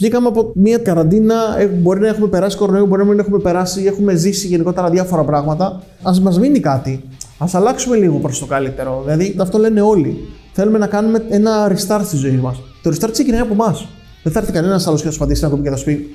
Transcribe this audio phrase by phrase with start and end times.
[0.00, 3.84] Βγήκαμε από μια καραντίνα, ε, μπορεί να έχουμε περάσει κορονοϊό, μπορεί να μην έχουμε περάσει,
[3.84, 5.82] έχουμε ζήσει γενικότερα διάφορα πράγματα.
[6.02, 7.02] Α μας μείνει κάτι.
[7.38, 9.02] Α αλλάξουμε λίγο προς το καλύτερο.
[9.04, 10.28] Δηλαδή, αυτό λένε όλοι.
[10.52, 12.62] Θέλουμε να κάνουμε ένα restart στη ζωή μας.
[12.82, 13.88] Το restart ξεκινάει από εμάς.
[14.22, 16.06] Δεν θα έρθει κανένας άλλος και θα σου πατήσει ένα κουμπί και θα σου πει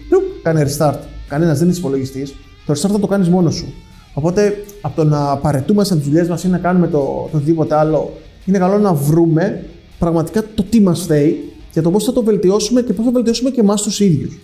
[0.43, 0.99] Κάνε restart.
[1.27, 2.35] Κανένας δεν είναι υπολογιστής.
[2.65, 3.73] Το restart θα το κάνεις μόνος σου.
[4.13, 7.75] Οπότε από το να παρετούμε από τις δουλειές μας ή να κάνουμε το, το οτιδήποτε
[7.75, 8.13] άλλο,
[8.45, 9.63] είναι καλό να βρούμε
[9.99, 13.49] πραγματικά το τι μας θέει για το πώς θα το βελτιώσουμε και πώς θα βελτιώσουμε
[13.49, 14.37] και εμάς τους ίδιους.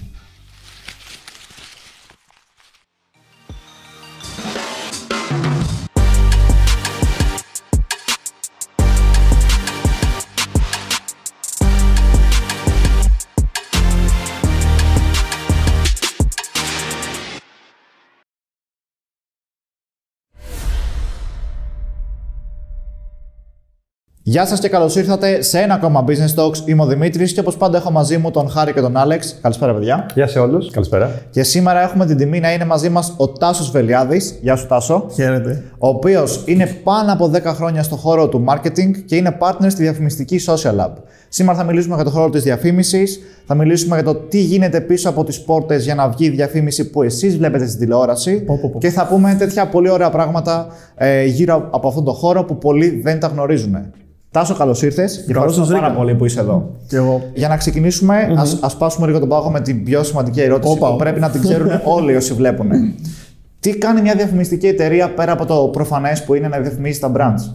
[24.23, 26.67] Γεια σας και καλώς ήρθατε σε ένα ακόμα Business Talks.
[26.67, 29.39] Είμαι ο Δημήτρης και όπως πάντα έχω μαζί μου τον Χάρη και τον Άλεξ.
[29.41, 30.05] Καλησπέρα, παιδιά.
[30.13, 30.71] Γεια σε όλους.
[30.71, 31.21] Καλησπέρα.
[31.29, 34.37] Και σήμερα έχουμε την τιμή να είναι μαζί μας ο Τάσος Βελιάδης.
[34.41, 35.05] Γεια σου, Τάσο.
[35.13, 35.63] Χαίρετε.
[35.77, 39.81] Ο οποίος είναι πάνω από 10 χρόνια στο χώρο του marketing και είναι partner στη
[39.81, 40.91] διαφημιστική Social Lab.
[41.29, 45.09] Σήμερα θα μιλήσουμε για το χώρο της διαφήμισης, θα μιλήσουμε για το τι γίνεται πίσω
[45.09, 48.41] από τις πόρτες για να βγει η διαφήμιση που εσείς βλέπετε στην τηλεόραση.
[48.41, 48.79] Πω, πω, πω.
[48.79, 53.01] Και θα πούμε τέτοια πολύ ωραία πράγματα ε, γύρω από αυτόν τον χώρο που πολλοί
[53.03, 53.77] δεν τα γνωρίζουν.
[54.32, 55.24] Τάσο, καλώς ήρθες.
[55.27, 55.99] Και Καλώς σας ευχαριστώ πάρα βρήκα.
[56.04, 56.70] πολύ που είσαι εδώ.
[56.87, 57.21] Και εγώ.
[57.34, 60.90] Για να ξεκινήσουμε, ας, ας πάσουμε λίγο τον πάγο με την πιο σημαντική ερώτηση Όπα.
[60.91, 62.70] που πρέπει να την ξέρουν όλοι όσοι βλέπουν.
[63.59, 67.52] Τι κάνει μια διαφημιστική εταιρεία πέρα από το προφανές που είναι να διαφημίζει τα brands;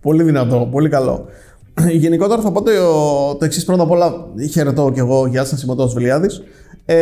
[0.00, 1.24] Πολύ δυνατό, πολύ καλό.
[2.02, 2.70] Γενικότερα θα πω το,
[3.38, 3.64] το εξής.
[3.64, 4.14] Πρώτα απ' όλα,
[4.50, 5.26] χαιρετώ και εγώ.
[5.26, 6.42] Γεια σας, είμαι ο Τάσος Βελιάδης.
[6.84, 6.96] Ε,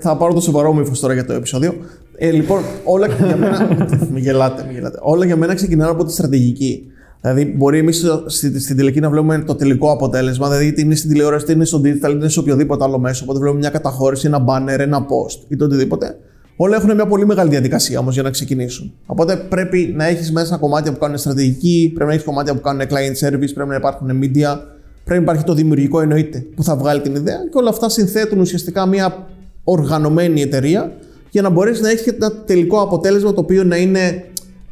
[0.00, 1.74] θα πάρω το σοβαρό μου ύφος τώρα για το επεισόδιο.
[2.16, 3.68] Ε, λοιπόν, όλα για μένα.
[4.12, 4.98] μην γελάτε, μην γελάτε.
[5.02, 6.84] Όλα για μένα ξεκινάνε από τη στρατηγική.
[7.20, 11.10] Δηλαδή, μπορεί εμείς στην, στην τελική να βλέπουμε το τελικό αποτέλεσμα, δηλαδή είτε είναι στην
[11.10, 13.20] τηλεόραση, είτε είναι στο digital, είτε είναι σε οποιοδήποτε άλλο μέσο.
[13.24, 16.16] Οπότε βλέπουμε μια καταχώρηση, ένα banner, ένα post είτε οτιδήποτε.
[16.56, 18.92] Όλα έχουν μια πολύ μεγάλη διαδικασία όμως για να ξεκινήσουν.
[19.06, 22.82] Οπότε πρέπει να έχεις μέσα κομμάτια που κάνουν στρατηγική, πρέπει να έχεις κομμάτια που κάνουν
[22.82, 24.58] client service, πρέπει να υπάρχουν media,
[25.04, 28.40] πρέπει να υπάρχει το δημιουργικό εννοείται που θα βγάλει την ιδέα και όλα αυτά συνθέτουν
[28.40, 29.28] ουσιαστικά μια
[29.64, 30.92] οργανωμένη εταιρεία
[31.30, 34.24] για να μπορέσεις να έχεις και ένα τελικό αποτέλεσμα το οποίο να είναι,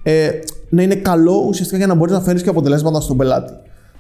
[0.03, 0.29] ε,
[0.69, 3.53] να είναι καλό ουσιαστικά για να μπορείς να φέρεις και αποτελέσματα στον πελάτη.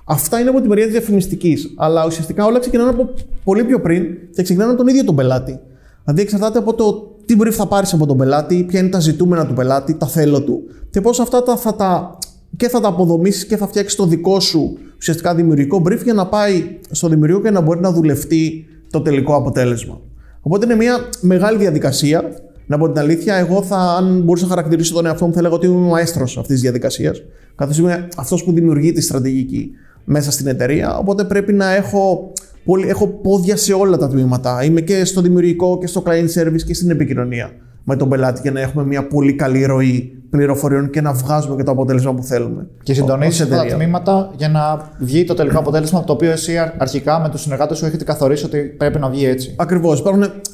[0.04, 1.74] Αυτά είναι από τη μεριά της διαφημιστικής.
[1.76, 3.10] Αλλά ουσιαστικά όλα ξεκινάνε από
[3.44, 5.60] πολύ πιο πριν και ξεκινάνε από τον ίδιο τον πελάτη.
[6.04, 9.46] Δηλαδή εξαρτάται από το τι brief θα πάρεις από τον πελάτη, ποια είναι τα ζητούμενα
[9.46, 12.18] του πελάτη, τα θέλω του και πώς αυτά τα, θα τα,
[12.56, 16.26] και θα τα αποδομήσεις και θα φτιάξεις το δικό σου ουσιαστικά δημιουργικό brief για να
[16.26, 20.00] πάει στο δημιουργικό και να μπορεί να δουλευτεί το τελικό αποτέλεσμα.
[20.40, 22.32] Οπότε είναι μια μεγάλη διαδικασία.
[22.68, 25.54] Να πω την αλήθεια, εγώ θα, αν μπορούσα να χαρακτηρίσω τον εαυτό μου, θα έλεγα
[25.54, 27.22] ότι είμαι μαέστρος αυτής της διαδικασίας.
[27.54, 29.70] Καθώς είμαι αυτός που δημιουργεί τη στρατηγική
[30.04, 30.98] μέσα στην εταιρεία.
[30.98, 32.32] Οπότε πρέπει να έχω,
[32.64, 34.64] πολύ, έχω πόδια σε όλα τα τμήματα.
[34.64, 37.50] Είμαι και στο δημιουργικό και στο client service και στην επικοινωνία
[37.84, 41.62] με τον πελάτη για να έχουμε μια πολύ καλή ροή πληροφοριών και να βγάζουμε και
[41.62, 42.66] το αποτέλεσμα που θέλουμε.
[42.82, 43.76] Και Ως συντονίζει αυτά τα εταιρεία.
[43.76, 47.78] τμήματα για να βγει το τελικό αποτέλεσμα το οποίο εσύ αρ- αρχικά με τους συνεργάτες
[47.78, 49.54] σου έχετε καθορίσει ότι πρέπει να βγει έτσι.
[49.58, 50.02] Ακριβώς.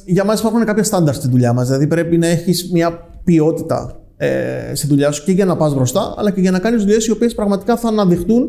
[0.05, 1.65] Για μας υπάρχουν κάποια στάνταρ στη δουλειά μας.
[1.67, 4.29] Δηλαδή πρέπει να έχεις μια ποιότητα ε,
[4.73, 7.11] στη δουλειά σου και για να πας μπροστά, αλλά και για να κάνεις δουλειές οι
[7.11, 8.47] οποίες πραγματικά θα αναδειχθούν.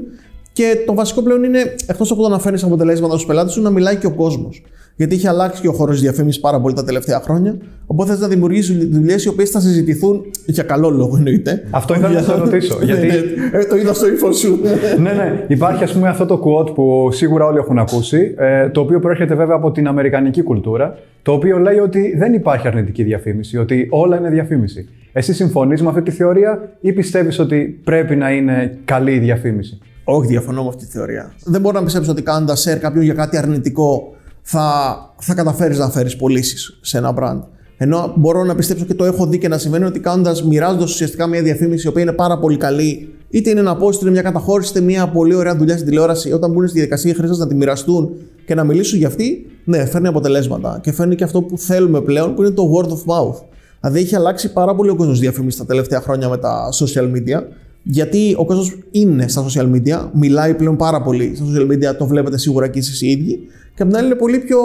[0.53, 3.70] Και το βασικό πλέον είναι, εκτός από το να φέρνεις αποτελέσματα στους πελάτες σου, να
[3.70, 4.62] μιλάει και ο κόσμος.
[4.97, 7.57] Γιατί έχει αλλάξει και ο χώρος διαφήμισης πάρα πολύ τα τελευταία χρόνια.
[7.87, 11.62] Οπότε θες να δημιουργήσεις δουλειές οι οποίες θα συζητηθούν για καλό λόγο, εννοείται.
[11.71, 13.15] Αυτό ήθελα να σε ρωτήσω, γιατί- Ναι,
[13.53, 13.59] ναι.
[13.59, 14.59] Ε, το είδα στο ύφος σου.
[15.03, 15.45] ναι, ναι.
[15.49, 19.35] Υπάρχει ας πούμε αυτό το quote που σίγουρα όλοι έχουν ακούσει, ε, το οποίο προέρχεται
[19.35, 24.19] βέβαια από την αμερικανική κουλτούρα, το οποίο λέει ότι δεν υπάρχει αρνητική διαφήμιση, ότι όλα
[24.19, 24.89] είναι διαφήμιση.
[25.12, 29.79] Εσύ συμφωνείς με αυτή τη θεωρία ή πιστεύεις ότι πρέπει να είναι καλή η διαφήμιση;
[30.05, 31.33] Όχι, διαφωνώ με αυτή τη θεωρία.
[31.45, 34.11] Δεν μπορώ να πιστέψω ότι κάνοντα share κάποιον για κάτι αρνητικό
[34.49, 37.41] θα, θα καταφέρεις να φέρεις πωλήσεις σε ένα brand.
[37.77, 41.27] Ενώ μπορώ να πιστέψω και το έχω δει και να συμβαίνει ότι κάνοντας, μοιράζοντας ουσιαστικά
[41.27, 44.23] μια διαφήμιση η οποία είναι πάρα πολύ καλή, είτε είναι ένα post, είτε είναι μια
[44.23, 47.47] καταχώρηση, είτε μια πολύ ωραία δουλειά στην τηλεόραση, όταν μπουν στη διαδικασία οι χρήστες να
[47.47, 48.11] τη μοιραστούν
[48.47, 50.79] και να μιλήσουν για αυτή, ναι, φέρνει αποτελέσματα.
[50.83, 53.41] Και φέρνει και αυτό που θέλουμε πλέον, που είναι το word of mouth.
[53.81, 57.43] Δηλαδή έχει αλλάξει πάρα πολύ ο κόσμος διαφήμιση τα τελευταία χρόνια με τα social media.
[57.88, 62.06] Γιατί ο κόσμος είναι στα social media, μιλάει πλέον πάρα πολύ στα social media, το
[62.06, 63.38] βλέπετε σίγουρα και εσείς οι ίδιοι.
[63.75, 64.59] Και απ' την άλλη είναι πολύ πιο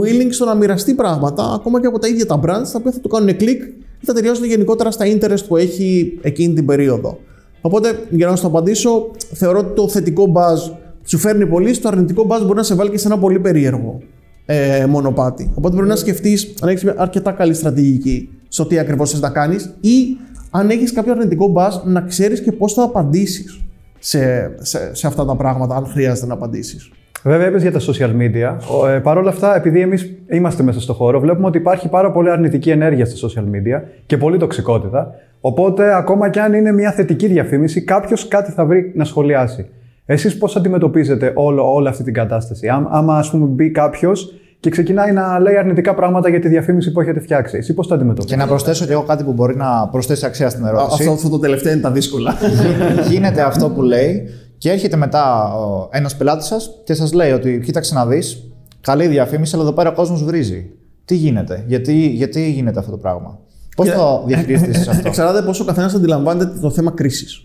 [0.00, 3.00] willing στο να μοιραστεί πράγματα, ακόμα και από τα ίδια τα brands, τα οποία θα
[3.00, 3.62] του κάνουν κλικ
[4.00, 7.18] ή θα ταιριάζουν γενικότερα στα interest που έχει εκείνη την περίοδο.
[7.60, 10.72] Οπότε, για να σου το απαντήσω, θεωρώ ότι το θετικό buzz
[11.04, 13.98] σου φέρνει πολύ, το αρνητικό buzz μπορεί να σε βάλει και σε ένα πολύ περίεργο
[14.46, 15.50] ε, μονοπάτι.
[15.54, 19.30] Οπότε πρέπει να σκεφτείς αν έχεις μια αρκετά καλή στρατηγική στο τι ακριβώς θες να
[19.30, 20.16] κάνεις ή
[20.56, 23.60] αν έχεις κάποιο αρνητικό buzz να ξέρεις και πώς θα απαντήσεις
[23.98, 26.90] σε, σε, σε αυτά τα πράγματα, αν χρειάζεται να απαντήσεις.
[27.22, 28.56] Βέβαια, είπες για τα social media.
[28.88, 32.30] Ε, Παρ' όλα αυτά, επειδή εμείς είμαστε μέσα στο χώρο, βλέπουμε ότι υπάρχει πάρα πολύ
[32.30, 35.14] αρνητική ενέργεια στα social media και πολύ τοξικότητα.
[35.40, 39.68] Οπότε, ακόμα και αν είναι μια θετική διαφήμιση, κάποιος κάτι θα βρει να σχολιάσει.
[40.06, 45.12] Εσείς πώς αντιμετωπίζετε όλο, όλη αυτή την κατάσταση; άμα, ας πούμε, μπει κάποιος και ξεκινάει
[45.12, 47.56] να λέει αρνητικά πράγματα για τη διαφήμιση που έχετε φτιάξει.
[47.56, 48.34] Εσύ πώς το αντιμετωπίζετε.
[48.34, 51.02] Και να προσθέσω και εγώ κάτι που μπορεί να προσθέσει αξία στην ερώτηση.
[51.02, 52.34] Αυτό, αυτό το τελευταίο είναι τα δύσκολα.
[53.10, 54.28] Γίνεται αυτό που λέει
[54.58, 55.52] και έρχεται μετά
[55.90, 58.50] ένας πελάτης σας και σας λέει ότι κοίταξε να δεις,
[58.80, 60.70] καλή διαφήμιση, αλλά εδώ πέρα ο κόσμος βρίζει.
[61.04, 63.38] Τι γίνεται, γιατί, γιατί γίνεται αυτό το πράγμα;
[63.76, 67.44] Πώς το διαχειρίζεσαι αυτό; Εξαρτάται πόσο ο καθένας αντιλαμβάνεται το θέμα κρίσης.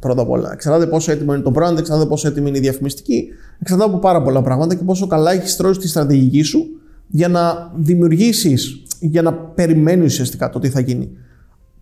[0.00, 0.52] Πρώτα απ' όλα.
[0.52, 3.28] Εξαρτάται πόσο έτοιμο είναι το brand, εξαρτάται πόσο έτοιμη είναι η διαφημιστική,
[3.60, 6.66] εξαρτάται από πάρα πολλά πράγματα και πόσο καλά έχεις τρώσει τη στρατηγική σου
[7.08, 11.10] για να δημιουργήσεις, για να περιμένεις ουσιαστικά το τι θα γίνει.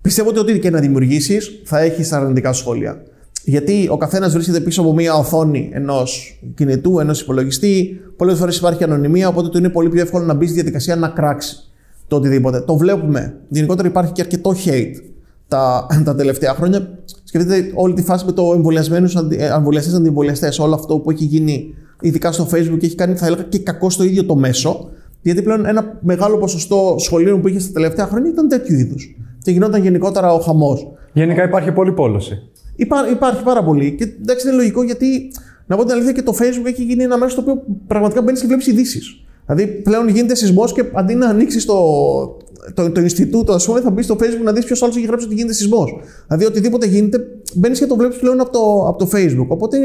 [0.01, 3.03] Πιστεύω ότι ό,τι και να δημιουργήσεις θα έχεις αρνητικά σχόλια.
[3.45, 8.01] Γιατί ο καθένας βρίσκεται πίσω από μια οθόνη ενός κινητού, ενός υπολογιστή.
[8.17, 11.09] Πολλές φορές υπάρχει ανωνυμία, οπότε του είναι πολύ πιο εύκολο να μπει στη διαδικασία να
[11.09, 11.57] κράξει
[12.09, 12.61] το οτιδήποτε.
[12.61, 13.37] Το βλέπουμε.
[13.49, 14.95] Γενικότερα υπάρχει και αρκετό hate
[15.49, 16.99] τα, τα τελευταία χρόνια.
[17.41, 20.59] Σκεφτείτε όλη τη φάση με το εμβολιασμένους εμβολιαστές αντιεμβολιαστές.
[20.59, 24.05] Όλο αυτό που έχει γίνει, ειδικά στο Facebook, έχει κάνει, θα έλεγα, και κακό στο
[24.05, 24.89] ίδιο το μέσο.
[25.23, 29.17] Γιατί πλέον ένα μεγάλο ποσοστό σχολείων που είχε στα τελευταία χρόνια ήταν τέτοιου είδους.
[29.43, 30.93] Και γινόταν γενικότερα ο χαμός.
[31.13, 32.51] Γενικά υπάρχει πολύ πόλωση.
[32.77, 33.95] Υπά, υπάρχει πάρα πολύ.
[33.95, 35.33] Και εντάξει, είναι λογικό γιατί,
[35.67, 38.39] να πω την αλήθεια, και το Facebook έχει γίνει ένα μέσο στο οποίο πραγματικά μπαίνει
[38.39, 39.25] και βλέπεις ειδήσεις.
[39.47, 41.75] Δηλαδή, πλέον γίνεται σεισμός και αντί να ανοίξεις το,
[42.75, 45.27] το, το Ινστιτούτο, ας πούμε, θα μπεις στο Facebook να δεις ποιος άλλος έχει γράψει
[45.27, 45.97] ότι γίνεται σεισμός.
[46.27, 47.19] Δηλαδή, οτιδήποτε γίνεται,
[47.55, 49.47] μπαίνεις και το βλέπεις πλέον από το, από το Facebook.
[49.49, 49.77] Οπότε,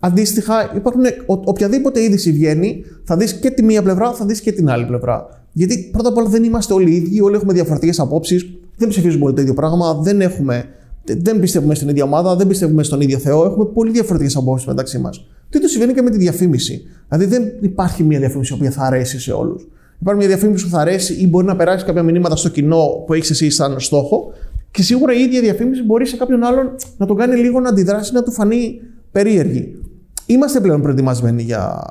[0.00, 4.70] αντίστοιχα, υπάρχουν οποιαδήποτε είδηση βγαίνει, θα δεις και τη μία πλευρά, θα δεις και την
[4.70, 5.44] άλλη πλευρά.
[5.52, 8.46] Γιατί πρώτα απ' όλα δεν είμαστε όλοι ίδιοι, όλοι έχουμε διαφορετικές απόψεις,
[8.76, 10.64] δεν ψηφίζουμε όλοι το ίδιο πράγμα, δεν έχουμε
[11.04, 13.44] δεν πιστεύουμε στην ίδια ομάδα, δεν πιστεύουμε στον ίδιο Θεό.
[13.44, 15.26] Έχουμε πολύ διαφορετικές απόψεις μεταξύ μας.
[15.50, 16.82] Τι το συμβαίνει και με τη διαφήμιση.
[17.08, 19.68] Δηλαδή δεν υπάρχει μια διαφήμιση που θα αρέσει σε όλους.
[20.00, 23.14] Υπάρχει μια διαφήμιση που θα αρέσει ή μπορεί να περάσει κάποια μηνύματα στο κοινό που
[23.14, 24.32] έχεις εσύ σαν στόχο.
[24.70, 28.12] Και σίγουρα η ίδια διαφήμιση μπορεί σε κάποιον άλλον να τον κάνει λίγο να αντιδράσει,
[28.12, 28.80] να του φανεί
[29.12, 29.80] περίεργη.
[30.26, 31.82] Είμαστε πλέον προετοιμασμένοι για,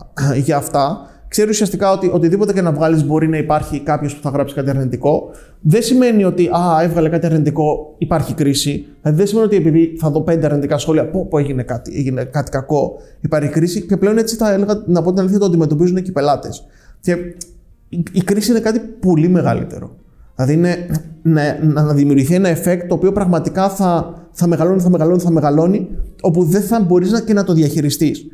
[0.43, 4.29] για αυτά ξέρει ουσιαστικά ότι οτιδήποτε και να βγάλεις μπορεί να υπάρχει κάποιος που θα
[4.29, 5.29] γράψει κάτι αρνητικό.
[5.61, 8.85] Δεν σημαίνει ότι α, έβγαλε κάτι αρνητικό, υπάρχει κρίση.
[9.01, 12.23] Δηλαδή δεν σημαίνει ότι επειδή θα δω πέντε αρνητικά σχόλια, πω, πω έγινε κάτι, έγινε
[12.23, 13.81] κάτι κακό, υπάρχει κρίση.
[13.81, 16.65] Και πλέον έτσι θα έλεγα, να πω την αλήθεια, το αντιμετωπίζουν και οι πελάτες.
[17.01, 17.15] Και
[18.11, 19.95] η κρίση είναι κάτι πολύ μεγαλύτερο.
[20.35, 20.75] Δηλαδή είναι
[21.21, 25.87] να, να δημιουργηθεί ένα effect το οποίο πραγματικά θα, θα μεγαλώνει, θα μεγαλώνει, θα μεγαλώνει,
[26.21, 28.25] όπου δεν θα μπορείς και να το διαχειριστείς.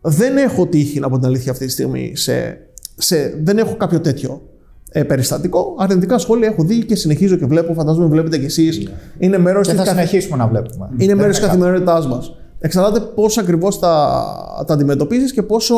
[0.00, 2.58] Δεν έχω τύχει, από την αλήθεια, αυτή τη στιγμή σε,
[2.96, 4.42] σε, δεν έχω κάποιο τέτοιο
[4.90, 5.74] ε, περιστατικό.
[5.78, 7.74] Αρνητικά σχόλια έχω δει και συνεχίζω και βλέπω.
[7.74, 8.82] Φαντάζομαι βλέπετε κι εσείς.
[8.82, 8.90] Yeah.
[9.18, 9.76] Είναι μέρος της.
[9.76, 10.88] Θα συνεχίσουμε να βλέπουμε.
[10.96, 12.34] Είναι μέρος της καθημερινότητάς μας.
[12.60, 14.24] Εξαρτάται πώς ακριβώς τα,
[14.66, 15.74] τα αντιμετωπίζεις και πόσο.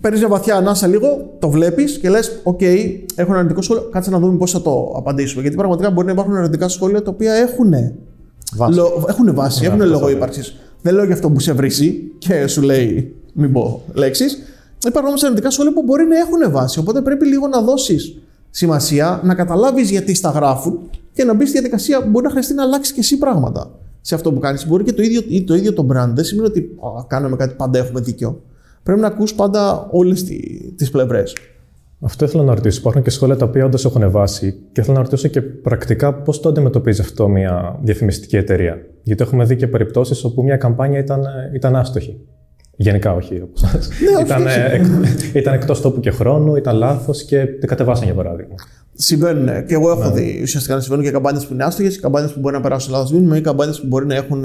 [0.00, 2.62] Παίρνεις μια βαθιά ανάσα λίγο, το βλέπεις και λες: OK,
[3.14, 3.82] έχω ένα αρνητικό σχόλιο.
[3.82, 5.42] Κάτσε να δούμε πώς θα το απαντήσουμε.
[5.42, 7.74] Γιατί πραγματικά μπορεί να υπάρχουν αρνητικά σχόλια τα οποία έχουν
[8.56, 10.56] βάση, λο, έχουν, βάση, έχουν λόγο ύπαρξης.
[10.82, 14.38] Δεν λέω για αυτό που σε βρίσει και σου λέει μην πω λέξεις.
[14.86, 16.78] Υπάρχουν όμως αρνητικά σχόλια που μπορεί να έχουν βάση.
[16.78, 18.16] Οπότε πρέπει λίγο να δώσεις
[18.50, 20.78] σημασία, να καταλάβεις γιατί στα γράφουν
[21.12, 23.70] και να μπεις στη διαδικασία που μπορεί να χρειαστεί να αλλάξεις και εσύ πράγματα
[24.00, 24.66] σε αυτό που κάνεις.
[24.66, 26.10] Μπορεί και το ίδιο, το ίδιο το brand.
[26.14, 26.76] Δεν σημαίνει ότι
[27.06, 28.42] κάνουμε κάτι πάντα έχουμε δίκιο.
[28.82, 30.24] Πρέπει να ακούς πάντα όλες
[30.76, 31.36] τις πλευρές.
[32.04, 32.78] Αυτό ήθελα να ρωτήσω.
[32.80, 36.40] Υπάρχουν και σχόλια τα οποία όντως έχουν βάση και ήθελα να ρωτήσω και πρακτικά πώς
[36.40, 38.76] το αντιμετωπίζει αυτό μια διαφημιστική εταιρεία.
[39.02, 42.20] Γιατί έχουμε δει και περιπτώσεις όπου μια καμπάνια ήταν, ήταν άστοχη.
[42.76, 43.34] Γενικά όχι.
[43.34, 44.84] Ναι, ήταν, εκ,
[45.34, 48.54] ήταν εκτός τόπου και χρόνου, ήταν λάθος και την κατεβάσαν για παράδειγμα.
[48.92, 49.44] Συμβαίνουν.
[49.44, 49.62] Ναι.
[49.62, 50.14] Και εγώ έχω ναι.
[50.14, 53.12] δει ουσιαστικά να συμβαίνουν και καμπάνιες που είναι άστοχες, καμπάνιες που μπορεί να περάσουν λάθος
[53.12, 54.44] μήνυμα ή καμπάνιες που μπορεί να έχουν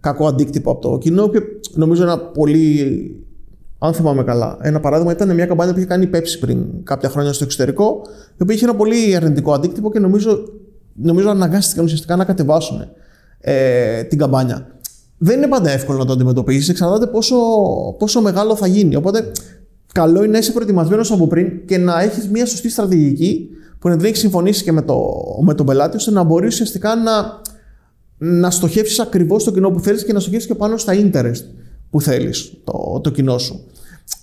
[0.00, 1.28] κακό αντίκτυπο από το κοινό.
[1.28, 1.40] Και
[1.74, 2.80] νομίζω ένα πολύ
[3.86, 4.58] αν θυμάμαι καλά.
[4.60, 8.02] Ένα παράδειγμα ήταν μια καμπάνια που είχε κάνει η Pepsi πριν κάποια χρόνια στο εξωτερικό,
[8.38, 10.38] η οποία είχε ένα πολύ αρνητικό αντίκτυπο και νομίζω,
[10.94, 12.88] νομίζω αναγκάστηκαν ουσιαστικά να κατεβάσουν
[13.40, 14.66] ε, την καμπάνια.
[15.18, 17.36] Δεν είναι πάντα εύκολο να το αντιμετωπίσεις, εξαρτάται πόσο,
[17.98, 18.96] πόσο μεγάλο θα γίνει.
[18.96, 19.32] Οπότε,
[19.92, 23.48] καλό είναι να είσαι προετοιμασμένος από πριν και να έχεις μια σωστή στρατηγική
[23.78, 26.94] που να την έχεις συμφωνήσει και με, το, με τον πελάτη, ώστε να μπορείς ουσιαστικά
[26.96, 27.40] να,
[28.18, 31.44] να στοχεύσεις ακριβώς το κοινό που θέλεις και να στοχεύσεις και πάνω στα interest
[31.94, 33.64] που θέλεις το, το κοινό σου.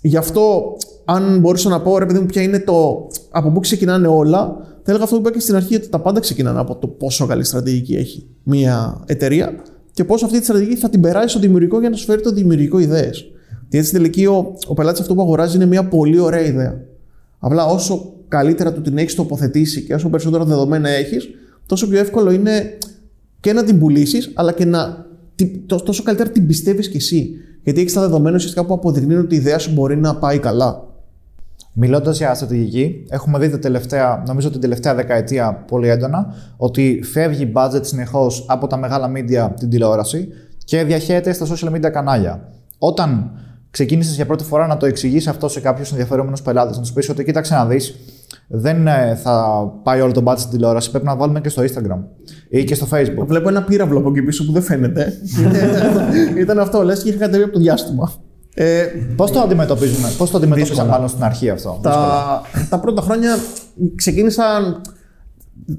[0.02, 0.76] Γι' αυτό,
[1.06, 3.08] αν μπορούσα να πω, ρε παιδί μου, ποια είναι το.
[3.30, 6.20] από πού ξεκινάνε όλα, θα έλεγα αυτό που είπα και στην αρχή, ότι τα πάντα
[6.20, 9.56] ξεκινάνε από το πόσο καλή στρατηγική έχει μια εταιρεία
[9.94, 12.32] και πώς αυτή τη στρατηγική θα την περάσει στο δημιουργικό για να σου φέρει το
[12.32, 13.32] δημιουργικό ιδέες.
[13.70, 16.82] Γιατί στην τελική ο, ο πελάτης αυτό που αγοράζει είναι μια πολύ ωραία ιδέα.
[17.40, 21.30] Απλά όσο καλύτερα του την έχεις τοποθετήσει και όσο περισσότερα δεδομένα έχεις,
[21.66, 22.78] τόσο πιο εύκολο είναι
[23.40, 25.10] και να την πουλήσεις, αλλά και να
[25.66, 27.36] τόσο καλύτερα την πιστεύεις κι εσύ.
[27.64, 30.86] Γιατί έχει τα δεδομένα ουσιαστικά που αποδεικνύουν ότι η ιδέα σου μπορεί να πάει καλά.
[31.74, 37.52] Μιλώντας για στρατηγική, έχουμε δει τα τελευταία, νομίζω την τελευταία δεκαετία πολύ έντονα, ότι φεύγει
[37.56, 40.28] budget συνεχώς από τα μεγάλα media την τηλεόραση
[40.66, 42.50] και διαχέεται στα social media κανάλια.
[42.78, 43.32] Όταν
[43.72, 47.10] ξεκίνησες για πρώτη φορά να το εξηγήσει αυτό σε κάποιους ενδιαφερόμενους πελάτες, να τους πεις
[47.10, 47.96] ότι κοίταξε να δεις,
[48.48, 52.00] δεν ε, θα πάει όλο το budget στην τηλεόραση, πρέπει να βάλουμε και στο Instagram
[52.50, 53.26] ή και στο Facebook.
[53.26, 55.14] Βλέπω ένα πύραυλο από εκεί πίσω που δεν φαίνεται.
[56.42, 58.12] Ήταν αυτό, λες και είχε κατέβει από το διάστημα.
[58.54, 58.86] Ε,
[59.16, 61.80] πώς το αντιμετωπίζουμε, πώς το αντιμετώπισαν μάλλον στην αρχή αυτό.
[61.82, 63.38] Τα, τα πρώτα χρόνια
[63.96, 64.82] ξεκίνησαν,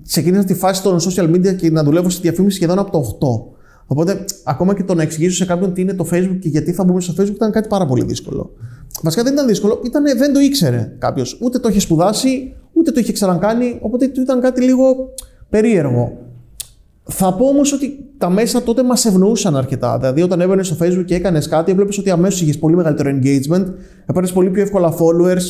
[0.06, 3.18] ξεκίνησα τη φάση των social media και να δουλεύω στη διαφήμιση σχεδόν από το
[3.48, 3.52] 8.
[3.86, 6.84] Οπότε, ακόμα και το να εξηγήσω σε κάποιον τι είναι το Facebook και γιατί θα
[6.84, 8.50] μπούμε στο Facebook ήταν κάτι πάρα πολύ δύσκολο.
[9.02, 11.38] Βασικά δεν ήταν δύσκολο, ήταν, δεν το ήξερε κάποιος.
[11.40, 15.14] Ούτε το είχε σπουδάσει, ούτε το είχε ξανακάνει, οπότε ήταν κάτι λίγο
[15.48, 16.18] περίεργο.
[17.04, 19.98] Θα πω όμως ότι τα μέσα τότε μας ευνοούσαν αρκετά.
[19.98, 23.64] Δηλαδή, όταν έβαινε στο Facebook και έκανες κάτι, έβλεπες ότι αμέσως είχες πολύ μεγαλύτερο engagement,
[24.06, 25.42] έπαιρνες πολύ πιο εύκολα followers,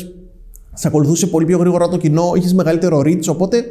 [0.74, 3.26] σε ακολουθούσε πολύ πιο γρήγορα το κοινό, είχες μεγαλύτερο reach.
[3.28, 3.64] Οπότε,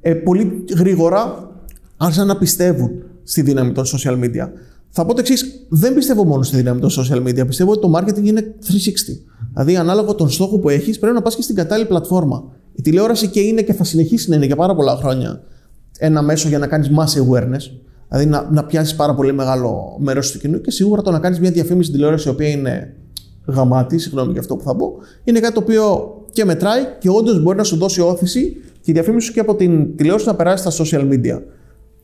[0.00, 1.50] ε, πολύ γρήγορα
[1.96, 2.90] άρχισαν να πιστεύουν
[3.22, 4.48] στη δύναμη των social media.
[4.94, 7.46] Θα πω το εξής: Δεν πιστεύω μόνο στη δύναμη των social media.
[7.46, 8.70] Πιστεύω ότι το marketing είναι 360.
[9.52, 12.44] Δηλαδή, ανάλογα τον στόχο που έχεις, πρέπει να πας και στην κατάλληλη πλατφόρμα.
[12.72, 15.42] Η τηλεόραση και είναι και θα συνεχίσει να είναι για πάρα πολλά χρόνια
[15.98, 17.70] ένα μέσο για να κάνεις mass awareness.
[18.08, 21.40] Δηλαδή, να, να πιάσεις πάρα πολύ μεγάλο μέρος του κοινού και σίγουρα το να κάνεις
[21.40, 22.96] μια διαφήμιση στην τηλεόραση η οποία είναι
[23.46, 24.94] γαμάτη, συγγνώμη για αυτό που θα πω,
[25.24, 28.92] είναι κάτι το οποίο και μετράει και όντως μπορεί να σου δώσει όθηση και η
[28.92, 31.38] διαφήμιση σου και από την τηλεόραση να περάσει στα social media.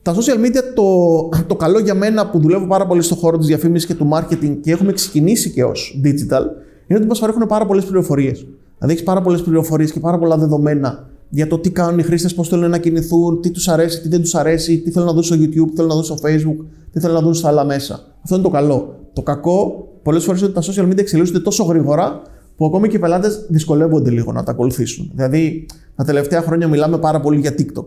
[0.01, 3.47] Τα social media, το, το καλό για μένα που δουλεύω πάρα πολύ στον χώρο της
[3.47, 6.43] διαφήμισης και του marketing και έχουμε ξεκινήσει και ως digital,
[6.87, 8.39] είναι ότι μας παρέχουν πάρα πολλές πληροφορίες.
[8.77, 12.33] Δηλαδή, έχεις πάρα πολλές πληροφορίες και πάρα πολλά δεδομένα για το τι κάνουν οι χρήστες,
[12.33, 15.23] πώς θέλουν να κινηθούν, τι τους αρέσει, τι δεν τους αρέσει, τι θέλουν να δουν
[15.23, 17.99] στο YouTube, τι θέλουν να δουν στο Facebook, τι θέλουν να δουν στα άλλα μέσα.
[18.23, 18.95] Αυτό είναι το καλό.
[19.13, 22.21] Το κακό, πολλές φορές ότι τα social media εξελίσσονται τόσο γρήγορα
[22.55, 25.11] που ακόμη και οι πελάτες δυσκολεύονται λίγο να τα ακολουθήσουν.
[25.13, 25.65] Δηλαδή,
[25.95, 27.85] τα τελευταία χρόνια μιλάμε πάρα πολύ για TikTok.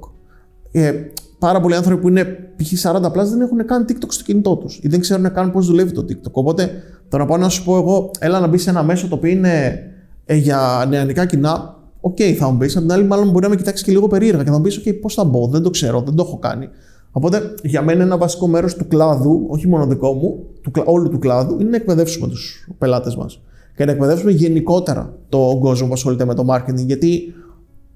[0.73, 0.93] Ε,
[1.39, 2.25] πάρα πολλοί άνθρωποι που είναι
[2.57, 2.73] π.χ.
[2.83, 5.93] 40 plus δεν έχουν καν TikTok στο κινητό τους ή δεν ξέρουν καν πώς δουλεύει
[5.93, 6.33] το TikTok.
[6.33, 6.71] Οπότε
[7.09, 9.31] το να πάω να σου πω εγώ, έλα να μπεις σε ένα μέσο το οποίο
[9.31, 9.79] είναι
[10.25, 12.77] ε, για νεανικά κοινά, OK, okay, θα μου πεις.
[12.77, 14.81] Απ' την άλλη, μάλλον μπορεί να με κοιτάξεις και λίγο περίεργα και θα μου πεις:
[14.85, 16.69] OK, πώς θα μπω, δεν το ξέρω, δεν το έχω κάνει.
[17.13, 21.19] Οπότε για μένα ένα βασικό μέρος του κλάδου, όχι μόνο δικό μου, του, όλου του
[21.19, 23.41] κλάδου, είναι να εκπαιδεύσουμε τους πελάτες μας.
[23.77, 26.85] Και να εκπαιδεύσουμε γενικότερα τον κόσμο που ασχολείται με το marketing.
[26.87, 27.35] Γιατί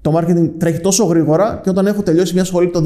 [0.01, 2.81] το marketing τρέχει τόσο γρήγορα και όταν έχω τελειώσει μια σχολή το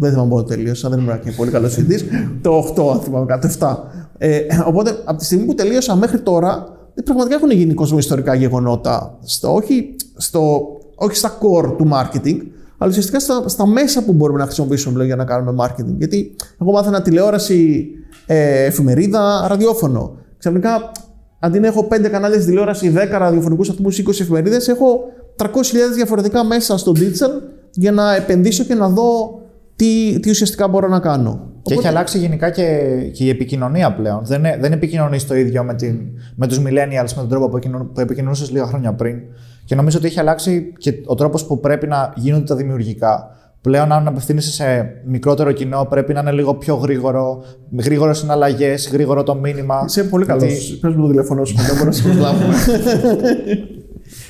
[0.00, 2.04] Δεν θυμάμαι πότε τελείωσα, δεν ήμουν και πολύ καλός φοιτητής.
[2.42, 3.76] Το 8, αν θυμάμαι, το 7.
[4.18, 9.18] Ε, οπότε από τη στιγμή που τελείωσα μέχρι τώρα, πραγματικά έχουν γίνει κοσμοϊστορικά γεγονότα.
[9.22, 12.36] Στο, όχι, στο, όχι στα core του marketing,
[12.78, 15.94] αλλά ουσιαστικά στα, στα μέσα που μπορούμε να χρησιμοποιήσουμε πλέον για να κάνουμε marketing.
[15.98, 17.86] Γιατί εγώ μάθαινα τηλεόραση,
[18.26, 20.16] ε, εφημερίδα, ραδιόφωνο.
[20.38, 20.92] Ξαφνικά,
[21.38, 25.00] αντί να έχω 5 κανάλια στη τηλεόραση, 10 ραδιοφωνικούς σταθμού, 20 εφημερίδες, έχω
[25.38, 25.48] 300.000
[25.94, 27.42] διαφορετικά μέσα στο digital
[27.72, 29.40] για να επενδύσω και να δω
[29.76, 31.48] τι, τι ουσιαστικά μπορώ να κάνω.
[31.62, 32.64] Και έχει αλλάξει γενικά και,
[33.12, 34.20] και η επικοινωνία πλέον.
[34.24, 36.00] Δεν, δεν επικοινωνείς το ίδιο με, την,
[36.34, 37.58] με τους millennials, με τον τρόπο που,
[37.94, 39.18] που επικοινωνούσες λίγα χρόνια πριν.
[39.64, 43.30] Και νομίζω ότι έχει αλλάξει και ο τρόπος που πρέπει να γίνονται τα δημιουργικά.
[43.60, 47.44] Πλέον, αν απευθύνεσαι σε μικρότερο κοινό, πρέπει να είναι λίγο πιο γρήγορο,
[47.78, 49.84] γρήγορο συναλλαγές, γρήγορο το μήνυμα.
[49.86, 50.78] Είσαι πολύ καλός.
[50.80, 52.02] Πες μου το τηλέφωνο σου, δεν μπορώ να σε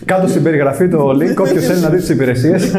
[0.04, 2.72] Κάτω στην περιγραφή το link, όποιος θέλει να δει τις υπηρεσίες.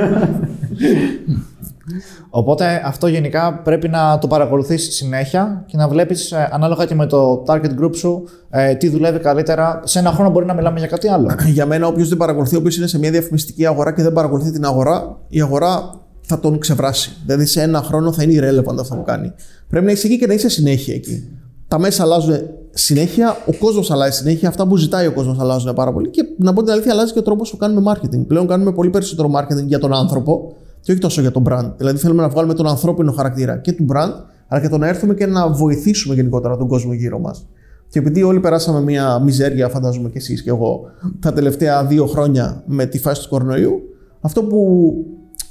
[2.30, 7.06] Οπότε αυτό γενικά πρέπει να το παρακολουθείς συνέχεια και να βλέπεις ε, ανάλογα και με
[7.06, 9.82] το target group σου ε, τι δουλεύει καλύτερα.
[9.84, 11.36] Σε ένα χρόνο μπορεί να μιλάμε για κάτι άλλο.
[11.58, 14.66] για μένα, όποιος δεν παρακολουθεί, όποιος είναι σε μια διαφημιστική αγορά και δεν παρακολουθεί την
[14.66, 17.18] αγορά, η αγορά θα τον ξεβράσει.
[17.26, 19.34] Δηλαδή σε ένα χρόνο θα είναι irrelevant αυτό που κάνει.
[19.70, 21.30] Πρέπει να είσαι εκεί και να είσαι συνέχεια εκεί.
[21.68, 22.36] Τα μέσα αλλάζουν
[22.80, 26.10] συνέχεια, ο κόσμος αλλάζει συνέχεια, αυτά που ζητάει ο κόσμος αλλάζουν πάρα πολύ.
[26.10, 28.26] Και να πω την αλήθεια, αλλάζει και ο τρόπος που κάνουμε marketing.
[28.28, 31.72] Πλέον κάνουμε πολύ περισσότερο marketing για τον άνθρωπο και όχι τόσο για τον brand.
[31.78, 34.12] Δηλαδή θέλουμε να βγάλουμε τον ανθρώπινο χαρακτήρα και του brand,
[34.48, 37.48] αλλά και το να έρθουμε και να βοηθήσουμε γενικότερα τον κόσμο γύρω μας.
[37.90, 40.82] Και επειδή όλοι περάσαμε μια μιζέρια, φαντάζομαι και εσείς και εγώ,
[41.20, 43.82] τα τελευταία δύο χρόνια με τη φάση του κορονοϊού,
[44.22, 44.92] αυτό που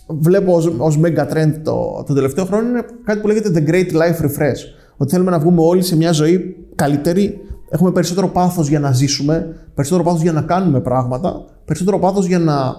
[0.06, 4.24] βλέπω ως mega trend το, το τελευταίο χρόνο είναι κάτι που λέγεται The Great Life
[4.24, 4.77] Refresh.
[4.98, 9.54] Ότι θέλουμε να βγούμε όλοι σε μια ζωή καλύτερη, έχουμε περισσότερο πάθος για να ζήσουμε,
[9.74, 12.76] περισσότερο πάθος για να κάνουμε πράγματα, περισσότερο πάθος για να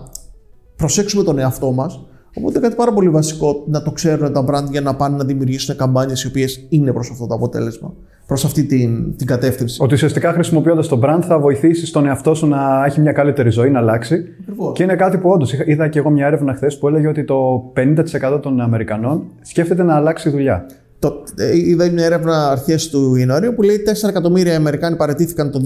[0.76, 2.00] προσέξουμε τον εαυτό μας
[2.38, 5.76] Οπότε κάτι πάρα πολύ βασικό να το ξέρουν τα brand για να πάνε να δημιουργήσουν
[5.76, 7.94] καμπάνιες οι οποίες είναι προς αυτό το αποτέλεσμα,
[8.26, 9.84] προς αυτή την, την κατεύθυνση.
[9.84, 13.70] Ότι ουσιαστικά χρησιμοποιώντας το brand θα βοηθήσεις τον εαυτό σου να έχει μια καλύτερη ζωή,
[13.70, 14.24] να αλλάξει.
[14.42, 14.74] Ακριβώς.
[14.74, 17.72] Και είναι κάτι που όντως είδα και εγώ μια έρευνα χθες που έλεγε ότι το
[17.76, 20.66] 50% των Αμερικανών σκέφτεται να αλλάξει δουλειά.
[21.00, 25.62] Το, ε, είδα μια έρευνα αρχές του Ιανουαρίου που λέει 4 εκατομμύρια Αμερικάνοι παρετήθηκαν το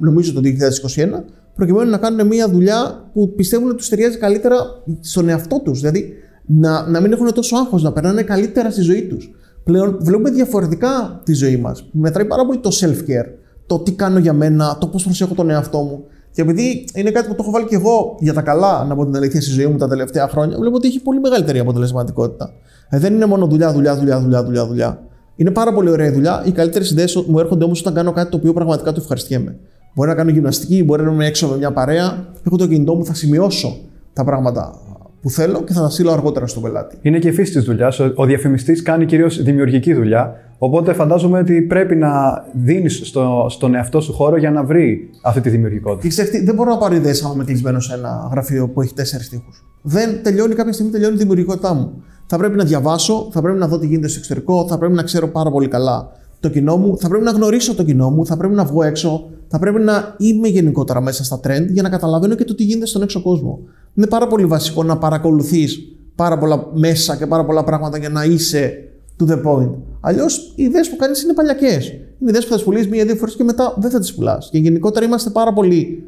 [0.00, 4.56] νομίζω το 2021, προκειμένου να κάνουν μια δουλειά που πιστεύουν ότι τους ταιριάζει καλύτερα
[5.00, 5.80] στον εαυτό τους.
[5.80, 6.12] Δηλαδή
[6.46, 9.30] να, να μην έχουν τόσο άγχος, να περνάνε καλύτερα στη ζωή τους.
[9.64, 11.88] Πλέον βλέπουμε διαφορετικά τη ζωή μας.
[11.92, 13.28] Μετράει πάρα πολύ το self-care.
[13.66, 16.04] Το τι κάνω για μένα, το πώς προσέχω τον εαυτό μου.
[16.32, 19.04] Και επειδή είναι κάτι που το έχω βάλει και εγώ για τα καλά, να πω
[19.04, 22.52] την αλήθεια, στη ζωή μου τα τελευταία χρόνια, βλέπω ότι έχει πολύ μεγαλύτερη αποτελεσματικότητα.
[22.88, 24.66] Ε, δεν είναι μόνο δουλειά, δουλειά, δουλειά, δουλειά, δουλειά.
[24.66, 25.02] δουλειά.
[25.36, 26.42] Είναι πάρα πολύ ωραία η δουλειά.
[26.46, 29.56] Οι καλύτερες ιδέες μου έρχονται όμως όταν κάνω κάτι το οποίο πραγματικά το ευχαριστιέμαι.
[29.94, 32.26] Μπορεί να κάνω γυμναστική, μπορεί να είμαι έξω με μια παρέα.
[32.46, 33.76] Έχω το κινητό μου, θα σημειώσω
[34.12, 34.80] τα πράγματα
[35.22, 36.96] που θέλω και θα τα στείλω αργότερα στον πελάτη.
[37.00, 38.00] Είναι και η φύση της δουλειάς.
[38.14, 40.34] Ο διαφημιστής κάνει κυρίως δημιουργική δουλειά.
[40.58, 42.10] Οπότε φαντάζομαι ότι πρέπει να
[42.52, 46.08] δίνεις στο, στον εαυτό σου χώρο για να βρει αυτή τη δημιουργικότητα.
[46.08, 49.28] Ξέρετε, δεν μπορώ να πάρω ιδέες άμα είμαι κλεισμένο σε ένα γραφείο που έχει τέσσερις
[49.28, 49.50] τείχου.
[49.82, 52.02] Δεν τελειώνει κάποια στιγμή, τελειώνει η δημιουργικότητά μου.
[52.26, 55.02] Θα πρέπει να διαβάσω, θα πρέπει να δω τι γίνεται στο εξωτερικό, θα πρέπει να
[55.02, 56.10] ξέρω πάρα πολύ καλά
[56.40, 59.30] το κοινό μου, θα πρέπει να γνωρίσω το κοινό μου, θα πρέπει να βγω έξω,
[59.48, 62.86] θα πρέπει να είμαι γενικότερα μέσα στα trend για να καταλαβαίνω και το τι γίνεται
[62.86, 63.58] στον έξω κόσμο.
[63.94, 65.78] Είναι πάρα πολύ βασικό να παρακολουθείς
[66.14, 68.74] πάρα πολλά μέσα και πάρα πολλά πράγματα για να είσαι
[69.18, 69.70] to the point.
[70.00, 71.88] Αλλιώς οι ιδέες που κάνεις είναι παλιακές.
[71.88, 74.48] Είναι ιδέες που θα τις πουλήσεις μία-δύο φορές και μετά δεν θα τις πουλάς.
[74.50, 76.04] Και γενικότερα είμαστε πάρα πολύ.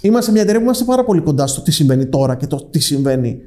[0.00, 2.78] Είμαστε μια εταιρεία που είμαστε πάρα πολύ κοντά στο τι συμβαίνει τώρα και το τι
[2.78, 3.40] συμβαίνει.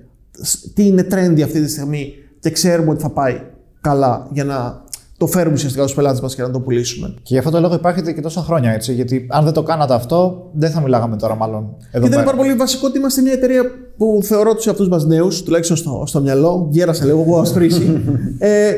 [0.73, 3.41] Τι είναι trendy αυτή τη στιγμή και ξέρουμε ότι θα πάει
[3.81, 4.83] καλά για να
[5.21, 7.13] το φέρουμε ουσιαστικά στους πελάτες μας και να το πουλήσουμε.
[7.21, 8.93] Και γι' αυτό το λόγο υπάρχετε και τόσα χρόνια έτσι.
[8.93, 11.75] Γιατί αν δεν το κάνατε αυτό, δεν θα μιλάγαμε τώρα μάλλον.
[11.91, 13.63] Εδώ και δεν είναι πάρα πολύ βασικό ότι είμαστε μια εταιρεία
[13.97, 16.67] που θεωρώ τους εαυτούς μας νέους, τουλάχιστον στο, στο μυαλό.
[16.71, 18.01] Γέρασε λίγο, εγώ ασπρίσει.
[18.37, 18.71] ε,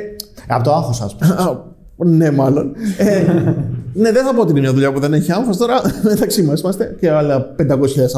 [0.47, 2.15] Από το άγχος, ας πούμε.
[2.15, 2.73] ναι, μάλλον.
[2.97, 3.21] ε,
[3.93, 5.57] ναι, δεν θα πω ότι είναι μια δουλειά που δεν έχει άγχος.
[5.57, 7.65] Τώρα μεταξύ μα είμαστε και άλλα 500.000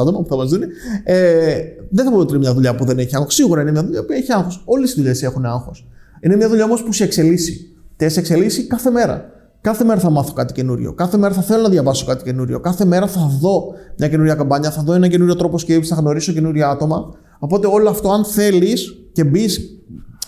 [0.00, 0.62] άτομα που θα μας δουν.
[1.04, 1.56] Ε,
[1.90, 3.34] δεν θα πω ότι είναι μια δουλειά που δεν έχει άγχος.
[3.34, 4.62] Σίγουρα είναι μια δουλειά που έχει άγχος.
[4.64, 5.86] Όλες οι δουλειές έχουν άγχος.
[6.20, 9.30] Είναι μια δουλειά όμως που σε εξελίσσει τι εξελίσσει κάθε μέρα.
[9.60, 10.92] Κάθε μέρα θα μάθω κάτι καινούριο.
[10.92, 12.60] Κάθε μέρα θα θέλω να διαβάσω κάτι καινούριο.
[12.60, 13.64] Κάθε μέρα θα δω
[13.98, 17.14] μια καινούρια καμπάνια, θα δω ένα καινούριο τρόπο σκέψης, θα γνωρίσω καινούρια άτομα.
[17.38, 19.76] Οπότε όλο αυτό, αν θέλεις και μπεις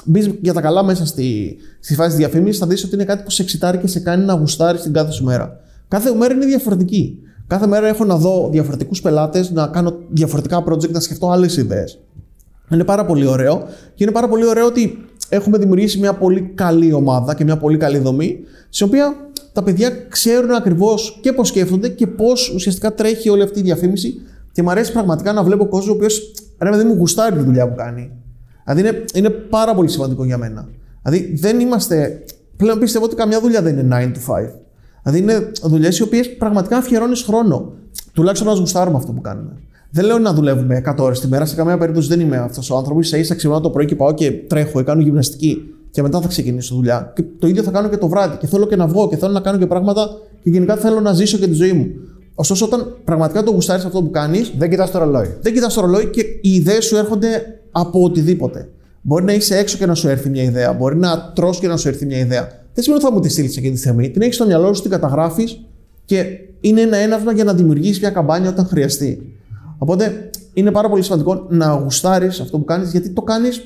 [0.04, 3.22] μπεις για τα καλά μέσα στη, στη φάση της διαφήμισης, θα δεις ότι είναι κάτι
[3.22, 5.60] που σε εξητάρει και σε κάνει να γουστάρεις την κάθε σου μέρα.
[5.88, 7.18] Κάθε μέρα είναι διαφορετική.
[7.46, 11.98] Κάθε μέρα έχω να δω διαφορετικούς πελάτες, να κάνω διαφορετικά project, να σκεφτώ άλλες ιδέες.
[12.70, 13.62] Είναι πάρα πολύ ωραίο
[13.94, 17.76] και είναι πάρα πολύ ωραίο ότι έχουμε δημιουργήσει μια πολύ καλή ομάδα και μια πολύ
[17.76, 18.38] καλή δομή,
[18.68, 23.58] σε οποία τα παιδιά ξέρουν ακριβώς και πώς σκέφτονται και πώς ουσιαστικά τρέχει όλη αυτή
[23.58, 24.20] η διαφήμιση.
[24.52, 27.68] Και μου αρέσει πραγματικά να βλέπω κόσμο ο οποίος ρε παιδί μου γουστάρει τη δουλειά
[27.68, 28.10] που κάνει.
[28.64, 30.68] Δηλαδή είναι, είναι πάρα πολύ σημαντικό για μένα.
[31.02, 32.24] Δηλαδή δεν είμαστε.
[32.56, 34.48] Πλέον πιστεύω ότι καμιά δουλειά δεν είναι 9 to 5.
[35.02, 37.72] Δηλαδή είναι δουλειές οι οποίες πραγματικά αφιερώνεις χρόνο.
[38.12, 39.52] Τουλάχιστον να γουστάρουμε αυτό που κάνουμε.
[39.90, 42.76] Δεν λέω να δουλεύουμε 100 ώρες τη μέρα, σε καμία περίπτωση δεν είμαι αυτός ο
[42.76, 43.08] άνθρωπος.
[43.08, 46.74] σα ίσα ξυπνάω το πρωί και πάω και τρέχω, κάνω γυμναστική και μετά θα ξεκινήσω
[46.74, 47.12] δουλειά.
[47.14, 48.36] Και το ίδιο θα κάνω και το βράδυ.
[48.36, 50.08] Και θέλω και να βγω και θέλω να κάνω και πράγματα
[50.42, 51.86] και γενικά θέλω να ζήσω και τη ζωή μου.
[52.34, 54.52] Ωστόσο, όταν πραγματικά το γουστάρεις αυτό που κάνεις.
[54.58, 55.36] Δεν κοιτάς το ρολόι.
[55.40, 57.28] Δεν κοιτάς το ρολόι και οι ιδέες σου έρχονται
[57.70, 58.68] από οτιδήποτε.
[59.02, 60.72] Μπορεί να είσαι έξω και να σου έρθει μια ιδέα.
[60.72, 62.48] Μπορεί να τρώ και να σου έρθει μια ιδέα.
[62.74, 64.10] Δεν σημαίνει ότι θα μου τη στείλεις εκείνη τη στιγμή.
[64.10, 65.60] Την έχεις στο μυαλό σου, την καταγράφεις
[66.04, 66.24] και
[66.60, 69.37] είναι ένα έναυσμα για να δημιουργήσεις μια καμπάνια όταν χρειαστεί.
[69.78, 73.60] Οπότε είναι πάρα πολύ σημαντικό να γουστάρεις αυτό που κάνεις, γιατί το κάνεις.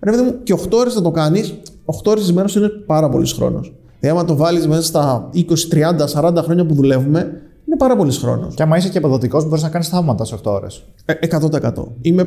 [0.00, 3.08] Ρε παιδί μου, και 8 ώρες να το κάνεις, 8 ώρες της μέρας είναι πάρα
[3.08, 3.74] πολύς χρόνος.
[4.00, 7.18] Δηλαδή, άμα το βάλεις μέσα στα 20, 30, 40 χρόνια που δουλεύουμε,
[7.66, 8.54] είναι πάρα πολύς χρόνος.
[8.54, 10.84] Και άμα είσαι και αποδοτικός, μπορείς να κάνεις θαύματα σε 8 ώρες.
[11.04, 11.96] 100%.
[12.00, 12.24] Είμαι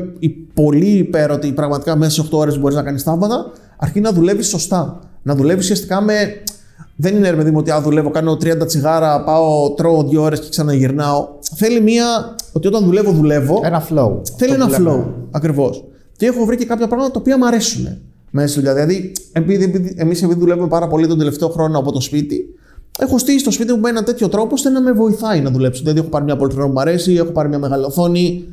[0.54, 4.48] πολύ υπέρ ότι πραγματικά μέσα σε 8 ώρες μπορείς να κάνεις θαύματα, αρκεί να δουλεύεις
[4.48, 5.00] σωστά.
[5.24, 6.14] Να δουλεύεις ουσιαστικά με
[7.02, 10.40] δεν είναι ρε παιδί μου ότι α, δουλεύω, κάνω 30 τσιγάρα, πάω, τρώω δύο ώρες
[10.40, 11.28] και ξαναγυρνάω.
[11.56, 12.36] Θέλει μία.
[12.52, 13.62] ότι όταν δουλεύω, δουλεύω.
[13.64, 14.22] Ένα flow.
[14.38, 15.04] Θέλει ένα flow.
[15.32, 15.84] Ακριβώς.
[16.18, 17.98] Και έχω βρει και κάποια πράγματα τα οποία μου αρέσουν
[18.32, 18.74] μέσα στη δουλειά.
[18.74, 22.56] Δηλαδή, επειδή, επειδή, εμείς επειδή δουλεύουμε πάρα πολύ τον τελευταίο χρόνο από το σπίτι,
[23.00, 25.82] έχω στήσει το σπίτι μου με ένα τέτοιο τρόπο ώστε να με βοηθάει να δουλέψω.
[25.82, 28.44] Δηλαδή, έχω πάρει μια πολυθρόνα που μου αρέσει, έχω πάρει μια μεγάλη οθόνη.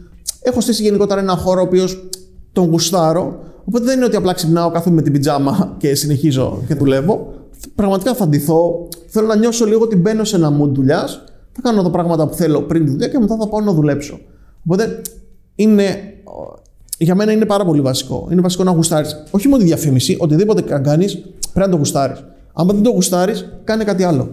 [0.43, 2.09] Έχω στήσει γενικότερα ένα χώρο ο οποίος
[2.53, 3.39] τον γουστάρω.
[3.65, 7.38] Οπότε δεν είναι ότι απλά ξυπνάω, κάθομαι με την πιτζάμα και συνεχίζω και δουλεύω
[7.75, 8.89] πραγματικά θα ντυθώ.
[9.07, 11.25] Θέλω να νιώσω λίγο ότι μπαίνω σε ένα mood δουλειάς.
[11.53, 14.21] Θα κάνω τα πράγματα που θέλω πριν τη δουλειά και μετά θα πάω να δουλέψω.
[14.65, 15.01] Οπότε
[15.55, 15.85] είναι,
[16.99, 18.29] για μένα είναι πάρα πολύ βασικό.
[18.31, 19.23] Είναι βασικό να γουστάρεις.
[19.31, 21.19] Όχι μόνο τη διαφήμιση, οτιδήποτε κάνεις
[21.53, 22.25] πρέπει να το γουστάρεις.
[22.53, 24.31] Αν δεν το γουστάρεις, κάνε κάτι άλλο.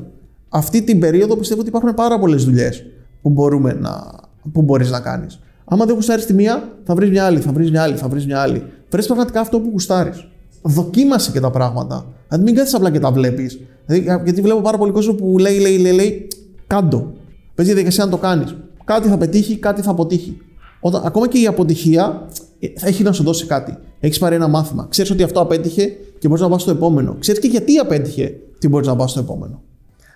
[0.50, 2.84] Αυτή την περίοδο πιστεύω ότι υπάρχουν πάρα πολλές δουλειές
[3.22, 4.12] που, μπορούμε να,
[4.52, 5.40] που μπορείς να κάνεις.
[5.66, 8.26] Άμα δεν γουστάρεις τη μία, θα βρεις μια άλλη, θα βρεις μια άλλη, θα βρεις
[8.26, 8.64] μια άλλη.
[8.90, 10.28] Βρει πραγματικά αυτό που γουστάρεις
[10.66, 12.06] δοκίμασε και τα πράγματα.
[12.28, 13.60] Δηλαδή μην κάθεσαι απλά και τα βλέπεις.
[13.86, 16.28] Δηλαδή, γιατί βλέπω πάρα πολύ κόσμο που λέει, λέει, λέει, λέει,
[16.68, 17.14] κάντο.
[17.56, 18.56] Παίζει διαδικασία να το κάνεις.
[18.84, 20.38] Κάτι θα πετύχει, κάτι θα αποτύχει.
[20.80, 22.28] Όταν, ακόμα και η αποτυχία
[22.60, 23.78] ε, θα έχει να σου δώσει κάτι.
[24.00, 24.88] Έχεις πάρει ένα μάθημα.
[24.90, 27.16] Ξέρεις ότι αυτό απέτυχε και και μπορείς να πας στο επόμενο.
[27.20, 29.62] Ξέρεις και γιατί απέτυχε τι μπορείς να πας στο επόμενο.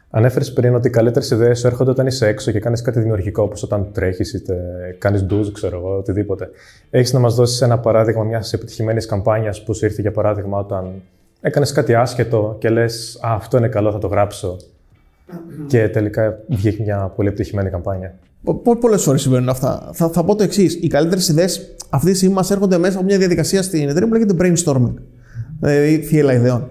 [0.10, 3.44] Ανέφερες πριν ότι οι καλύτερες ιδέες σου έρχονται όταν είσαι έξω και κάνεις κάτι δημιουργικό,
[3.44, 4.56] όπως όταν τρέχεις είτε
[4.98, 6.50] κάνεις ντουζ, ξέρω εγώ, οτιδήποτε.
[6.90, 11.02] Έχεις να μας δώσεις ένα παράδειγμα μιας επιτυχημένης καμπάνιας που σου ήρθε για παράδειγμα όταν
[11.42, 14.58] έκανες κάτι άσχετο και λες: Α, αυτό είναι καλό, θα το γράψω.
[15.68, 18.14] Και τελικά βγήκε μια πολύ επιτυχημένη καμπάνια.
[18.80, 19.90] Πολλές φορές συμβαίνουν αυτά.
[19.94, 20.76] Θα, θα πω το εξής.
[20.82, 24.14] Οι καλύτερες ιδέες αυτή τη στιγμή μας έρχονται μέσα από μια διαδικασία στην εταιρεία που
[24.14, 24.94] λέγεται brainstorming.
[25.60, 26.68] Δηλαδή θύελα ιδεών.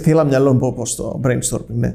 [0.00, 1.94] Θύελα μυαλών, πώ το brainstorming, ναι.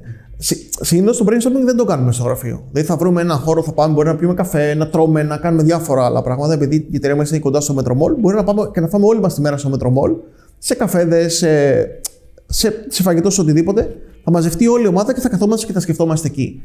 [0.82, 2.64] Συνήθως το brainstorming δεν το κάνουμε στο γραφείο.
[2.72, 5.64] Δηλαδή θα βρούμε ένα χώρο, θα πάμε, μπορεί να πιούμε καφέ, να τρώμε, να κάνουμε
[5.64, 6.54] διάφορα άλλα πράγματα.
[6.54, 9.20] Επειδή η εταιρεία μας είναι κοντά στο Μετρομόλ, μπορεί να πάμε και να φάμε όλη
[9.20, 10.12] μας τη μέρα στο Μετρομόλ,
[10.58, 11.82] σε καφέδες, σε,
[12.46, 13.96] σε, σε φαγητό, σε οτιδήποτε.
[14.24, 16.64] Θα μαζευτεί όλη η ομάδα και θα καθόμαστε και θα σκεφτόμαστε εκεί.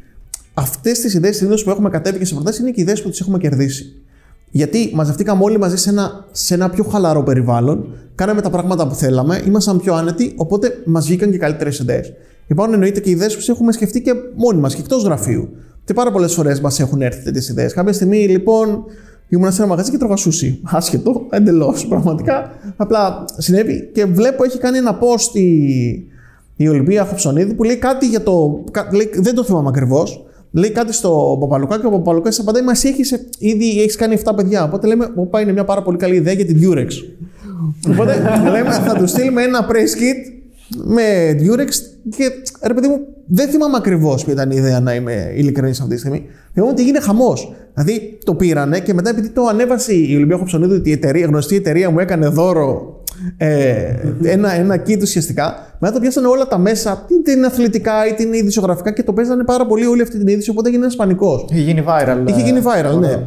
[0.55, 3.21] Αυτές τις ιδέες συνήθω που έχουμε κατέβει και σε προτάσεις είναι και ιδέες που τις
[3.21, 4.03] έχουμε κερδίσει.
[4.51, 8.95] Γιατί μαζευτήκαμε όλοι μαζί σε ένα, σε ένα πιο χαλαρό περιβάλλον, κάναμε τα πράγματα που
[8.95, 12.13] θέλαμε, ήμασταν πιο άνετοι, οπότε μας βγήκαν και καλύτερες ιδέες.
[12.47, 15.49] Υπάρχουν εννοείται και ιδέες που έχουμε σκεφτεί και μόνοι μας και εκτός γραφείου.
[15.85, 17.73] Και πάρα πολλές φορές μας έχουν έρθει τέτοιες ιδέες.
[17.73, 18.85] Κάποια στιγμή λοιπόν
[19.37, 20.61] ήμουν σε ένα μαγαζί και τρώγα σούσι.
[20.63, 22.51] Άσχετο, εντελώς πραγματικά.
[22.77, 25.89] Απλά συνέβη και βλέπω έχει κάνει ένα post η,
[26.57, 28.65] η Ολυμπία Χοψονίδη που λέει κάτι για το.
[28.93, 30.25] Λέει, δεν το θυμάμαι ακριβώς.
[30.51, 34.65] Λέει κάτι στο Παπαλουκά και ο Παπαλουκά απαντάει: Μα έχεις ήδη έχεις κάνει 7 παιδιά.
[34.65, 36.89] Οπότε λέμε: Οπα είναι μια πάρα πολύ καλή ιδέα για την Durex.
[37.91, 40.42] Οπότε λέμε: Θα του στείλουμε ένα press kit
[40.77, 41.03] με
[41.41, 41.69] Durex
[42.17, 42.31] και
[42.63, 45.99] ρε παιδί μου, δεν θυμάμαι ακριβώς ποια ήταν η ιδέα να είμαι ειλικρινής αυτή τη
[45.99, 46.27] στιγμή.
[46.53, 47.53] Θυμάμαι ότι έγινε χαμός.
[47.75, 51.57] Δηλαδή το πήρανε και μετά επειδή το ανέβασε η Ολυμπία Χοψονίδου, ότι η εταιρεία, γνωστή
[51.57, 53.01] εταιρεία μου έκανε δώρο
[53.37, 55.77] ε, ένα, ένα kit ουσιαστικά.
[55.79, 59.45] Μετά το πιάσανε όλα τα μέσα, είτε είναι αθλητικά είτε είναι ειδησιογραφικά και το παίζανε
[59.45, 60.51] πάρα πολύ όλη αυτή την είδηση.
[60.51, 61.45] Οπότε έγινε ένας πανικός.
[61.51, 62.29] Είχε γίνει viral.
[62.29, 63.27] Είχε γίνει viral, ναι.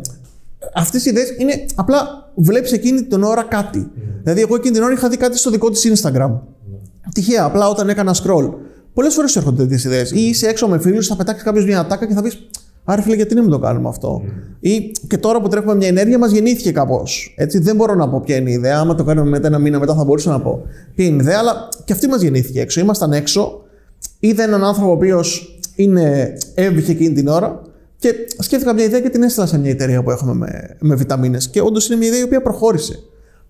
[0.74, 3.92] Αυτές οι ιδέες είναι απλά βλέπεις εκείνη την ώρα κάτι.
[4.24, 6.40] Δηλαδή, εγώ εκείνη την ώρα είχα δει κάτι στο δικό της Instagram.
[7.13, 8.54] Τυχαία, απλά όταν έκανα scroll.
[8.94, 10.12] Πολλές φορές έρχονται τέτοιες ιδέες.
[10.12, 12.48] Ή είσαι έξω με φίλους, θα πετάξεις κάποιος μια ατάκα και θα πεις
[12.88, 14.56] Άρα, φίλε, γιατί να μην το κάνουμε αυτό; Mm.
[14.60, 17.34] Ή και τώρα που τρέχουμε μια ενέργεια, μας γεννήθηκε κάπως.
[17.38, 18.80] Έτσι, δεν μπορώ να πω ποια είναι η ιδέα.
[18.80, 20.62] Άμα το κάνουμε μετά ένα μήνα μετά, θα μπορούσα να πω
[20.96, 22.80] ποια είναι η ιδέα, αλλά και αυτή μας γεννήθηκε έξω.
[22.80, 23.62] Ήμασταν έξω,
[24.20, 27.62] είδα έναν άνθρωπο ο οποίος έβγαινε εκείνη την ώρα
[27.98, 31.50] και σκέφτηκα μια ιδέα και την έστειλα σε μια εταιρεία που έχουμε με, με βιταμίνες.
[31.50, 33.00] Και όντως είναι μια ιδέα η οποία προχώρησε.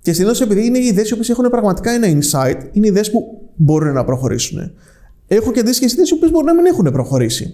[0.02, 3.45] Και συνήθως επειδή είναι οι ιδέες οι οποίες έχουν πραγματικά ένα insight, είναι ιδέες που
[3.56, 4.72] μπορούν να προχωρήσουν.
[5.28, 7.54] Έχω και αντίστοιχε ιδέε οι οποίες μπορεί να μην έχουν προχωρήσει.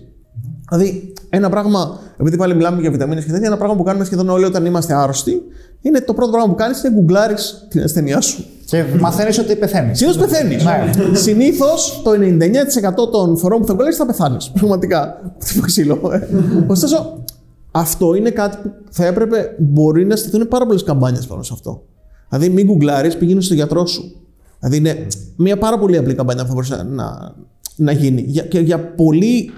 [0.70, 4.30] Δηλαδή, ένα πράγμα, επειδή πάλι μιλάμε για βιταμίνες και τέτοια, ένα πράγμα που κάνουμε σχεδόν
[4.30, 5.42] όλοι όταν είμαστε άρρωστοι,
[5.82, 8.46] είναι το πρώτο πράγμα που κάνεις είναι γκουγκλάρεις την ασθένειά σου.
[8.66, 9.98] Και μαθαίνεις ότι πεθαίνεις.
[9.98, 10.64] Συνήθως πεθαίνεις.
[10.64, 11.16] Ναι.
[11.16, 14.52] Συνήθως το 99% των φορών που θα γκουγκλάρεις θα πεθάνεις.
[14.52, 15.34] Πραγματικά.
[15.38, 16.12] Τι ξύλο.
[16.14, 16.28] Ε.
[16.68, 17.24] Ωστόσο,
[17.72, 21.84] αυτό είναι κάτι που θα έπρεπε, μπορεί να στηθούν πάρα πολλές καμπάνιες πάνω σε αυτό.
[22.30, 24.21] Δηλαδή, μην γκουγκλάρεις, πηγαίνεις στο γιατρό σου.
[24.62, 27.36] Δηλαδή, είναι μια πάρα πολύ απλή καμπάνια που θα μπορούσε να,
[27.76, 28.22] να γίνει.
[28.28, 29.52] Για, και για πολύ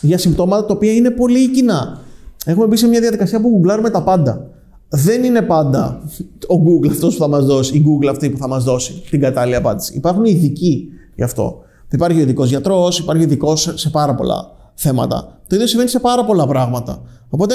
[0.00, 1.98] για συμπτώματα τα οποία είναι πολύ κοινά.
[2.44, 4.48] Έχουμε μπει σε μια διαδικασία που γκουγκλάρουμε τα πάντα.
[4.88, 6.02] Δεν είναι πάντα
[6.48, 9.20] ο Google αυτός που θα μας δώσει, η Google αυτή που θα μας δώσει την
[9.20, 9.94] κατάλληλη απάντηση.
[9.94, 11.58] Υπάρχουν ειδικοί γι' αυτό.
[11.90, 15.40] Υπάρχει ο ειδικός γιατρός, υπάρχει ειδικός σε πάρα πολλά θέματα.
[15.48, 17.02] Το ίδιο συμβαίνει σε πάρα πολλά πράγματα.
[17.28, 17.54] Οπότε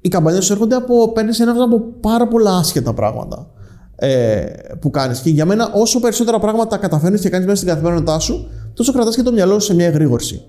[0.00, 1.12] οι καμπανιές σου έρχονται από.
[1.12, 3.50] παίρνεις ένα από πάρα πολλά άσχετα πράγματα
[4.00, 4.44] ε,
[4.80, 5.20] που κάνεις.
[5.20, 9.16] Και για μένα, όσο περισσότερα πράγματα καταφέρνεις και κάνεις μέσα στην καθημερινότητά σου, τόσο κρατάς
[9.16, 10.42] και το μυαλό σου σε μια εγρήγορση.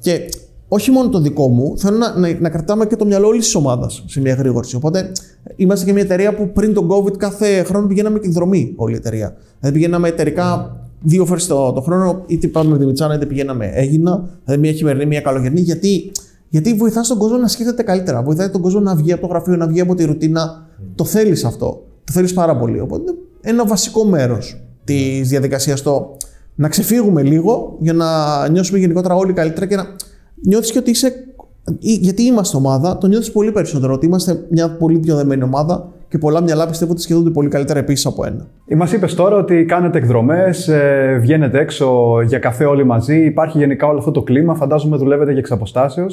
[0.00, 0.28] Και
[0.68, 3.54] όχι μόνο το δικό μου, θέλω να, να, να κρατάμε και το μυαλό όλης της
[3.54, 4.76] ομάδας σε μια γρήγορση.
[4.76, 5.12] Οπότε
[5.56, 8.96] είμαστε και μια εταιρεία που πριν τον COVID κάθε χρόνο πηγαίναμε και δρομή όλη η
[8.96, 9.36] εταιρεία.
[9.60, 13.70] Δηλαδή πηγαίναμε εταιρικά δύο φορές το, το χρόνο, είτε πάμε με τη Μιτσάνα είτε πηγαίναμε
[13.74, 14.28] Έγινα.
[14.44, 15.60] Δηλαδή μια χειμερινή, μια καλοκαιρινή.
[15.60, 16.12] Γιατί,
[16.48, 18.22] γιατί βοηθάς τον κόσμο να σκέφτεται καλύτερα.
[18.22, 20.66] Βοηθάει τον κόσμο να βγει από το γραφείο, να βγει από τη ρουτίνα.
[20.94, 21.82] Το θέλεις αυτό.
[22.04, 22.80] Το θέλεις πάρα πολύ.
[22.80, 26.16] Οπότε ένα βασικό μέρος της διαδικασίας το
[26.54, 28.08] να ξεφύγουμε λίγο για να
[28.48, 29.86] νιώσουμε γενικότερα όλοι καλύτερα και να
[30.46, 31.12] νιώθεις και ότι είσαι.
[31.78, 33.92] Γιατί είμαστε ομάδα, το νιώθεις πολύ περισσότερο.
[33.92, 37.78] Ότι είμαστε μια πολύ πιο δεμένη ομάδα και πολλά μυαλά πιστεύω ότι σκέφτονται πολύ καλύτερα
[37.78, 38.46] επίσης από ένα.
[38.76, 43.24] Μας είπες τώρα ότι κάνετε εκδρομές, ε, βγαίνετε έξω για καφέ όλοι μαζί.
[43.24, 44.54] Υπάρχει γενικά όλο αυτό το κλίμα.
[44.54, 46.06] Φαντάζομαι δουλεύετε για εξαποστάσεω.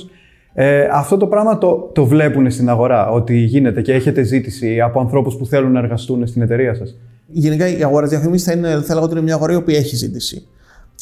[0.54, 5.00] Ε, αυτό το πράγμα το, το βλέπουν στην αγορά, ότι γίνεται και έχετε ζήτηση από
[5.00, 6.96] ανθρώπους που θέλουν να εργαστούν στην εταιρεία σας.
[7.28, 9.96] Γενικά η αγορά διαφήμισης θα, είναι, θα έλεγα ότι είναι μια αγορά η οποία έχει
[9.96, 10.48] ζήτηση.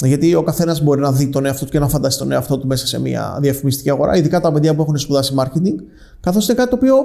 [0.04, 2.68] Γιατί ο καθένας μπορεί να δει τον εαυτό του και να φαντάσει τον εαυτό του
[2.68, 5.76] μέσα σε μια διαφημιστική αγορά, ειδικά τα παιδιά που έχουν σπουδάσει marketing,
[6.20, 6.96] καθώς είναι κάτι το οποίο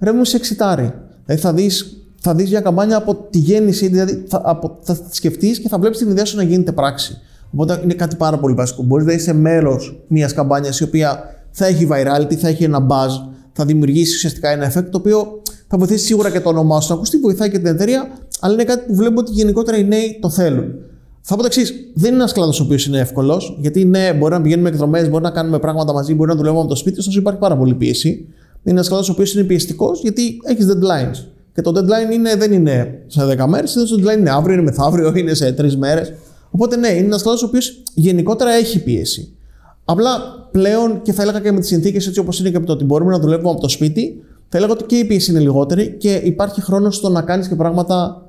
[0.00, 0.92] ρεύμα σε εξητάρει.
[1.24, 5.58] Δηλαδή θα δεις θα δεις μια καμπάνια από τη γέννηση, δηλαδή θα, από, θα σκεφτείς
[5.58, 7.20] και θα βλέπεις την ιδέα σου να γίνεται πράξη.
[7.52, 8.82] Οπότε είναι κάτι πάρα πολύ βασικό.
[8.82, 13.28] Μπορείς να είσαι μέρο μιας καμπάνιας η οποία θα έχει virality, θα έχει ένα buzz,
[13.52, 16.94] θα δημιουργήσει ουσιαστικά ένα effect το οποίο θα βοηθήσει σίγουρα και το όνομά σου να
[16.94, 18.08] ακουστεί, βοηθάει και την εταιρεία,
[18.40, 20.74] αλλά είναι κάτι που βλέπουμε ότι γενικότερα οι νέοι το θέλουν.
[21.20, 24.32] Θα πω το εξής: Δεν είναι ένας κλάδος ο οποίος είναι εύκολος, γιατί ναι, μπορεί
[24.32, 27.18] να πηγαίνουμε εκδρομέ, μπορεί να κάνουμε πράγματα μαζί, μπορεί να δουλεύουμε από το σπίτι, ωστόσο
[27.18, 28.08] υπάρχει πάρα πολύ πίεση.
[28.08, 31.24] Είναι ένας κλάδος ο οποίος είναι πιεστικός, γιατί έχεις deadlines.
[31.54, 35.12] Και το deadline είναι, δεν είναι σε 10 μέρες, το deadline είναι αύριο, είναι μεθαύριο,
[35.16, 36.12] είναι σε 3 μέρες.
[36.50, 39.36] Οπότε ναι, είναι ένας κλάδος ο οποίος γενικότερα έχει πίεση.
[39.84, 40.08] Απλά
[40.56, 42.84] πλέον και θα έλεγα και με τις συνθήκες έτσι όπως είναι και από το ότι
[42.84, 46.14] μπορούμε να δουλεύουμε από το σπίτι, θα έλεγα ότι και η πίεση είναι λιγότερη και
[46.24, 48.26] υπάρχει χρόνος στο να κάνεις και πράγματα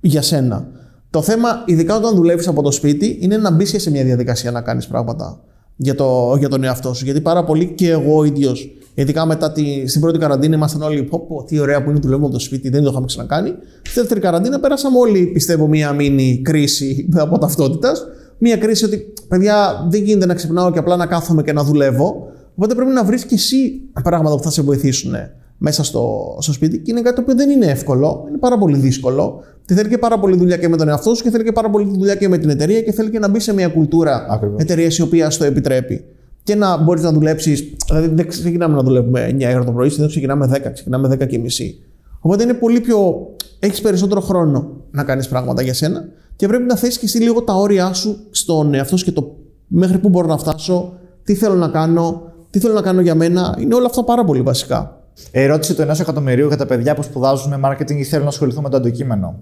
[0.00, 0.66] για σένα.
[1.10, 4.60] Το θέμα, ειδικά όταν δουλεύεις από το σπίτι, είναι να μπεις σε μια διαδικασία να
[4.60, 5.40] κάνεις πράγματα
[5.76, 7.04] για, το, για τον εαυτό σου.
[7.04, 11.02] Γιατί πάρα πολύ και εγώ ίδιος, ειδικά μετά τη, στην πρώτη καραντίνα, ήμασταν όλοι.
[11.02, 13.54] Πω, πω, τι ωραία που είναι δουλεύουμε από το σπίτι, δεν το είχαμε ξανακάνει.
[13.82, 18.06] Στη δεύτερη καραντίνα πέρασαμε όλοι, πιστεύω, μια μήνυ κρίση από ταυτότητας.
[18.38, 22.32] Μια κρίση ότι, παιδιά, δεν γίνεται να ξυπνάω και απλά να κάθομαι και να δουλεύω.
[22.54, 25.14] Οπότε πρέπει να βρεις και εσύ πράγματα που θα σε βοηθήσουν
[25.58, 28.78] μέσα στο, στο σπίτι και είναι κάτι το οποίο δεν είναι εύκολο, είναι πάρα πολύ
[28.78, 29.42] δύσκολο.
[29.64, 31.70] Και θέλει και πάρα πολύ δουλειά και με τον εαυτό σου και θέλει και πάρα
[31.70, 34.98] πολύ δουλειά και με την εταιρεία και θέλει και να μπει σε μια κουλτούρα εταιρείας
[34.98, 36.04] η οποία στο επιτρέπει.
[36.42, 37.74] Και να μπορείς να δουλέψεις.
[37.86, 41.38] Δηλαδή, δεν ξεκινάμε να δουλεύουμε 9 ώρα το πρωί, δεν ξεκινάμε 10, ξεκινάμε 10 και
[41.38, 41.82] μισή.
[42.20, 43.26] Οπότε είναι πολύ πιο.
[43.58, 46.04] Έχεις περισσότερο χρόνο να κάνεις πράγματα για σένα
[46.36, 49.36] και πρέπει να θέσει και εσύ λίγο τα όρια σου στον εαυτό σου και το
[49.66, 50.92] μέχρι πού μπορώ να φτάσω,
[51.24, 53.56] τι θέλω να κάνω, τι θέλω να κάνω για μένα.
[53.60, 54.98] Είναι όλα αυτά πάρα πολύ βασικά.
[55.30, 58.68] Ερώτηση του ενός εκατομμυρίου για τα παιδιά που σπουδάζουν marketing ή θέλουν να ασχοληθούν με
[58.68, 59.40] το αντικείμενο.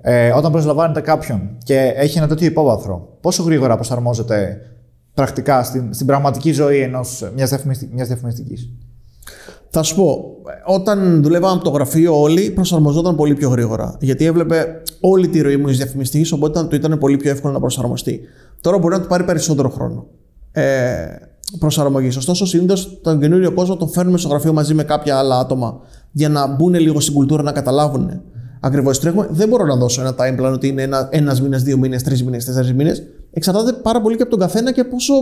[0.00, 4.60] Ε, όταν προσλαμβάνετε κάποιον και έχει ένα τέτοιο υπόβαθρο, πόσο γρήγορα προσαρμόζεται
[5.14, 7.50] πρακτικά στην, στην πραγματική ζωή ενός, μιας,
[8.06, 8.70] διαφημιστικής;
[9.70, 13.96] Θα σου πω, όταν δουλεύαμε από το γραφείο όλοι προσαρμοζόταν πολύ πιο γρήγορα.
[14.00, 17.60] Γιατί έβλεπε όλη τη ροή μου ει διαφημιστικής, οπότε του ήταν πολύ πιο εύκολο να
[17.60, 18.20] προσαρμοστεί.
[18.60, 20.06] Τώρα μπορεί να του πάρει περισσότερο χρόνο.
[20.52, 21.06] Ε,
[21.58, 22.16] προσαρμογής.
[22.16, 25.80] Ωστόσο, συνήθως τον καινούριο κόσμο τον φέρνουμε στο γραφείο μαζί με κάποια άλλα άτομα
[26.12, 28.22] για να μπουν λίγο στην κουλτούρα να καταλάβουν
[28.60, 29.28] ακριβώς τι τρέχουμε.
[29.30, 32.24] Δεν μπορώ να δώσω ένα time plan ότι είναι ένα ένας μήνα, δύο μήνες, τρεις
[32.24, 33.02] μήνες, τέσσερις μήνες.
[33.32, 35.14] Εξαρτάται πάρα πολύ και από τον καθένα και πόσο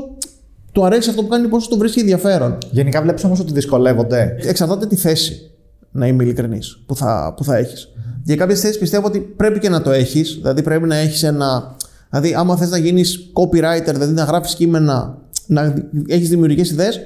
[0.73, 2.59] του αρέσει αυτό που κάνει, πόσο το βρίσκει ενδιαφέρον.
[2.71, 4.37] Γενικά βλέπεις όμως ότι δυσκολεύονται.
[4.41, 5.51] Εξαρτάται τη θέση,
[5.91, 7.89] να είμαι ειλικρινής, που θα, που θα έχεις.
[8.25, 11.77] Για κάποιες θέσεις πιστεύω ότι πρέπει και να το έχεις, δηλαδή πρέπει να έχεις ένα.
[12.11, 15.75] Δηλαδή, άμα θες να γίνεις copywriter, δηλαδή να γράφεις κείμενα να
[16.07, 17.01] έχεις δημιουργικές ιδέες,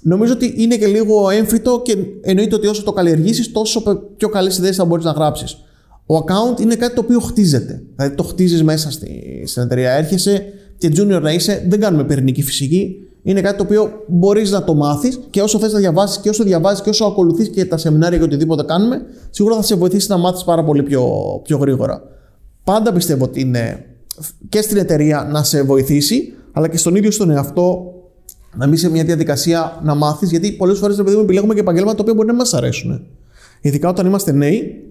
[0.00, 3.82] νομίζω ότι είναι και λίγο έμφυτο και εννοείται ότι όσο το καλλιεργήσεις, τόσο
[4.16, 5.56] πιο καλές ιδέες θα μπορείς να γράψεις.
[6.06, 7.82] Ο account είναι κάτι το οποίο χτίζεται.
[7.96, 9.90] Δηλαδή το χτίζεις μέσα στη, στην εταιρεία.
[9.90, 10.42] Έρχεσαι
[10.78, 12.96] και junior να είσαι, δεν κάνουμε πυρηνική φυσική.
[13.26, 16.44] Είναι κάτι το οποίο μπορείς να το μάθεις και όσο θες να διαβάσεις και όσο
[16.44, 20.16] διαβάζεις και όσο ακολουθείς και τα σεμινάρια και οτιδήποτε κάνουμε, σίγουρα θα σε βοηθήσει να
[20.16, 21.08] μάθεις πάρα πολύ πιο,
[21.42, 22.02] πιο γρήγορα.
[22.64, 23.84] Πάντα πιστεύω ότι είναι
[24.48, 27.92] και στην εταιρεία να σε βοηθήσει, αλλά και στον ίδιο στον εαυτό
[28.54, 32.02] να μπει σε μια διαδικασία να μάθεις, γιατί πολλές φορές επειδή επιλέγουμε και επαγγέλματα τα
[32.02, 33.06] οποία μπορεί να μας αρέσουν.
[33.60, 34.84] Ειδικά όταν είμαστε νέοι,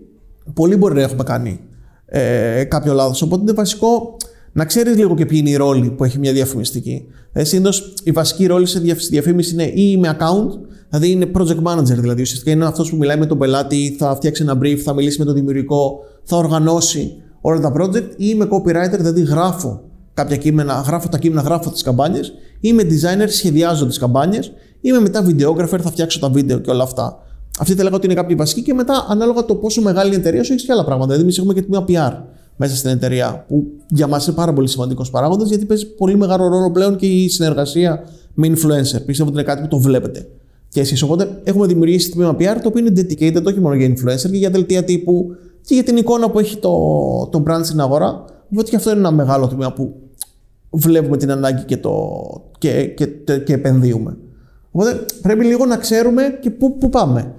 [0.54, 1.60] πολλοί μπορεί να έχουμε κάνει
[2.06, 3.22] ε, κάποιο λάθος.
[3.22, 4.18] Οπότε είναι βασικό
[4.54, 7.06] να ξέρεις λίγο και ποιοι είναι οι ρόλοι που έχει μια διαφημιστική.
[7.32, 11.98] Ε, Συνήθως η βασική ρόλη σε διαφήμιση είναι ή με account, δηλαδή είναι project manager,
[11.98, 15.20] δηλαδή ουσιαστικά είναι αυτός που μιλάει με τον πελάτη, θα φτιάξει ένα brief, θα μιλήσει
[15.20, 19.82] με τον δημιουργικό, θα οργανώσει όλα τα project, ή είμαι copywriter, δηλαδή γράφω
[20.14, 22.34] κάποια κείμενα, γράφω τα κείμενα, γράφω τις καμπάνιες.
[22.60, 24.52] Είμαι designer, σχεδιάζω τις καμπάνιες.
[24.82, 27.18] Είμαι μετά videographer, θα φτιάξω τα βίντεο και όλα αυτά.
[27.60, 30.20] Αυτή θα λέγα ότι είναι κάποια βασική και μετά ανάλογα το πόσο μεγάλη είναι η
[30.20, 31.06] εταιρεία σου έχεις και άλλα πράγματα.
[31.06, 32.24] Δηλαδή, εμείς έχουμε και τμήμα PR
[32.56, 36.48] μέσα στην εταιρεία που για μας είναι πάρα πολύ σημαντικός παράγοντας γιατί παίζει πολύ μεγάλο
[36.48, 39.06] ρόλο πλέον και η συνεργασία με influencer.
[39.06, 40.28] Πιστεύω ότι είναι κάτι που το βλέπετε
[40.70, 41.02] και εσείς.
[41.02, 44.50] Οπότε έχουμε δημιουργήσει τμήμα PR το οποίο είναι dedicated όχι μόνο για influencer και για
[44.50, 46.72] δελτία τύπου και για την εικόνα που έχει το,
[47.32, 48.26] το brand στην αγορά.
[48.52, 49.96] Οπότε και αυτό είναι ένα μεγάλο τμήμα που
[50.70, 52.12] βλέπουμε την ανάγκη και, το,
[52.58, 53.06] και, και,
[53.46, 54.18] και επενδύουμε.
[54.72, 57.34] Οπότε πρέπει λίγο να ξέρουμε και πού, πού πάμε.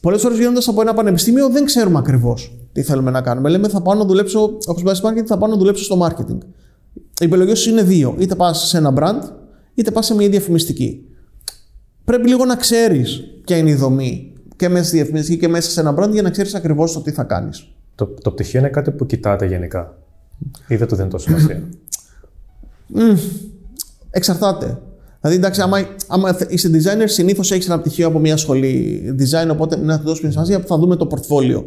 [0.00, 3.48] Πολλές φορέ βγαίνοντα από ένα πανεπιστήμιο δεν ξέρουμε ακριβώς τι θέλουμε να κάνουμε.
[3.48, 6.38] Λέμε θα πάω να δουλέψω, όπω πάει marketing, θα πάω να δουλέψω στο marketing.
[6.94, 8.16] Οι επιλογέ σου είναι δύο.
[8.18, 9.30] Είτε πας σε ένα brand,
[9.74, 11.04] είτε πας σε μια διαφημιστική.
[12.04, 15.80] Πρέπει λίγο να ξέρεις ποια είναι η δομή και μέσα στη διαφημιστική και μέσα σε
[15.80, 17.68] ένα brand για να ξέρεις ακριβώς το τι θα κάνεις.
[17.94, 19.98] Το, το πτυχίο είναι κάτι που κοιτάτε γενικά.
[20.68, 21.62] Ή δεν το δίνει τόσο σημασία;
[22.94, 23.18] Mm,
[24.10, 24.78] εξαρτάται.
[25.20, 29.76] Δηλαδή, εντάξει, άμα, άμα είσαι designer, συνήθως έχεις ένα πτυχίο από μια σχολή design, οπότε
[29.76, 31.64] να του δώσουμε σημασία που θα δούμε το portfolio.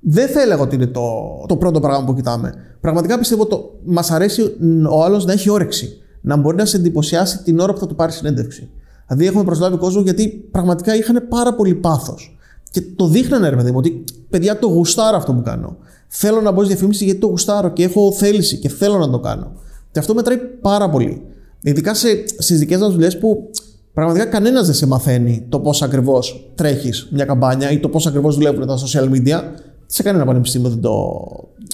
[0.00, 1.02] Δεν θα έλεγα ότι είναι το,
[1.48, 2.54] το πρώτο πράγμα που κοιτάμε.
[2.80, 4.42] Πραγματικά πιστεύω ότι μας αρέσει
[4.90, 5.98] ο άλλος να έχει όρεξη.
[6.20, 8.70] Να μπορεί να σε εντυπωσιάσει την ώρα που θα του πάρει συνέντευξη.
[9.06, 12.36] Δηλαδή, έχουμε προσλάβει κόσμο γιατί πραγματικά είχαν πάρα πολύ πάθος.
[12.70, 15.76] Και το δείχνανε, ρε παιδί μου, ότι παιδιά το γουστάρω αυτό που κάνω.
[16.08, 19.18] Θέλω να μπω στη διαφήμιση γιατί το γουστάρω και έχω θέληση και θέλω να το
[19.20, 19.52] κάνω.
[19.90, 21.22] Και αυτό μετράει πάρα πολύ.
[21.66, 21.94] Ειδικά
[22.38, 23.50] στις δικές μας δουλειές που
[23.94, 28.34] πραγματικά κανένας δεν σε μαθαίνει το πώς ακριβώς τρέχεις μια καμπάνια ή το πώς ακριβώς
[28.36, 29.40] δουλεύουν τα social media.
[29.86, 31.16] Σε κανένα πανεπιστήμιο δεν το,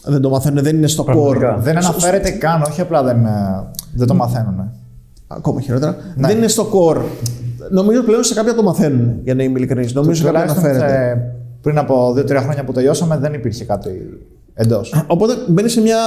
[0.04, 1.58] δεν το μαθαίνουν, δεν είναι στο Πραγματικά.
[1.58, 1.62] core.
[1.62, 3.30] Δεν αναφέρεται καν, όχι απλά δεν, ε,
[3.94, 4.70] δεν το μαθαίνουν.
[5.26, 5.96] Ακόμα χειρότερα.
[6.16, 6.26] Ναι.
[6.26, 7.02] Δεν είναι στο core.
[7.70, 9.92] Νομίζω πλέον σε κάποια το μαθαίνουν, για να είμαι ειλικρινής.
[9.94, 11.10] Νομίζω ότι Τουλάχιστον αναφέρεται.
[11.10, 13.90] ε, πριν από 2-3 χρόνια που τελειώσαμε δεν υπήρχε κάτι
[14.60, 15.04] εντός.
[15.06, 15.98] Οπότε μπαίνει σε μια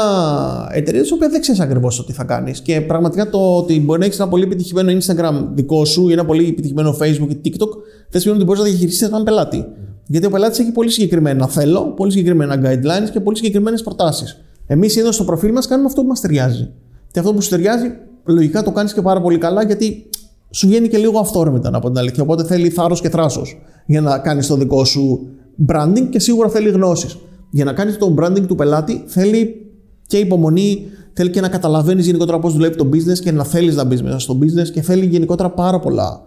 [0.71, 2.61] εταιρεία της οποία δεν ξέρεις ακριβώς το τι θα κάνεις.
[2.61, 6.25] Και πραγματικά το ότι μπορεί να έχεις ένα πολύ επιτυχημένο Instagram δικό σου ή ένα
[6.25, 7.69] πολύ επιτυχημένο Facebook ή TikTok,
[8.09, 9.65] δεν σημαίνει ότι μπορείς να διαχειριστείς έναν πελάτη.
[10.07, 14.41] Γιατί ο πελάτης έχει πολύ συγκεκριμένα θέλω, πολύ συγκεκριμένα guidelines και πολύ συγκεκριμένες προτάσεις.
[14.67, 16.69] Εμείς εδώ στο προφίλ μας κάνουμε αυτό που μας ταιριάζει.
[17.11, 17.91] Και αυτό που σου ταιριάζει,
[18.25, 20.09] λογικά το κάνεις και πάρα πολύ καλά γιατί
[20.49, 22.23] σου βγαίνει και λίγο αυθόρμητα από την αλήθεια.
[22.23, 25.27] Οπότε θέλει θάρρος και θράσος για να κάνεις το δικό σου
[25.67, 27.17] branding και σίγουρα θέλει γνώσεις.
[27.53, 29.71] Για να κάνεις το branding του πελάτη θέλει
[30.07, 33.83] και υπομονή, θέλει και να καταλαβαίνεις γενικότερα πώς δουλεύει το business και να θέλεις να
[33.83, 36.21] μπεις μέσα στο business και θέλει γενικότερα πάρα πολλά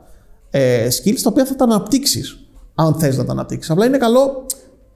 [0.50, 2.38] ε, skills τα οποία θα τα αναπτύξεις
[2.74, 3.70] αν θες να τα αναπτύξεις.
[3.70, 4.46] Απλά είναι καλό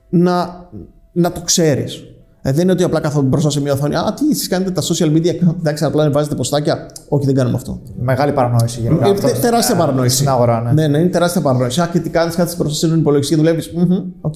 [0.09, 0.69] να,
[1.13, 2.05] να το ξέρεις.
[2.43, 3.95] Ε, δεν είναι ότι απλά κάθομαι μπροστά σε μια οθόνη.
[3.95, 6.87] Α, τι εσείς κάνετε τα social media, εντάξει, απλά βάζετε ποστάκια.
[7.09, 7.81] Όχι, δεν κάνουμε αυτό.
[8.01, 9.07] Μεγάλη παρανόηση γενικά.
[9.07, 9.27] Είναι αυτό.
[9.27, 10.17] τε- τεράστια Ε, παρανόηση.
[10.17, 10.73] Στην αγορά, ναι.
[10.73, 11.81] Ναι, ναι, είναι τεράστια παρανόηση.
[11.81, 13.71] Α, και τι κάνεις, κάτσε μπροστά σε έναν υπολογιστή και δουλεύεις.
[14.21, 14.35] Οκ.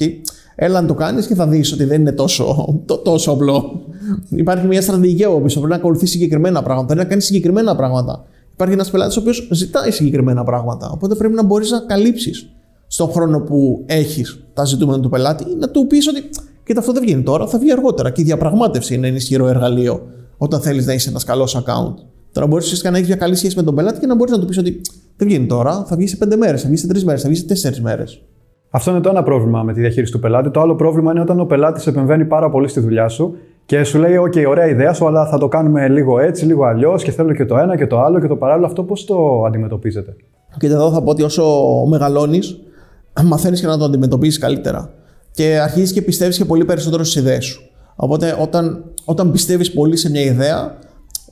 [0.56, 3.80] Έλα να το κάνεις και θα δεις ότι δεν είναι τόσο, το, τόσο απλό.
[4.28, 5.58] Υπάρχει μια στρατηγική από πίσω.
[5.58, 6.86] Πρέπει να ακολουθείς συγκεκριμένα πράγματα.
[6.86, 8.24] Πρέπει να κάνεις συγκεκριμένα πράγματα.
[8.54, 10.90] Υπάρχει ένας πελάτης ο οποίος ζητάει συγκεκριμένα πράγματα.
[10.90, 12.48] Οπότε πρέπει να μπορείς να καλύψεις
[12.86, 16.28] στον χρόνο που έχεις τα ζητούμενα του πελάτη ή να του πεις ότι
[16.64, 18.10] κοίτα αυτό δεν βγαίνει τώρα, θα βγει αργότερα.
[18.10, 20.02] Και η διαπραγμάτευση είναι ένα ισχυρό εργαλείο
[20.36, 21.94] όταν θέλεις να είσαι ένας καλός account.
[22.32, 24.40] Τώρα μπορείς ουσιαστικά να έχεις μια καλή σχέση με τον πελάτη και να μπορείς να
[24.40, 24.80] του πεις ότι
[25.16, 27.38] δεν βγαίνει τώρα, θα βγει σε πέντε μέρες, θα βγει σε τρεις μέρες, θα βγει
[27.38, 28.22] σε τέσσερις μέρες.
[28.70, 30.50] Αυτό είναι το ένα πρόβλημα με τη διαχείριση του πελάτη.
[30.50, 33.98] Το άλλο πρόβλημα είναι όταν ο πελάτης επεμβαίνει πάρα πολύ στη δουλειά σου και σου
[33.98, 37.34] λέει: OK, ωραία ιδέα σου, αλλά θα το κάνουμε λίγο έτσι, λίγο αλλιώς και θέλω
[37.34, 38.66] και το ένα και το άλλο και το παράλληλο.
[38.66, 40.16] Αυτό πώς το αντιμετωπίζετε;
[40.58, 41.44] Και εδώ θα πω ότι όσο
[41.88, 42.60] μεγαλώνεις,
[43.24, 44.90] μαθαίνεις και να το αντιμετωπίζεις καλύτερα.
[45.34, 47.60] Και αρχίζεις και πιστεύεις και πολύ περισσότερο στις ιδέες σου.
[47.96, 50.78] Οπότε, όταν, όταν πιστεύεις πολύ σε μια ιδέα,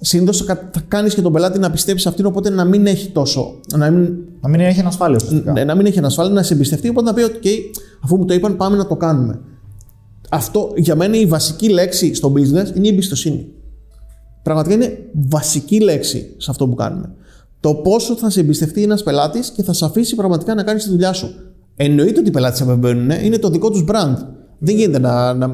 [0.00, 3.60] συνήθως θα κάνεις και τον πελάτη να πιστεύει σε αυτήν, οπότε να μην έχει τόσο.
[3.76, 5.52] Να μην, Να μην έχει ανασφάλεια ουσιαστικά.
[5.52, 7.46] ναι, να μην έχει ανασφάλεια, να σε εμπιστευτεί, οπότε να πει: OK,
[8.04, 9.40] αφού μου το είπαν, πάμε να το κάνουμε.
[10.30, 13.46] Αυτό για μένα η βασική λέξη στο business είναι η εμπιστοσύνη.
[14.42, 17.12] Πραγματικά είναι βασική λέξη σε αυτό που κάνουμε.
[17.60, 20.90] Το πόσο θα σε εμπιστευτεί ένας πελάτης και θα σε αφήσει πραγματικά να κάνεις τη
[20.90, 21.34] δουλειά σου.
[21.76, 24.16] Εννοείται ότι οι πελάτες επεμβαίνουν, είναι το δικό τους brand.
[24.58, 25.52] Δεν γίνεται να, να.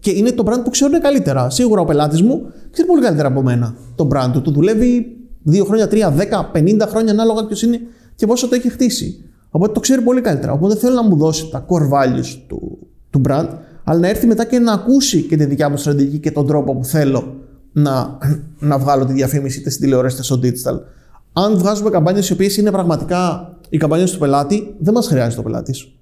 [0.00, 1.50] Και είναι το brand που ξέρουν καλύτερα.
[1.50, 4.40] Σίγουρα ο πελάτης μου ξέρει πολύ καλύτερα από μένα το brand του.
[4.42, 5.16] Του δουλεύει
[5.50, 6.00] 2 χρόνια, 3, 10,
[6.52, 7.80] 50 χρόνια ανάλογα ποιος είναι
[8.14, 9.24] και πόσο το έχει χτίσει.
[9.50, 10.52] Οπότε το ξέρει πολύ καλύτερα.
[10.52, 12.78] Οπότε θέλω να μου δώσει τα core values του,
[13.10, 13.48] του brand,
[13.84, 16.76] αλλά να έρθει μετά και να ακούσει και τη δικιά μου στρατηγική και τον τρόπο
[16.76, 17.34] που θέλω
[17.72, 18.18] να,
[18.58, 20.80] να βγάλω τη διαφήμιση είτε στην τηλεόραση είτε στο digital.
[21.32, 25.42] Αν βγάζουμε καμπάνιες οι οποίες είναι πραγματικά οι καμπάνιες του πελάτη, δεν μας χρειάζεται ο
[25.42, 25.92] πελάτης.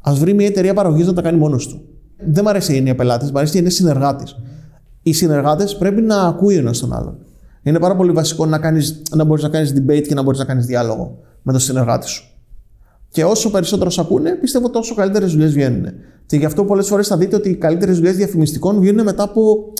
[0.00, 1.82] Α βρει μια εταιρεία παραγωγή να τα κάνει μόνος του.
[2.16, 4.36] Δεν μου αρέσει η έννοια πελάτης, μου αρέσει η έννοια συνεργάτης.
[5.02, 7.18] Οι συνεργάτες πρέπει να ακούει ο ένας τον άλλον.
[7.62, 10.44] Είναι πάρα πολύ βασικό να, κάνεις, να μπορείς να κάνεις debate και να μπορείς να
[10.44, 12.24] κάνεις διάλογο με τον συνεργάτη σου.
[13.08, 15.86] Και όσο περισσότερο σε ακούνε, πιστεύω τόσο καλύτερες δουλειές βγαίνουν.
[16.26, 19.72] Και γι' αυτό πολλές φορές θα δείτε ότι οι καλύτερες δουλειές διαφημιστικών βγαίνουν μετά από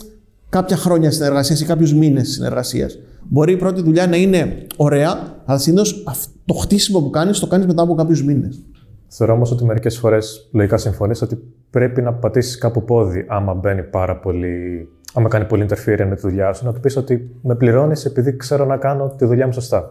[0.49, 2.99] κάποια χρόνια συνεργασίας ή κάποιους μήνες συνεργασίας.
[3.35, 6.05] Μπορεί η πρώτη δουλειά να είναι ωραία, αλλά συνήθως
[6.45, 8.63] το χτίσιμο που κάνεις το κάνεις μετά από κάποιους μήνες.
[9.09, 11.39] Θεωρώ όμως ότι μερικές φορές λογικά συμφωνείς ότι
[11.71, 14.89] πρέπει να πατήσεις κάπου πόδι άμα μπαίνει πάρα πολύ.
[15.15, 18.37] Άμα κάνει πολύ interference με τη δουλειά σου, να του πεις ότι με πληρώνεις επειδή
[18.37, 19.89] ξέρω να κάνω τη δουλειά μου σωστά.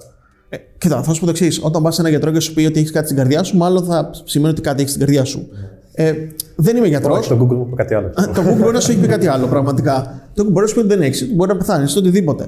[0.50, 1.64] Ε, κοίτα, θα σου πω το εξής.
[1.64, 3.84] Όταν πας σε ένα γιατρό και σου πει ότι έχεις κάτι στην καρδιά σου, μάλλον
[3.84, 5.48] θα σημαίνει ότι κάτι έχεις στην καρδιά σου.
[5.94, 6.14] Ε,
[6.56, 7.18] δεν είμαι γιατρός.
[7.18, 8.10] Όχι, το Google μου είπε κάτι άλλο.
[8.10, 10.22] το Google μπορεί να σου έχει πει κάτι άλλο, πραγματικά.
[10.34, 12.48] Το Google μπορεί να σου πει ότι δεν έχεις, μπορεί να πεθάνεις, το οτιδήποτε.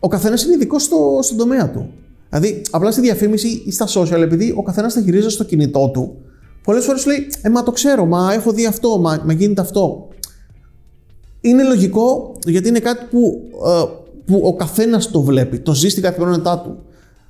[0.00, 1.90] Ο καθένας είναι ειδικός στο, στον τομέα του.
[2.30, 6.16] Δηλαδή, απλά στη διαφήμιση ή στα social, επειδή ο καθένας τα χειρίζεται στο κινητό του,
[6.62, 9.60] πολλές φορές σου λέει Ε, μα το ξέρω, μα έχω δει αυτό, μα, μα γίνεται
[9.60, 10.08] αυτό.
[11.40, 13.84] Είναι λογικό γιατί είναι κάτι που, ε,
[14.24, 16.78] που ο καθένας το βλέπει, το ζει στην καθημερινότητά του.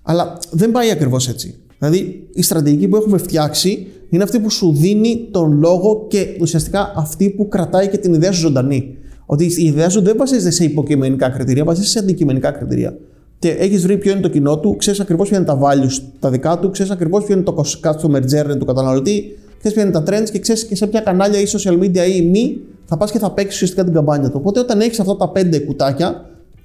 [0.02, 1.58] Αλλά δεν πάει ακριβώς έτσι.
[1.78, 6.92] Δηλαδή, η στρατηγική που έχουμε φτιάξει είναι αυτή που σου δίνει τον λόγο και ουσιαστικά
[6.96, 8.97] αυτή που κρατάει και την ιδέα σου ζωντανή.
[9.30, 12.96] Ότι η ιδέα σου δεν βασίζεται σε υποκειμενικά κριτήρια, βασίζεται σε αντικειμενικά κριτήρια.
[13.38, 16.30] Και έχεις βρει ποιο είναι το κοινό του, ξέρεις ακριβώς ποια είναι τα values τα
[16.30, 20.02] δικά του, ξέρεις ακριβώς ποιο είναι το customer journey του καταναλωτή, ξέρεις ποια είναι τα
[20.06, 23.18] trends και ξέρεις και σε ποια κανάλια ή social media ή μη θα πας και
[23.18, 24.36] θα παίξεις ουσιαστικά την καμπάνια του.
[24.40, 26.24] Οπότε όταν έχεις αυτά τα πέντε κουτάκια,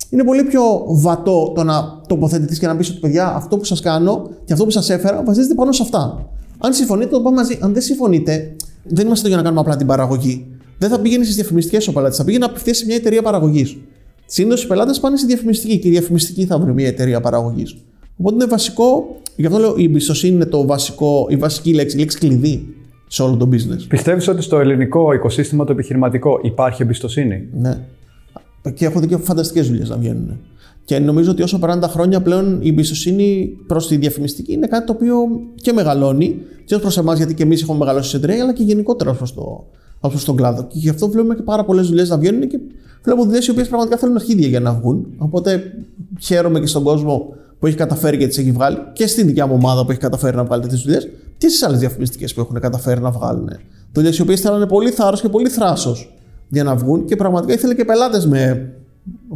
[0.10, 3.82] είναι πολύ πιο βατό το να τοποθετηθείς και να πεις ότι παιδιά, αυτό που σας
[3.82, 6.30] κάνω και αυτό που σας έφερα βασίζεται πάνω σε αυτά.
[6.58, 7.58] Αν συμφωνείτε, το πάμε μαζί.
[7.62, 10.48] Αν δεν συμφωνείτε, δεν είμαστε εδώ για να κάνουμε απλά την παραγωγή.
[10.84, 13.78] Δεν θα πήγαινε στις διαφημιστικές ο πελάτης, θα πήγαινε απευθείας σε μια εταιρεία παραγωγής.
[14.26, 17.76] Συνήθως οι πελάτες πάνε στη διαφημιστική και η διαφημιστική θα βρει μια εταιρεία παραγωγής.
[18.18, 22.00] Οπότε είναι βασικό, γι' αυτό λέω η εμπιστοσύνη είναι το βασικό, η βασική λέξη, η
[22.00, 22.76] λέξη κλειδί
[23.08, 23.86] σε όλο το business.
[23.88, 27.80] Πιστεύεις ότι στο ελληνικό οικοσύστημα το επιχειρηματικό υπάρχει εμπιστοσύνη; Ναι.
[28.74, 30.40] Και έχω δει και φανταστικές δουλειές να βγαίνουν.
[30.86, 34.86] Και νομίζω ότι όσο περνάνε τα χρόνια πλέον η εμπιστοσύνη προς τη διαφημιστική είναι κάτι
[34.86, 35.16] το οποίο
[35.56, 38.64] και μεγαλώνει και ως προς εμάς, γιατί και εμείς έχουμε μεγαλώσει σε εταιρεία, αλλά και
[38.64, 39.66] γενικότερα προς το,
[40.10, 40.64] προς τον κλάδο.
[40.64, 42.60] Και γι' αυτό βλέπουμε και πάρα πολλές δουλειές να βγαίνουν και
[43.04, 45.08] βλέπω δουλειές οι οποίες πραγματικά θέλουν αρχίδια για να βγουν.
[45.18, 45.74] Οπότε
[46.20, 49.54] χαίρομαι και στον κόσμο που έχει καταφέρει και τις έχει βγάλει και στην δικιά μου
[49.56, 53.02] ομάδα που έχει καταφέρει να βγάλει τέτοιες δουλειές και στις άλλες διαφημιστικές που έχουν καταφέρει
[53.02, 53.50] να βγάλουν.
[53.92, 56.14] Δουλειές οι οποίες θέλανε πολύ θάρρος και πολύ θράσος
[56.50, 58.72] για να βγουν και πραγματικά ήθελε και πελάτες με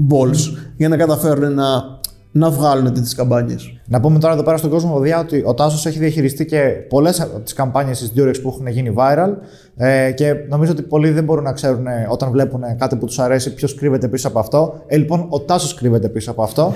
[0.09, 1.96] balls για να καταφέρουν να
[2.31, 3.79] να βγάλουν τέτοιες καμπάνιες.
[3.85, 6.59] Να πούμε τώρα εδώ πέρα στον κόσμο Βοδιά ότι ο Τάσος έχει διαχειριστεί και
[6.89, 9.29] πολλές από τις καμπάνιες της Durex που έχουν γίνει viral
[9.75, 13.19] ε, και νομίζω ότι πολλοί δεν μπορούν να ξέρουν ε, όταν βλέπουν κάτι που τους
[13.19, 14.81] αρέσει ποιος κρύβεται πίσω από αυτό.
[14.87, 16.73] Ε, λοιπόν, ο Τάσος κρύβεται πίσω από αυτό.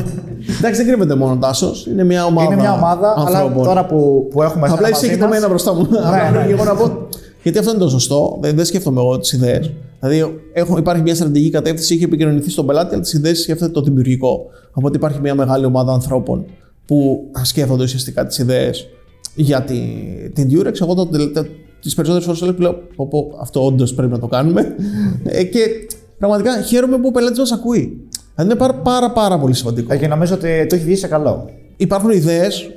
[0.58, 1.86] Εντάξει, δεν κρύβεται μόνο ο Τάσος.
[1.86, 2.52] Είναι μια ομάδα.
[2.52, 4.68] Είναι μια ομάδα, αλλά τώρα που, που έχουμε.
[4.70, 5.88] Απλά είσαι το μένα μπροστά μου.
[5.90, 6.62] Ναι, ναι.
[6.64, 7.08] να πω.
[7.42, 8.38] Γιατί αυτό είναι το σωστό.
[8.40, 9.72] Δεν, δεν σκέφτομαι εγώ τις ιδέες.
[10.06, 13.82] Δηλαδή, έχω, υπάρχει μια στρατηγική κατεύθυνση, έχει επικοινωνηθεί στον πελάτη, αλλά τι ιδέε σκέφτεται το
[13.82, 14.46] δημιουργικό.
[14.72, 16.44] Οπότε υπάρχει μια μεγάλη ομάδα ανθρώπων
[16.86, 18.88] που σκέφτονται ουσιαστικά τις ιδέες
[19.34, 19.80] για τη,
[20.32, 20.80] την Durex.
[20.80, 21.08] Εγώ το,
[21.80, 24.74] τις περισσότερες φορές λέω πω, αυτό όντως πρέπει να το κάνουμε.
[25.24, 25.60] Ε, και
[26.18, 28.08] πραγματικά χαίρομαι που ο πελάτης μας ακούει.
[28.34, 29.92] Δηλαδή είναι πάρα, πάρα, πάρα πολύ σημαντικό.
[29.92, 31.50] Ε, και νομίζω ότι το έχει βγει σε καλό.
[31.76, 32.70] Υπάρχουν ιδέες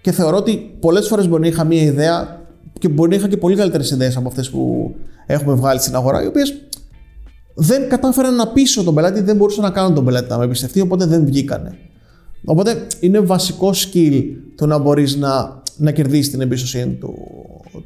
[0.00, 2.41] και θεωρώ ότι πολλές φορές μπορεί να είχα μια ιδέα
[2.82, 4.94] και μπορεί να είχα και πολύ καλύτερες ιδέες από αυτές που
[5.26, 6.54] έχουμε βγάλει στην αγορά, οι οποίες
[7.54, 10.80] δεν κατάφεραν να πείσω τον πελάτη, δεν μπορούσαν να κάνουν τον πελάτη να με εμπιστευτεί,
[10.80, 11.78] οπότε δεν βγήκανε.
[12.44, 14.22] Οπότε είναι βασικό skill
[14.56, 17.14] το να μπορείς να, να κερδίσεις την εμπιστοσύνη του,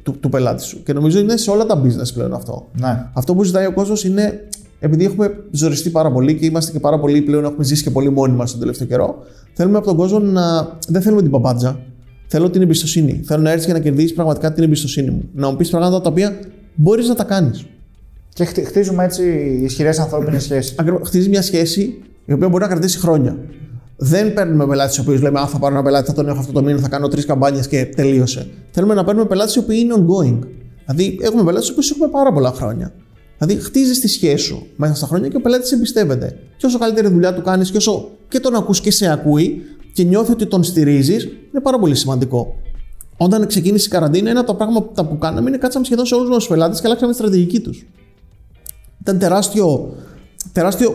[0.03, 0.83] του, του, πελάτη σου.
[0.83, 2.67] Και νομίζω είναι σε όλα τα business πλέον αυτό.
[2.79, 3.09] Ναι.
[3.13, 4.47] Αυτό που ζητάει ο κόσμος είναι,
[4.79, 8.09] επειδή έχουμε ζοριστεί πάρα πολύ και είμαστε και πάρα πολύ πλέον, έχουμε ζήσει και πολύ
[8.09, 9.15] μόνοι μας τον τελευταίο καιρό,
[9.53, 10.77] θέλουμε από τον κόσμο να.
[10.87, 11.79] Δεν θέλουμε την παπάντζα.
[12.27, 13.21] Θέλω την εμπιστοσύνη.
[13.25, 15.29] Θέλω να έρθεις και να κερδίσεις πραγματικά την εμπιστοσύνη μου.
[15.33, 16.39] Να μου πεις πράγματα τα οποία
[16.75, 17.65] μπορείς να τα κάνεις.
[18.33, 19.23] Και χτίζουμε έτσι
[19.63, 20.75] ισχυρές ανθρώπινες σχέσεις.
[20.77, 21.07] Ακριβώς.
[21.07, 23.37] Χτίζει μια σχέση η οποία μπορεί να κρατήσει χρόνια.
[23.97, 26.51] Δεν παίρνουμε πελάτες οι οποίοι λέμε Α, θα πάρω ένα πελάτη, θα τον έχω αυτό
[26.51, 28.47] το μήνα, θα κάνω τρεις καμπάνιες και τελείωσε.
[28.71, 30.39] Θέλουμε να παίρνουμε πελάτες οι οποίοι είναι ongoing.
[30.85, 32.93] Δηλαδή, έχουμε πελάτες οι οποίοι έχουμε πάρα πολλά χρόνια.
[33.37, 36.39] Δηλαδή, χτίζεις τη σχέση σου μέσα στα χρόνια και ο πελάτης εμπιστεύεται.
[36.57, 39.61] Και όσο καλύτερη δουλειά του κάνεις και όσο και τον ακούς και σε ακούει
[39.97, 42.55] και νιώθει ότι τον στηρίζεις, είναι πάρα πολύ σημαντικό.
[43.17, 46.35] Όταν ξεκίνησε η καραντίνα, ένα από τα πράγματα που κάναμε είναι κάτσαμε σχεδόν σε όλους
[46.35, 47.87] τους πελάτες και αλλάξαμε τη στρατηγική τους.
[49.01, 49.95] Ήταν τεράστιο,
[50.51, 50.93] τεράστιο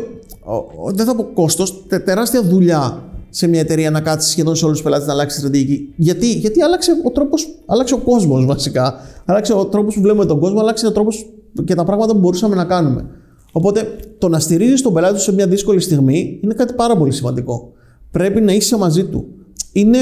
[0.92, 4.86] δεν θα πω κόστος, τεράστια δουλειά σε μια εταιρεία να κάτσεις σχεδόν σε όλους τους
[4.86, 5.92] πελάτες να αλλάξει στρατηγική.
[5.96, 9.00] Γιατί, γιατί άλλαξε ο τρόπος, άλλαξε ο κόσμος βασικά.
[9.24, 11.26] Άλλαξε ο τρόπος που βλέπουμε τον κόσμο, άλλαξε ο τρόπος
[11.64, 13.07] και τα πράγματα που μπορούσαμε να κάνουμε.
[13.53, 17.12] Οπότε το να στηρίζεις τον πελάτη σου σε μια δύσκολη στιγμή είναι κάτι πάρα πολύ
[17.12, 17.72] σημαντικό.
[18.12, 19.26] Πρέπει να είσαι μαζί του.
[19.72, 19.98] Είναι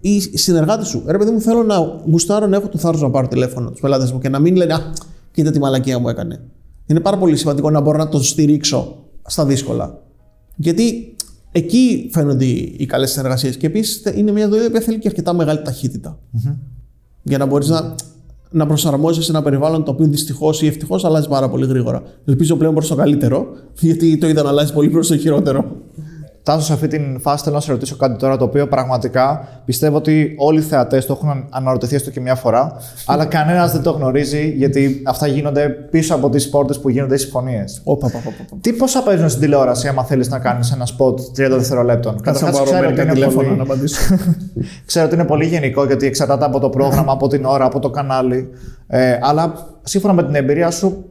[0.00, 1.02] οι συνεργάτες σου.
[1.06, 1.76] Ρε παιδί μου, θέλω να
[2.10, 4.74] γουστάρω να έχω το θάρρος να πάρω τηλέφωνο τους πελάτες μου και να μην λένε
[4.74, 4.80] Α,
[5.32, 6.40] κοίτα τη μαλακία μου έκανε.
[6.86, 8.96] Είναι πάρα πολύ σημαντικό να μπορώ να τον στηρίξω
[9.26, 9.98] στα δύσκολα.
[10.56, 11.16] Γιατί
[11.52, 13.56] εκεί φαίνονται οι καλές συνεργασίες.
[13.56, 15.60] Και επίσης είναι μια δουλειά που θέλει και αρκετά μεγάλη
[17.22, 17.94] Για να μπορείς να,
[18.50, 22.02] να προσαρμόζεσαι σε ένα περιβάλλον το οποίο δυστυχώς ή ευτυχώς αλλάζει πάρα πολύ γρήγορα.
[22.24, 23.46] Ελπίζω πλέον προς το καλύτερο,
[23.80, 25.76] γιατί το είδα να αλλάζει πολύ προς το χειρότερο.
[26.42, 29.96] Τάσος, σε αυτή την φάση θέλω να σε ρωτήσω κάτι τώρα το οποίο πραγματικά πιστεύω
[29.96, 32.76] ότι όλοι οι θεατές το έχουν αναρωτηθεί έστω και μια φορά,
[33.06, 37.18] αλλά κανένας δεν το γνωρίζει γιατί αυτά γίνονται πίσω από τις πόρτες που γίνονται οι
[37.18, 37.82] συμφωνίες.
[38.60, 42.88] Τι πόσα παίζουν στην τηλεόραση, άμα θέλεις να κάνεις ένα spot 30 δευτερολέπτων; Καταρχάς, ξέρω
[42.88, 43.48] ότι είναι πολύ...
[43.56, 44.00] να απαντήσω.
[44.86, 47.90] ξέρω ότι είναι πολύ γενικό γιατί εξαρτάται από το πρόγραμμα, από την ώρα, από το
[47.90, 48.48] κανάλι.
[48.86, 51.04] Ε, αλλά σύμφωνα με την εμπειρία σου,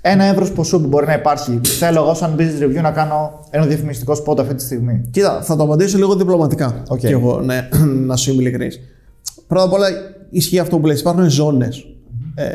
[0.00, 1.60] ένα εύρος ποσού που μπορεί να υπάρχει.
[1.64, 5.02] Θέλω εγώ, σαν business review, να κάνω ένα διαφημιστικό spot αυτή τη στιγμή.
[5.10, 6.82] Κοίτα, θα το απαντήσω λίγο διπλωματικά.
[6.88, 6.98] Okay.
[6.98, 7.68] Και εγώ, ναι,
[8.08, 8.80] να σου είμαι ειλικρινής.
[9.46, 9.86] Πρώτα απ' όλα,
[10.30, 10.96] ισχύει αυτό που λέει.
[10.96, 11.84] Υπάρχουν ζώνες.
[12.34, 12.46] Ε,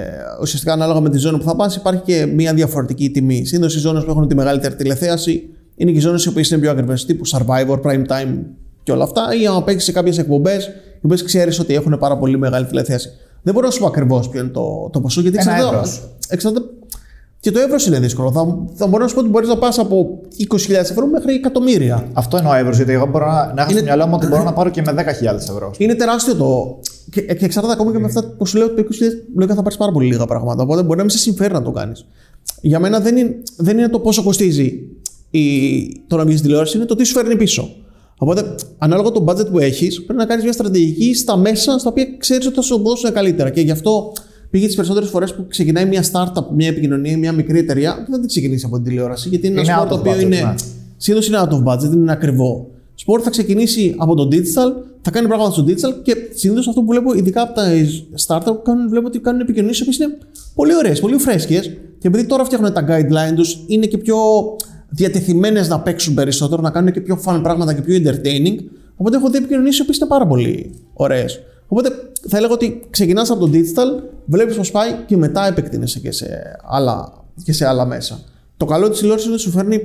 [0.41, 3.45] ουσιαστικά, ανάλογα με τη ζώνη που θα πας, υπάρχει και μια διαφορετική τιμή.
[3.45, 6.61] Συνήθως οι ζώνες που έχουν τη μεγαλύτερη τηλεθέαση είναι και οι ζώνες οι οποίες είναι
[6.61, 8.37] πιο ακριβές, τύπου survivor, prime time
[8.83, 9.21] και όλα αυτά.
[9.41, 13.09] Ή αν παίξεις σε κάποιες εκπομπές, οι οποίες ξέρεις ότι έχουν πάρα πολύ μεγάλη τηλεθέαση.
[13.41, 15.37] Δεν μπορώ να σου πω ακριβώς ποιο είναι το, το ποσό, γιατί
[16.29, 16.65] εξαρτάται
[17.45, 18.31] και το εύρος είναι δύσκολο.
[18.31, 20.19] Θα, θα μπορώ να σου πω ότι μπορείς να πας από
[20.49, 22.07] 20.000 ευρώ μέχρι εκατομμύρια.
[22.13, 23.79] Αυτό εννοώ εύρος, γιατί εγώ μπορώ να, να έχω είναι...
[23.79, 25.71] στο μυαλό μου ότι μπορώ να πάρω και με 10.000 ευρώ.
[25.77, 26.79] Είναι τεράστιο το.
[27.11, 28.95] Και, και εξαρτάται ακόμα και με αυτά που σου λέω ότι το 20.000
[29.35, 30.63] λογικά θα πάρεις πάρα πολύ λίγα πράγματα.
[30.63, 32.05] Οπότε μπορεί να μην σε συμφέρει να το κάνεις.
[32.61, 34.87] Για μένα δεν είναι, δεν είναι το πόσο κοστίζει
[35.29, 35.41] η,
[36.07, 37.75] το να βγεις στην τηλεόραση, είναι το τι σου φέρνει πίσω.
[38.17, 42.07] Οπότε, ανάλογα το budget που έχεις, πρέπει να κάνεις μια στρατηγική στα μέσα στα οποία
[42.17, 43.49] ξέρεις ότι θα σου δώσουν καλύτερα.
[43.49, 44.13] Και γι' αυτό
[44.55, 48.27] πήγε τις περισσότερες φορές που ξεκινάει μια startup, μια επικοινωνία, μια μικρή εταιρεία, δεν την
[48.27, 49.29] ξεκινήσει από την τηλεόραση.
[49.29, 50.39] Γιατί είναι, ένα σπορ το οποίο είναι.
[50.39, 50.53] Ναι.
[50.97, 52.67] Συνήθω είναι out of budget, είναι ακριβό.
[52.95, 56.87] Σπορ θα ξεκινήσει από το digital, θα κάνει πράγματα στο digital και συνήθως αυτό που
[56.87, 57.63] βλέπω, ειδικά από τα
[58.25, 60.17] startup που κάνουν, βλέπω ότι κάνουν επικοινωνίες που είναι
[60.55, 61.59] πολύ ωραίες, πολύ φρέσκε.
[61.99, 64.17] Και επειδή τώρα φτιάχνουν τα guideline τους, είναι και πιο
[64.89, 68.55] διατεθειμένες να παίξουν περισσότερο, να κάνουν και πιο fun πράγματα και πιο entertaining.
[68.95, 71.39] Οπότε έχω δει επικοινωνίες που είναι πάρα πολύ ωραίες.
[71.67, 71.89] Οπότε
[72.27, 76.27] θα έλεγα ότι ξεκινάς από το digital, βλέπεις πώς πάει και μετά επεκτείνεσαι και σε
[76.63, 77.13] άλλα,
[77.43, 78.19] και σε άλλα μέσα.
[78.57, 79.79] Το καλό της τηλεόρασης είναι ότι σου φέρνει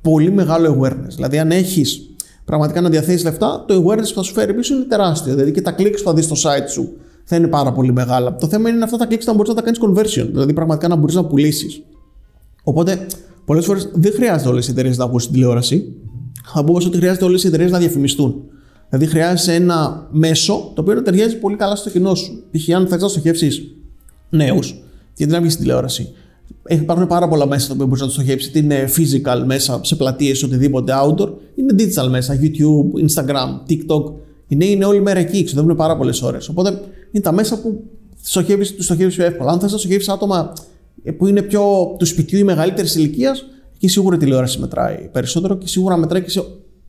[0.00, 1.14] πολύ μεγάλο awareness.
[1.14, 2.10] Δηλαδή, αν έχεις
[2.44, 5.34] πραγματικά να διαθέσεις λεφτά, το awareness που θα σου φέρει πίσω είναι τεράστιο.
[5.34, 6.92] Δηλαδή και τα clicks που θα δεις στο site σου
[7.24, 8.34] θα είναι πάρα πολύ μεγάλα.
[8.34, 10.96] Το θέμα είναι αυτά τα clicks να μπορείς να τα κάνεις conversion, δηλαδή πραγματικά να
[10.96, 11.82] μπορείς να πουλήσεις.
[12.62, 13.06] Οπότε,
[13.44, 15.94] πολλές φορές δεν χρειάζεται όλες οι εταιρείες να ακούσουν τηλεόραση.
[16.54, 18.42] Θα πω ότι χρειάζεται όλες οι εταιρείες να διαφημιστούν.
[18.88, 22.44] Δηλαδή, χρειάζεσαι ένα μέσο το οποίο να ταιριάζει πολύ καλά στο κοινό σου.
[22.50, 22.74] Π.χ.
[22.74, 23.76] αν θα να στοχεύσει
[24.30, 24.82] νέους,
[25.14, 26.12] γιατί να βγει στην τηλεόραση.
[26.68, 28.48] Υπάρχουν πάρα πολλά μέσα τα οποία μπορείς να το στοχεύσεις.
[28.48, 34.12] Είτε είναι physical μέσα σε πλατείες, οτιδήποτε outdoor, είναι digital μέσα, YouTube, Instagram, TikTok.
[34.48, 36.48] Οι νέοι είναι όλη μέρα εκεί, ξοδεύουν πάρα πολλές ώρες.
[36.48, 36.80] Οπότε
[37.10, 37.84] είναι τα μέσα που
[38.22, 38.30] τους
[38.84, 39.50] στοχεύεις πιο εύκολα.
[39.50, 40.52] Αν θες να στοχεύεις άτομα
[41.16, 45.66] που είναι πιο του σπιτιού ή μεγαλύτερης ηλικίας, εκεί σίγουρα η τηλεόραση μετράει περισσότερο και
[45.68, 46.44] σίγουρα μετράει και, σε,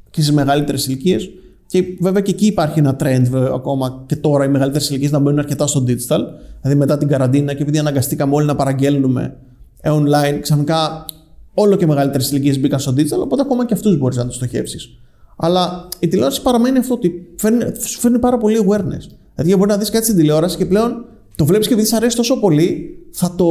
[0.09, 1.29] και στι μεγαλύτερες ηλικίες.
[1.67, 5.19] Και βέβαια και εκεί υπάρχει ένα trend βέβαια, ακόμα και τώρα οι μεγαλύτερες ηλικίες να
[5.19, 6.19] μπαίνουν αρκετά στο digital.
[6.61, 9.37] Δηλαδή μετά την καραντίνα και επειδή αναγκαστήκαμε όλοι να παραγγέλνουμε
[9.83, 11.05] online, ξαφνικά
[11.53, 14.89] όλο και μεγαλύτερες ηλικίες μπήκαν στο digital, οπότε ακόμα και αυτούς μπορείς να τους στοχεύσεις.
[15.37, 19.15] Αλλά η τηλεόραση παραμένει αυτό ότι φέρνει, σου φέρνει πάρα πολύ awareness.
[19.35, 21.05] Δηλαδή μπορεί να δεις κάτι στην τηλεόραση και πλέον
[21.35, 23.45] το βλέπεις και επειδή σε αρέσει τόσο πολύ, θα το,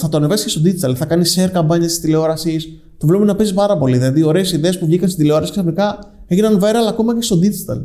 [0.00, 0.94] θα το ανεβάσεις και στο digital.
[0.94, 2.68] Θα κάνεις share καμπάνια της τηλεόρασης.
[2.98, 3.96] Το βλέπουμε να παίζει πάρα πολύ.
[3.96, 5.98] Δηλαδή, ωραίες ιδέες που βγήκαν στην τηλεόραση ξαφνικά
[6.32, 7.80] έγιναν viral ακόμα και στο digital.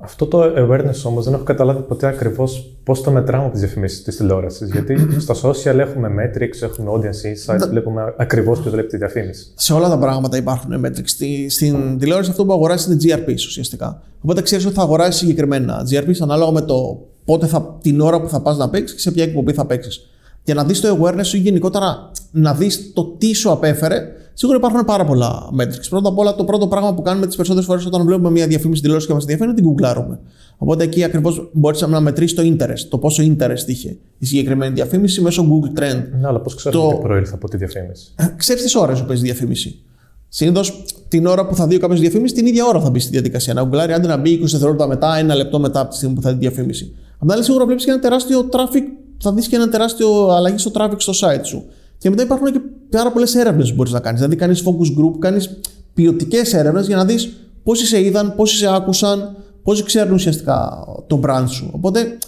[0.00, 4.02] Αυτό το awareness όμως δεν έχω καταλάβει ποτέ ακριβώς πώς το μετράμε από τις διαφημίσεις
[4.02, 4.70] της τηλεόρασης.
[4.70, 9.52] Γιατί στα social έχουμε metrics, έχουμε audience insights, βλέπουμε ακριβώς ποιος βλέπει τη διαφήμιση.
[9.54, 11.26] Σε όλα τα πράγματα υπάρχουν metrics.
[11.48, 14.02] Στην τηλεόραση αυτό που αγοράζεις είναι GRP ουσιαστικά.
[14.22, 18.28] Οπότε ξέρεις ότι θα αγοράσεις συγκεκριμένα GRP ανάλογα με το πότε θα, την ώρα που
[18.28, 20.08] θα πας να παίξεις και σε ποια εκπομπή θα παίξεις.
[20.44, 24.08] Για να δεις το awareness σου ή γενικότερα να δεις το τι σου απέφερε,
[24.40, 25.88] Σίγουρα υπάρχουν πάρα πολλά metrics.
[25.88, 28.80] Πρώτα απ' όλα, το πρώτο πράγμα που κάνουμε τις περισσότερες φορές όταν βλέπουμε μια διαφήμιση
[28.80, 30.20] τηλεόραση και μας ενδιαφέρει είναι την γκουγκλάρουμε.
[30.56, 35.20] Οπότε εκεί ακριβώς μπορεί να μετρήσει το interest, το πόσο interest είχε η συγκεκριμένη διαφήμιση
[35.20, 36.02] μέσω Google Trend.
[36.20, 36.86] Ναι, αλλά πώς ξέρει το...
[36.86, 38.14] ότι προήλθε από τη διαφήμιση.
[38.36, 39.82] Ξέρεις τις ώρες που παίζει διαφήμιση.
[40.28, 43.54] Συνήθως την ώρα που θα δει κάποιος διαφήμιση, την ίδια ώρα θα μπει στη διαδικασία.
[43.54, 46.22] Να γκουγκλάρει, άντε να μπει 20 δευτερόλεπτα μετά, ένα λεπτό μετά από τη στιγμή που
[46.22, 46.94] θα δει διαφήμιση.
[47.12, 48.82] Απ' την άλλη, σίγουρα βλέπεις και ένα τεράστιο traffic,
[49.18, 51.64] θα δεις και ένα τεράστιο αλλαγή στο traffic στο site σου.
[51.98, 54.20] Και μετά υπάρχουν και πάρα πολλές έρευνες που μπορείς να κάνεις.
[54.20, 55.60] Δηλαδή, κάνεις focus group, κάνεις
[55.94, 57.32] ποιοτικές έρευνες για να δεις
[57.62, 61.70] πόσοι σε είδαν, πόσοι σε άκουσαν, πόσοι ξέρουν ουσιαστικά το brand σου.
[61.72, 62.18] Οπότε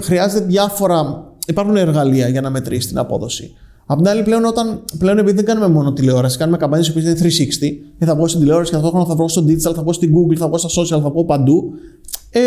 [0.00, 1.26] χρειάζεται διάφορα.
[1.46, 3.54] Υπάρχουν εργαλεία για να μετρήσεις την απόδοση.
[3.86, 7.12] Απ' την άλλη, πλέον, όταν, πλέον επειδή δεν κάνουμε μόνο τηλεόραση, κάνουμε καμπάνιες που είναι
[7.12, 7.26] 360
[7.98, 10.36] και θα βγω στην τηλεόραση και ταυτόχρονα θα βγω στο digital, θα βγω στην Google,
[10.36, 11.72] θα βγω στα social, θα βγω παντού.
[12.30, 12.40] Ε,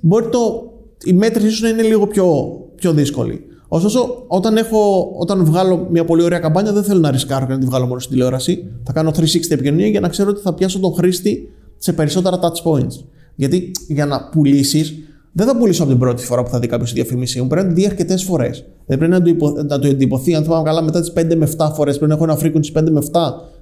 [0.00, 0.72] μπορεί το,
[1.04, 2.26] η μέτρηση σου να είναι λίγο πιο,
[2.74, 3.44] πιο δύσκολη.
[3.68, 7.58] Ωστόσο, όταν, έχω, όταν βγάλω μια πολύ ωραία καμπάνια, δεν θέλω να ρισκάρω και να
[7.58, 8.70] τη βγάλω μόνο στην τηλεόραση.
[8.82, 11.48] Θα κάνω 360 επικοινωνία για να ξέρω ότι θα πιάσω τον χρήστη
[11.78, 13.04] σε περισσότερα touch points.
[13.34, 14.94] Γιατί για να πουλήσεις,
[15.32, 17.46] δεν θα πουλήσω από την πρώτη φορά που θα δει κάποιος τη διαφήμιση μου.
[17.46, 18.64] Πρέπει να τη δει αρκετές φορές.
[18.86, 20.34] Δεν πρέπει να το, υπο, να το εντυπωθεί.
[20.34, 22.90] Αν θυμάμαι καλά, μετά τις 5 με 7 φορές πρέπει να έχω ένα frequency 5
[22.90, 23.20] με 7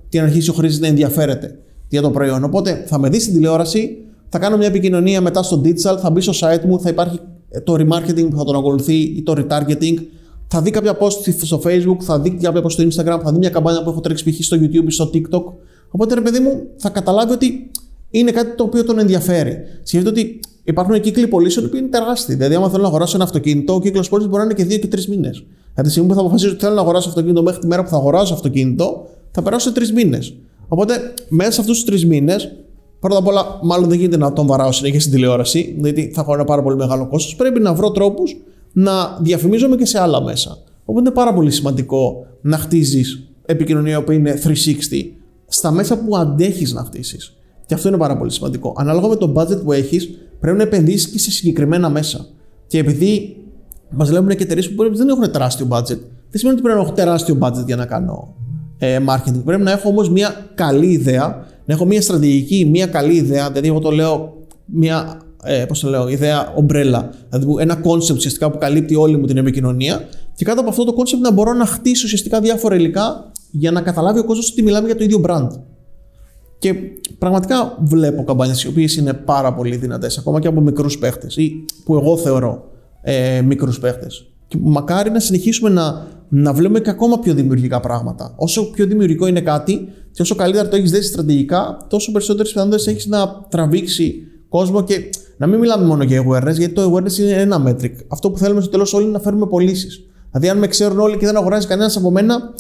[0.09, 2.45] και να αρχίσει ο χρήστης να ενδιαφέρεται για το προϊόν.
[2.45, 3.97] Οπότε θα με δεις στην τηλεόραση,
[4.29, 7.32] θα κάνω μια επικοινωνία μετά στο digital, θα μπει στο site μου, θα υπάρχει ε,
[7.65, 9.95] το remarketing που θα τον ακολουθεί ή το retargeting.
[10.49, 13.51] Θα δει κάποια post στο Facebook, θα δει κάποια post στο Instagram, θα δει μια
[13.51, 14.45] καμπάνια που έχω τρέξει π.χ.
[14.45, 15.43] στο YouTube ή στο TikTok.
[15.91, 17.71] Οπότε ρε παιδί μου θα καταλάβει ότι
[18.11, 19.57] είναι κάτι το οποίο τον ενδιαφέρει.
[19.83, 22.35] Σκέφτεται ότι υπάρχουν κύκλοι πωλήσεων που είναι τεράστιοι.
[22.35, 24.79] Δηλαδή, άμα θέλω να αγοράσω ένα αυτοκίνητο, ο κύκλος πώληση μπορεί να είναι και δύο
[24.79, 25.45] και τρεις μήνες.
[25.73, 27.89] Από τη στιγμή που θα αποφασίσω ότι θέλω να αγοράσω αυτοκίνητο μέχρι τη μέρα που
[27.89, 30.35] θα αγοράσω αυτοκίνητο, θα περάσω τρεις μήνες.
[30.69, 32.53] Οπότε, μέσα σε αυτούς τους τρεις μήνες,
[33.03, 36.35] Πρώτα απ' όλα, μάλλον δεν γίνεται να τον βαράω συνέχεια στην τηλεόραση, γιατί θα έχω
[36.35, 37.37] ένα πάρα πολύ μεγάλο κόστος.
[37.37, 38.37] Πρέπει να βρω τρόπους
[38.73, 40.59] να διαφημίζομαι και σε άλλα μέσα.
[40.85, 44.51] Οπότε είναι πάρα πολύ σημαντικό να χτίζεις επικοινωνία που είναι 360
[45.47, 47.37] στα μέσα που αντέχεις να χτίσεις.
[47.67, 48.75] Και αυτό είναι πάρα πολύ σημαντικό.
[48.77, 52.27] Ανάλογα με το budget που έχεις, πρέπει να επενδύσεις και σε συγκεκριμένα μέσα.
[52.67, 53.37] Και επειδή
[53.91, 55.99] μας λέμε και εταιρείες που δεν έχουν τεράστιο budget,
[56.31, 58.35] δεν σημαίνει ότι πρέπει να έχω τεράστιο budget για να κάνω
[58.79, 59.43] ε, marketing.
[59.45, 63.69] Πρέπει να έχω όμως μια καλή ιδέα να έχω μια στρατηγική, μια καλή ιδέα, δηλαδή
[63.69, 68.59] εγώ το λέω μια ε, πώς το λέω, ιδέα ομπρέλα, δηλαδή ένα concept ουσιαστικά που
[68.59, 72.03] καλύπτει όλη μου την επικοινωνία και κάτω από αυτό το concept να μπορώ να χτίσω
[72.05, 75.49] ουσιαστικά διάφορα υλικά για να καταλάβει ο κόσμος ότι μιλάμε για το ίδιο brand.
[76.59, 76.75] Και
[77.19, 81.65] πραγματικά βλέπω καμπάνιες οι οποίες είναι πάρα πολύ δυνατές, ακόμα και από μικρούς παίχτες ή
[81.85, 82.65] που εγώ θεωρώ
[83.03, 84.32] ε, μικρούς παίχτες.
[84.53, 88.35] Και μακάρι να συνεχίσουμε να, να βλέπουμε και ακόμα πιο δημιουργικά πράγματα.
[88.37, 92.87] Όσο πιο δημιουργικό είναι κάτι και όσο καλύτερα το έχεις δέσει στρατηγικά, τόσο περισσότερες πιθανότητες
[92.87, 94.15] έχεις να τραβήξει
[94.49, 97.93] κόσμο και να μην μιλάμε μόνο για awareness, γιατί το awareness είναι ένα metric.
[98.09, 100.05] Αυτό που θέλουμε στο τέλος όλοι είναι να φέρουμε πωλήσεις.
[100.31, 102.55] Δηλαδή, αν με ξέρουν όλοι και δεν αγοράζει κανένας από μένα,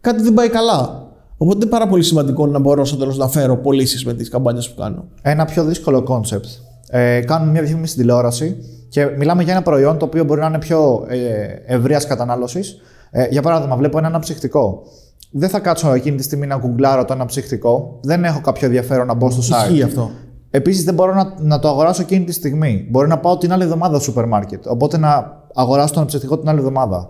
[0.00, 1.06] κάτι δεν πάει καλά.
[1.36, 4.70] Οπότε είναι πάρα πολύ σημαντικό να μπορώ στο τέλος να φέρω πωλήσεις με τις καμπάνιες
[4.70, 5.04] που κάνω.
[5.22, 6.48] Ένα πιο δύσκολο concept.
[6.90, 8.56] Ε, κάνουμε μια διαφήμιση στην τηλεόραση
[8.88, 12.80] και μιλάμε για ένα προϊόν το οποίο μπορεί να είναι πιο ε, ευρείας κατανάλωσης.
[13.10, 14.82] Ε, για παράδειγμα, βλέπω ένα αναψυχτικό.
[15.30, 17.98] Δεν θα κάτσω εκείνη τη στιγμή να γκουγκλάρω το αναψυχτικό.
[18.02, 19.70] Δεν έχω κάποιο ενδιαφέρον να μπω στο site.
[19.70, 20.10] Ισχύει αυτό.
[20.50, 22.86] Επίσης, δεν μπορώ να, να το αγοράσω εκείνη τη στιγμή.
[22.90, 24.66] Μπορεί να πάω την άλλη εβδομάδα στο σούπερ μάρκετ.
[24.66, 27.08] Οπότε να αγοράσω το αναψυχτικό την άλλη εβδομάδα.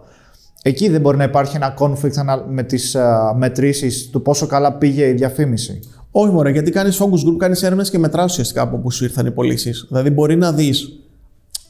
[0.62, 2.96] Εκεί δεν μπορεί να υπάρχει ένα conflict με τις
[3.36, 5.80] μετρήσεις του πόσο καλά πήγε η διαφήμιση.
[6.10, 9.26] Όχι, μόνο γιατί κάνεις focus group, κάνεις έρευνες και μετρά ουσιαστικά από πού σου ήρθαν
[9.26, 9.86] οι πωλήσεις.
[9.88, 11.07] Δηλαδή, μπορεί να δεις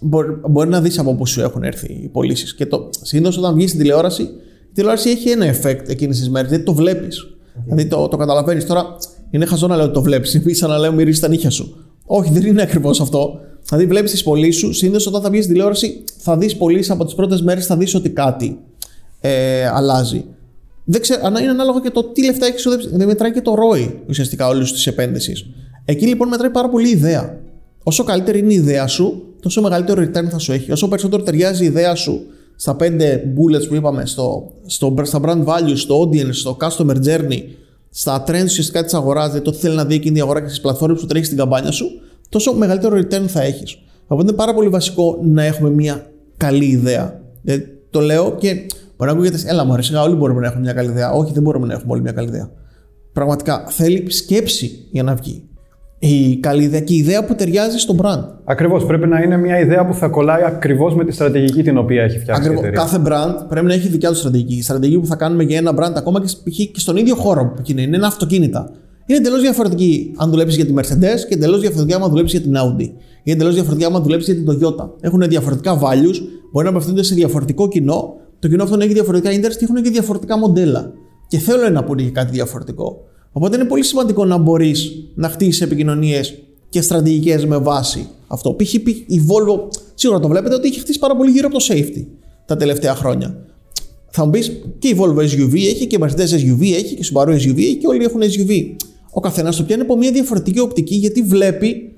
[0.01, 2.55] μπορεί, μπορεί να δεις από πού σου έχουν έρθει οι πωλήσεις.
[2.55, 6.49] Και το, συνήθως όταν βγεις στην τηλεόραση, η τηλεόραση έχει ένα effect εκείνες τις μέρες,
[6.49, 7.27] γιατί το βλέπεις.
[7.65, 8.67] Δηλαδή το, το καταλαβαίνεις.
[8.67, 8.97] Τώρα
[9.31, 10.35] είναι χαζό να λέω ότι το βλέπεις.
[10.35, 11.77] Είναι σαν να λέω μυρίζεις τα νύχια σου.
[12.07, 13.41] Όχι, δεν είναι ακριβώς αυτό.
[13.69, 14.73] Δηλαδή βλέπεις τις πωλήσεις σου.
[14.73, 17.95] Συνήθως όταν θα βγεις στην τηλεόραση, θα δεις πωλήσεις από τις πρώτες μέρες, θα δεις
[17.95, 18.59] ότι κάτι
[19.21, 20.25] ε, αλλάζει.
[20.85, 22.89] Δεν ξέρω, είναι ανάλογο και το τι λεφτά έχει ξοδέψει.
[22.93, 25.47] Δεν μετράει και το ROI ουσιαστικά όλης της επένδυσης.
[25.85, 27.39] Εκεί λοιπόν μετράει πάρα πολύ η ιδέα.
[27.83, 30.73] Όσο καλύτερη είναι η ιδέα σου, τόσο μεγαλύτερο return θα σου έχει.
[30.73, 32.21] Όσο περισσότερο ταιριάζει η ιδέα σου
[32.57, 37.43] στα πέντε bullets που είπαμε, στο, στο, στα brand values, στο audience, στο customer journey,
[37.91, 40.49] στα trends ουσιαστικά της αγοράς, δηλαδή το τι θέλει να δει εκείνη η αγορά και
[40.49, 41.87] στις πλατφόρμες που τρέχει στην καμπάνια σου,
[42.29, 43.79] τόσο μεγαλύτερο return θα έχεις.
[44.07, 47.21] Οπότε είναι πάρα πολύ βασικό να έχουμε μια καλή ιδέα.
[47.43, 48.55] Δηλαδή, το λέω και
[48.97, 51.13] μπορεί να ακούγεται, έλα μου αρέσει, όλοι μπορούμε να έχουμε μια καλή ιδέα.
[51.13, 52.51] Όχι, δεν μπορούμε να έχουμε όλοι μια καλή ιδέα.
[53.13, 55.49] Πραγματικά θέλει σκέψη για να βγει
[55.99, 58.25] η καλή ιδέα και η ιδέα που ταιριάζει στον brand.
[58.45, 58.87] Ακριβώς.
[58.87, 62.19] Πρέπει να είναι μια ιδέα που θα κολλάει ακριβώς με τη στρατηγική την οποία έχει
[62.19, 62.65] φτιάξει Ακριβώς.
[62.65, 62.85] η εταιρεία.
[62.85, 64.55] Κάθε brand πρέπει να έχει δικιά του στρατηγική.
[64.55, 67.63] Η στρατηγική που θα κάνουμε για ένα brand, ακόμα και, και στον ίδιο χώρο που
[67.67, 68.71] είναι, είναι αυτοκίνητα.
[69.07, 72.57] Είναι εντελώς διαφορετική αν δουλέψεις για τη Mercedes και εντελώς διαφορετική αν δουλέψεις για την
[72.59, 72.91] Audi.
[73.23, 74.89] Είναι εντελώς διαφορετική αν δουλέψεις για την Toyota.
[75.01, 76.17] Έχουν διαφορετικά values,
[76.53, 78.15] μπορεί να απευθύνονται σε διαφορετικό κοινό.
[78.39, 80.93] Το κοινό αυτό έχει διαφορετικά interest και έχουν και διαφορετικά μοντέλα.
[81.27, 82.97] Και θέλουν να πούνε κάτι διαφορετικό.
[83.33, 88.57] Οπότε είναι πολύ σημαντικό να μπορείς να χτίσεις επικοινωνίες και στρατηγικές με βάση αυτό.
[88.59, 88.75] Π.χ.
[88.75, 89.59] η Volvo,
[89.95, 92.07] σίγουρα το βλέπετε ότι έχει χτίσει πάρα πολύ γύρω από το safety
[92.47, 93.37] τα τελευταία χρόνια.
[94.11, 97.11] Θα μου πεις και η Volvo SUV έχει και η Mercedes SUV έχει και η
[97.13, 98.51] Subaru SUV έχει και όλοι έχουν SUV.
[99.11, 101.93] Ο καθένας το πιάνει από μια διαφορετική οπτική γιατί βλέπει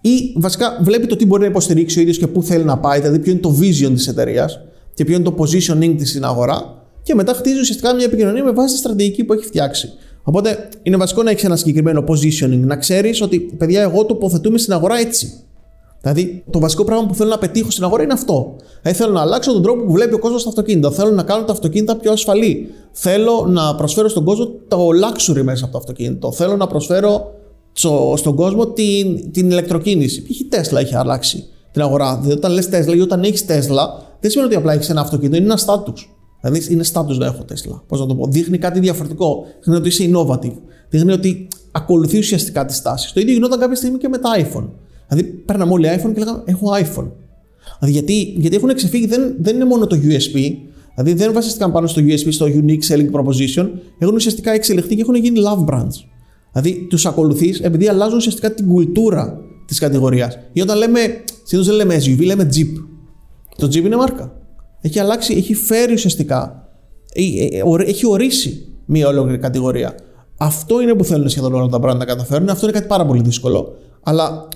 [0.00, 3.00] ή βασικά βλέπει το τι μπορεί να υποστηρίξει ο ίδιος και πού θέλει να πάει,
[3.00, 4.60] δηλαδή ποιο είναι το vision της εταιρείας
[4.94, 8.50] και ποιο είναι το positioning της στην αγορά και μετά χτίζει ουσιαστικά μια επικοινωνία με
[8.50, 9.92] βάση τη στρατηγική που έχει φτιάξει.
[10.28, 14.72] Οπότε είναι βασικό να έχεις ένα συγκεκριμένο positioning, να ξέρεις ότι παιδιά, εγώ τοποθετούμε στην
[14.72, 15.32] αγορά έτσι.
[16.00, 18.56] Δηλαδή, το βασικό πράγμα που θέλω να πετύχω στην αγορά είναι αυτό.
[18.82, 20.90] Δηλαδή, θέλω να αλλάξω τον τρόπο που βλέπει ο κόσμος τα αυτοκίνητα.
[20.90, 22.68] Θέλω να κάνω τα αυτοκίνητα πιο ασφαλή.
[22.92, 26.32] Θέλω να προσφέρω στον κόσμο το luxury μέσα από το αυτοκίνητο.
[26.32, 27.32] Θέλω να προσφέρω
[28.14, 30.22] στον κόσμο την, την ηλεκτροκίνηση.
[30.22, 30.40] Π.χ.
[30.40, 32.16] η Tesla έχει αλλάξει την αγορά.
[32.16, 33.86] Δηλαδή, όταν λες Tesla ή όταν έχεις Tesla,
[34.20, 36.17] δεν σημαίνει ότι απλά έχεις ένα αυτοκίνητο, είναι ένα status.
[36.50, 37.80] Δηλαδή είναι status να έχω Tesla.
[37.86, 38.26] Πώς να το πω.
[38.26, 39.44] Δείχνει κάτι διαφορετικό.
[39.58, 40.56] Δείχνει ότι είσαι innovative.
[40.88, 43.12] Δείχνει ότι ακολουθεί ουσιαστικά τις τάσεις.
[43.12, 44.68] Το ίδιο γινόταν κάποια στιγμή και με τα iPhone.
[45.08, 47.10] Δηλαδή παίρναμε όλοι iPhone και λέγαμε Έχω iPhone.
[47.78, 50.54] Δηλαδή γιατί, γιατί έχουν ξεφύγει, δεν, δεν είναι μόνο το USB.
[50.94, 53.68] Δηλαδή δεν βασίστηκαν πάνω στο USB, στο unique selling proposition.
[53.98, 56.04] Έχουν ουσιαστικά εξελιχθεί και έχουν γίνει love brands.
[56.52, 60.38] Δηλαδή τους ακολουθείς επειδή αλλάζουν ουσιαστικά την κουλτούρα της κατηγορίας.
[60.52, 61.00] Ή όταν λέμε,
[61.44, 62.84] συνήθως δεν λέμε SUV, λέμε Jeep.
[63.56, 64.37] Το Jeep είναι μάρκα.
[64.80, 66.68] Έχει αλλάξει, έχει φέρει ουσιαστικά,
[67.12, 69.94] ε, ε, έχει ορίσει μία ολόκληρη κατηγορία.
[70.36, 72.48] Αυτό είναι που θέλουν σχεδόν όλα τα brand να καταφέρουν.
[72.48, 73.74] Αυτό είναι κάτι πάρα πολύ δύσκολο.
[74.02, 74.48] Αλλά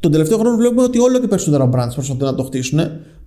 [0.00, 2.80] τον τελευταίο χρόνο βλέπουμε ότι όλο και περισσότερα brands προσπαθούν να το χτίσουν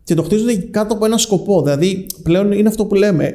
[0.04, 1.62] και το χτίζουν κάτω από ένα σκοπό.
[1.62, 3.34] Δηλαδή, πλέον είναι αυτό που λέμε.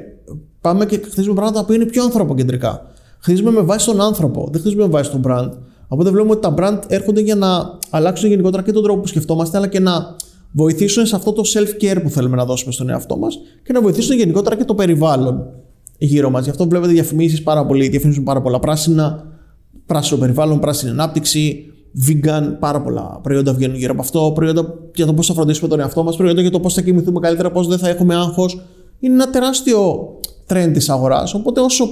[0.60, 2.86] Πάμε και χτίζουμε πράγματα που είναι πιο ανθρωποκεντρικά.
[3.18, 5.50] Χτίζουμε με βάση τον άνθρωπο, δεν χτίζουμε με βάση τον brand.
[5.88, 9.56] Οπότε βλέπουμε ότι τα brand έρχονται για να αλλάξουν γενικότερα και τον τρόπο που σκεφτόμαστε,
[9.56, 10.16] αλλά και να
[10.52, 14.16] βοηθήσουν σε αυτό το self-care που θέλουμε να δώσουμε στον εαυτό μας και να βοηθήσουν
[14.16, 15.46] γενικότερα και το περιβάλλον
[15.98, 16.44] γύρω μας.
[16.44, 19.26] Γι' αυτό βλέπετε διαφημίσεις πάρα πολύ, διαφημίζουν πάρα πολλά πράσινα,
[19.86, 21.64] πράσινο περιβάλλον, πράσινη ανάπτυξη,
[22.06, 25.80] vegan, πάρα πολλά προϊόντα βγαίνουν γύρω από αυτό, προϊόντα για το πώς θα φροντίσουμε τον
[25.80, 28.60] εαυτό μας, προϊόντα για το πώς θα κοιμηθούμε καλύτερα, πώς δεν θα έχουμε άγχος.
[29.00, 30.08] Είναι ένα τεράστιο
[30.48, 31.34] trend της αγοράς.
[31.34, 31.88] Οπότε όσο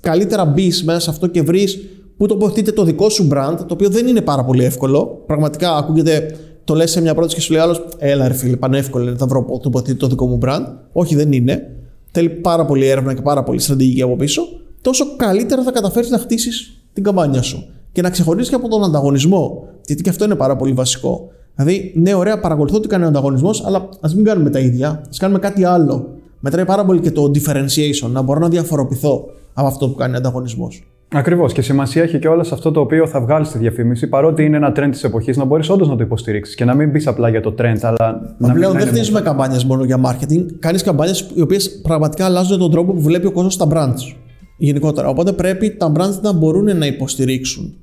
[0.00, 1.78] καλύτερα μπεις μέσα σε αυτό και βρεις
[2.16, 5.22] που τοποθετείτε το δικό σου brand, το οποίο δεν είναι πάρα πολύ εύκολο.
[5.26, 9.08] Πραγματικά ακούγεται το λες σε μια πρόταση και σου λέει άλλος, Έλα, ρε φίλε, πανεύκολο
[9.08, 10.64] είναι, θα βρω τοποθετεί το δικό μου brand.
[10.92, 11.70] Όχι, δεν είναι.
[12.10, 14.42] Θέλει πάρα πολύ έρευνα και πάρα πολύ στρατηγική από πίσω.
[14.80, 18.84] Τόσο καλύτερα θα καταφέρεις να χτίσεις την καμπάνια σου και να ξεχωρίσει και από τον
[18.84, 19.68] ανταγωνισμό.
[19.86, 21.28] Γιατί και αυτό είναι πάρα πολύ βασικό.
[21.54, 24.88] Δηλαδή, ναι, ωραία, παρακολουθώ τι κάνει ο ανταγωνισμός, αλλά ας μην κάνουμε τα ίδια.
[24.88, 26.08] Α κάνουμε κάτι άλλο.
[26.40, 30.16] Μετράει πάρα πολύ και το differentiation, να μπορώ να διαφοροποιηθώ από αυτό που κάνει ο
[30.16, 30.84] ανταγωνισμός.
[31.14, 31.52] Ακριβώς.
[31.52, 34.56] Και σημασία έχει και όλα σε αυτό το οποίο θα βγάλεις στη διαφήμιση, παρότι είναι
[34.56, 37.28] ένα trend της εποχής, να μπορείς όντως να το υποστηρίξεις και να μην μπει απλά
[37.28, 40.44] για το trend, αλλά Μα να πλέον μην δεν είναι χτίζουμε καμπάνιες μόνο για marketing.
[40.58, 44.16] Κάνεις καμπάνιες οι οποίες πραγματικά αλλάζουν τον τρόπο που βλέπει ο κόσμος τα brands.
[44.56, 45.08] Γενικότερα.
[45.08, 47.74] Οπότε πρέπει τα brands να μπορούν να υποστηρίξουν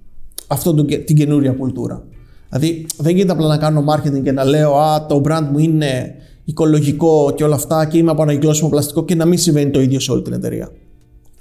[0.47, 2.03] αυτό το, την καινούρια κουλτούρα.
[2.49, 6.15] Δηλαδή δεν γίνεται απλά να κάνω marketing και να λέω Α, το brand μου είναι
[6.45, 9.99] οικολογικό και όλα αυτά και είμαι από ανακυκλώσιμο πλαστικό και να μην συμβαίνει το ίδιο
[9.99, 10.71] σε όλη την εταιρεία.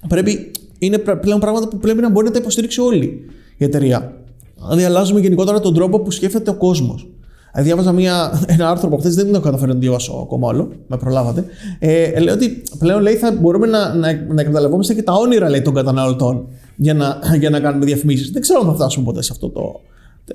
[0.08, 0.50] Πρέπει,
[0.80, 3.24] είναι πλέον πράγματα που πρέπει να μπορεί να τα υποστηρίξει όλη
[3.56, 4.14] η εταιρεία.
[4.62, 7.08] Δηλαδή, αλλάζουμε γενικότερα τον τρόπο που σκέφτεται ο κόσμος.
[7.52, 10.72] Δηλαδή, διάβαζα μια, ένα άρθρο από χθες, δεν το καταφέρω να το διαβάσω ακόμα όλο,
[10.86, 11.44] με προλάβατε.
[11.78, 15.62] Ε, λέει ότι πλέον λέει, θα μπορούμε να, να, να εκμεταλλευόμαστε και τα όνειρα λέει,
[15.62, 18.30] των καταναλωτών για να, για να κάνουμε διαφημίσεις.
[18.30, 19.80] Δεν ξέρω αν θα φτάσουμε ποτέ σε αυτό το,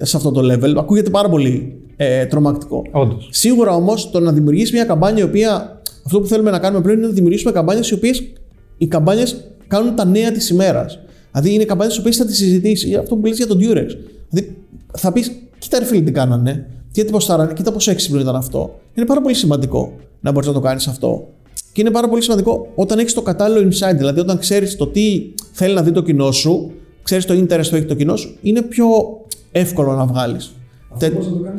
[0.01, 0.73] σε αυτό το level.
[0.77, 2.81] Ακούγεται πάρα πολύ ε, τρομακτικό.
[2.91, 3.27] Όντως.
[3.31, 5.81] Σίγουρα όμως το να δημιουργήσεις μια καμπάνια η οποία.
[6.05, 8.11] Αυτό που θέλουμε να κάνουμε πλέον είναι να δημιουργήσουμε καμπάνιες οι οποίε
[8.77, 10.99] οι καμπάνιες κάνουν τα νέα της ημέρας.
[11.31, 12.95] Δηλαδή είναι καμπάνιε οι οποίες θα τις συζητήσει.
[12.95, 13.87] Αυτό που λες για τον Durex.
[14.29, 14.57] Δηλαδή
[14.97, 18.79] θα πεις, κοίτα ρε φίλε τι κάνανε, τι ποστάρανε, κοίτα πόσο έξυπνο ήταν αυτό.
[18.93, 21.27] Είναι πάρα πολύ σημαντικό να μπορείς να το κάνεις αυτό.
[21.73, 25.33] Και είναι πάρα πολύ σημαντικό όταν έχεις το κατάλληλο insight, δηλαδή όταν ξέρεις το τι
[25.51, 26.71] θέλει να δει το κοινό σου,
[27.03, 28.85] ξέρεις το interest που έχει το κοινό σου, είναι πιο
[29.51, 30.51] εύκολο να βγάλεις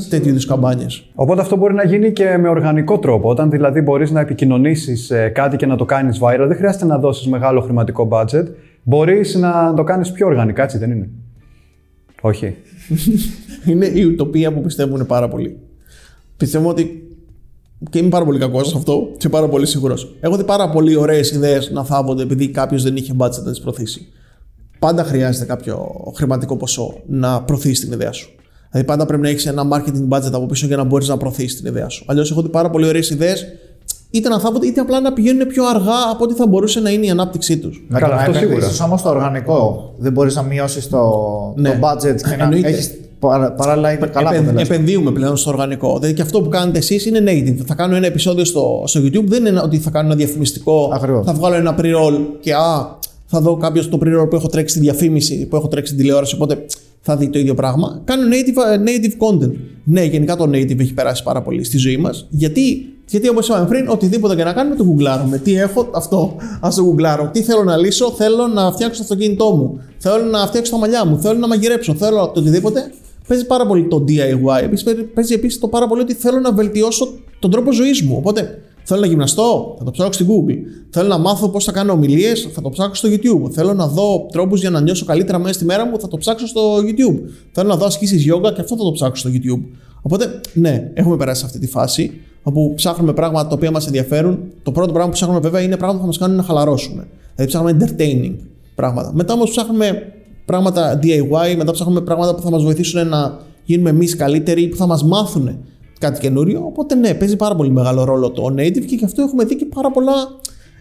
[0.08, 1.10] τέτοιου είδους καμπάνιες.
[1.14, 3.28] Οπότε αυτό μπορεί να γίνει και με οργανικό τρόπο.
[3.28, 7.26] Όταν δηλαδή μπορείς να επικοινωνήσεις κάτι και να το κάνεις viral, δεν χρειάζεται να δώσεις
[7.26, 8.44] μεγάλο χρηματικό budget.
[8.82, 11.08] Μπορείς να το κάνεις πιο οργανικά, έτσι δεν είναι;
[12.20, 12.54] Όχι.
[13.70, 15.58] είναι η ουτοπία που πιστεύουν πάρα πολύ.
[16.36, 17.08] Πιστεύω ότι.
[17.90, 20.16] και είμαι πάρα πολύ κακός σε αυτό και πάρα πολύ σίγουρος.
[20.20, 23.60] Έχω δει πάρα πολύ ωραίες ιδέες να θάβονται επειδή κάποιος δεν είχε budget να τις
[23.60, 24.08] προωθήσει.
[24.78, 28.35] Πάντα χρειάζεται κάποιο χρηματικό ποσό να προωθήσει την ιδέα σου.
[28.70, 31.56] Δηλαδή, πάντα πρέπει να έχεις ένα marketing budget από πίσω για να μπορείς να προωθήσεις
[31.60, 32.04] την ιδέα σου.
[32.06, 33.46] Αλλιώς, έχω δει πάρα πολύ ωραίες ιδέες
[34.10, 37.06] είτε να θάβονται είτε απλά να πηγαίνουν πιο αργά από ό,τι θα μπορούσε να είναι
[37.06, 37.84] η ανάπτυξή τους.
[37.88, 38.66] Με Καλά, αυτό σίγουρα.
[38.84, 39.92] όμως το οργανικό.
[39.98, 41.02] Δεν μπορείς να μειώσεις το,
[41.56, 41.70] Ναι.
[41.70, 42.68] το budget και να Εννοείται.
[42.68, 42.90] έχεις
[43.56, 44.60] παράλληλα είναι καλά Επεν- αποτελέσματα.
[44.60, 45.94] επενδύουμε πλέον στο οργανικό.
[45.98, 47.56] Δηλαδή και αυτό που κάνετε εσείς είναι native.
[47.66, 50.90] Θα κάνω ένα επεισόδιο στο, στο YouTube, δεν είναι ότι θα κάνω ένα διαφημιστικό.
[50.94, 51.26] Ακριβώς.
[51.26, 52.96] Θα βγάλω ένα pre-roll και α,
[53.26, 56.34] θα δω κάποιος το pre-roll που έχω τρέξει στη διαφήμιση, που έχω τρέξει στην τηλεόραση.
[56.34, 56.64] Οπότε
[57.06, 58.00] θα δει το ίδιο πράγμα.
[58.04, 59.52] Κάνω native, ε, native content.
[59.84, 62.26] Ναι, γενικά το native έχει περάσει πάρα πολύ στη ζωή μας.
[62.30, 65.38] Γιατί, γιατί όπως είπαμε πριν, οτιδήποτε και να κάνουμε το γκουγκλάρουμε.
[65.38, 66.36] Τι έχω, αυτό.
[66.60, 67.30] Α το γκουγκλάρω.
[67.32, 69.80] Τι θέλω να λύσω, θέλω να φτιάξω το αυτοκίνητό μου.
[69.98, 71.18] Θέλω να φτιάξω τα μαλλιά μου.
[71.18, 71.94] Θέλω να μαγειρέψω.
[71.94, 72.90] Θέλω το οτιδήποτε.
[73.28, 74.62] Παίζει πάρα πολύ το DIY.
[74.62, 78.14] Επίσης, παίζει επίσης το πάρα πολύ ότι θέλω να βελτιώσω τον τρόπο ζωής μου.
[78.18, 80.56] Οπότε θέλω να γυμναστώ, θα το ψάξω στην Google.
[80.90, 83.50] Θέλω να μάθω πώς θα κάνω ομιλίες, θα το ψάξω στο YouTube.
[83.50, 86.46] Θέλω να δω τρόπους για να νιώσω καλύτερα μέσα στη μέρα μου, θα το ψάξω
[86.46, 87.18] στο YouTube.
[87.52, 89.62] Θέλω να δω ασκήσεις yoga και αυτό θα το ψάξω στο YouTube.
[90.02, 94.38] Οπότε, ναι, έχουμε περάσει σε αυτή τη φάση όπου ψάχνουμε πράγματα τα οποία μας ενδιαφέρουν.
[94.62, 97.06] Το πρώτο πράγμα που ψάχνουμε βέβαια είναι πράγματα που θα μας κάνουν να χαλαρώσουμε.
[97.34, 98.34] Δηλαδή ψάχνουμε entertaining
[98.74, 99.10] πράγματα.
[99.14, 100.12] Μετά όμως ψάχνουμε
[100.44, 104.86] πράγματα DIY, μετά ψάχνουμε πράγματα που θα μας βοηθήσουν να γίνουμε εμείς καλύτεροι, που θα
[104.86, 105.58] μας μάθουν
[105.98, 106.62] κάτι καινούριο.
[106.66, 109.64] Οπότε ναι, παίζει πάρα πολύ μεγάλο ρόλο το native και γι' αυτό έχουμε δει και
[109.74, 110.14] πάρα πολλά.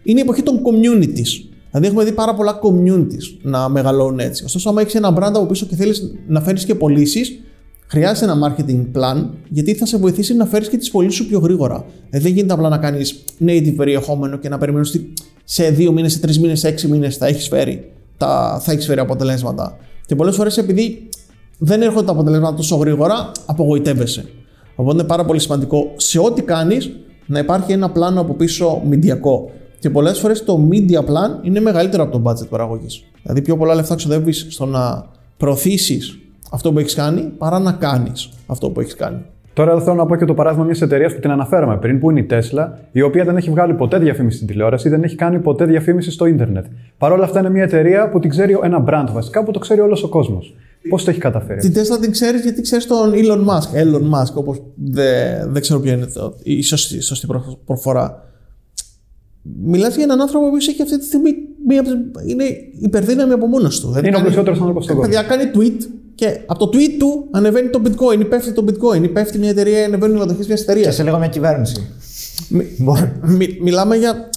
[0.04, 1.50] Είναι η εποχή των communities.
[1.72, 4.44] Δηλαδή έχουμε δει πάρα πολλά communities να μεγαλώνουν έτσι.
[4.44, 7.40] Ωστόσο, άμα έχεις ένα brand από πίσω και θέλεις να φέρεις και πωλήσεις,
[7.88, 11.40] χρειάζεται ένα marketing plan γιατί θα σε βοηθήσει να φέρεις και τις πωλήσεις σου πιο
[11.40, 11.86] γρήγορα.
[12.10, 15.14] Ε, δεν γίνεται απλά να κάνεις native περιεχόμενο και να περιμένεις ότι
[15.44, 18.86] σε δύο μήνες, σε τρεις μήνες, σε έξι μήνες θα έχεις φέρει, τα, θα έχεις
[18.86, 19.78] φέρει αποτελέσματα.
[20.06, 21.10] Και πολλές φορές επειδή
[21.58, 24.26] δεν έρχονται τα αποτελέσματα τόσο γρήγορα, απογοητεύεσαι.
[24.76, 26.92] Οπότε είναι πάρα πολύ σημαντικό σε ό,τι κάνεις
[27.26, 29.50] να υπάρχει ένα πλάνο από πίσω μηντιακό.
[29.80, 33.04] Και πολλές φορές το media plan είναι μεγαλύτερο από το budget παραγωγής.
[33.22, 35.06] Δηλαδή, πιο πολλά λεφτά ξοδεύεις στο να
[35.38, 36.20] προωθήσεις
[36.52, 39.18] αυτό που έχεις κάνει παρά να κάνεις αυτό που έχεις κάνει.
[39.54, 42.20] Τώρα θέλω να πω και το παράδειγμα μιας εταιρείας που την αναφέραμε πριν, που είναι
[42.20, 45.66] η Tesla, η οποία δεν έχει βγάλει ποτέ διαφήμιση στην τηλεόραση, δεν έχει κάνει ποτέ
[45.66, 46.66] διαφήμιση στο ίντερνετ.
[46.98, 49.80] Παρ' όλα αυτά είναι μια εταιρεία που την ξέρει ένα brand βασικά, που το ξέρει
[49.80, 50.54] όλος ο κόσμος.
[50.90, 51.60] Πώς το έχει καταφέρει.
[51.60, 53.76] Την Tesla την ξέρεις γιατί ξέρεις τον Elon Musk.
[53.84, 58.24] Elon Musk, όπως δεν, δεν ξέρω ποια είναι το, η σωστή, σωστή προ- προφορά.
[59.64, 61.32] Μιλάς για έναν άνθρωπο που έχει αυτή τη στιγμή
[61.68, 62.44] μία, από τις- είναι
[62.82, 63.88] υπερδύναμη από μόνος του.
[63.88, 65.12] Δηλαδή Είναι ο κάνει- πλουσιότερος άνθρωπος στον κόσμο.
[65.12, 69.38] Παιδιά, κάνει tweet και από το tweet του ανεβαίνει το bitcoin, υπέφτει το bitcoin, υπέφτει
[69.38, 70.86] μια εταιρεία, ανεβαίνουν οι μετοχέ μιας εταιρείας.
[70.88, 71.88] Και σε λέγω μια κυβέρνηση.
[72.50, 73.12] Μι- Μπορεί.
[73.22, 74.30] μι- μιλάμε για.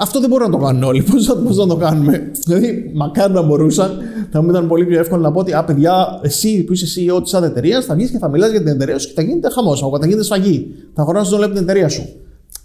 [0.00, 1.02] Αυτό δεν μπορούν να το κάνουν όλοι.
[1.02, 3.98] Πώς πώς να το κάνουμε; Δηλαδή, μακάρι να μπορούσαν,
[4.30, 7.22] θα μου ήταν πολύ πιο εύκολο να πω ότι Α, παιδιά, εσύ που είσαι CEO
[7.22, 9.50] της άλλη εταιρείας, θα βγεις και θα μιλάς για την εταιρεία σου και θα γίνεται
[9.50, 9.80] χαμός.
[9.80, 10.66] Θα γίνεται σφαγή.
[10.94, 12.08] Θα χωράσει τον λεπτό την εταιρεία σου.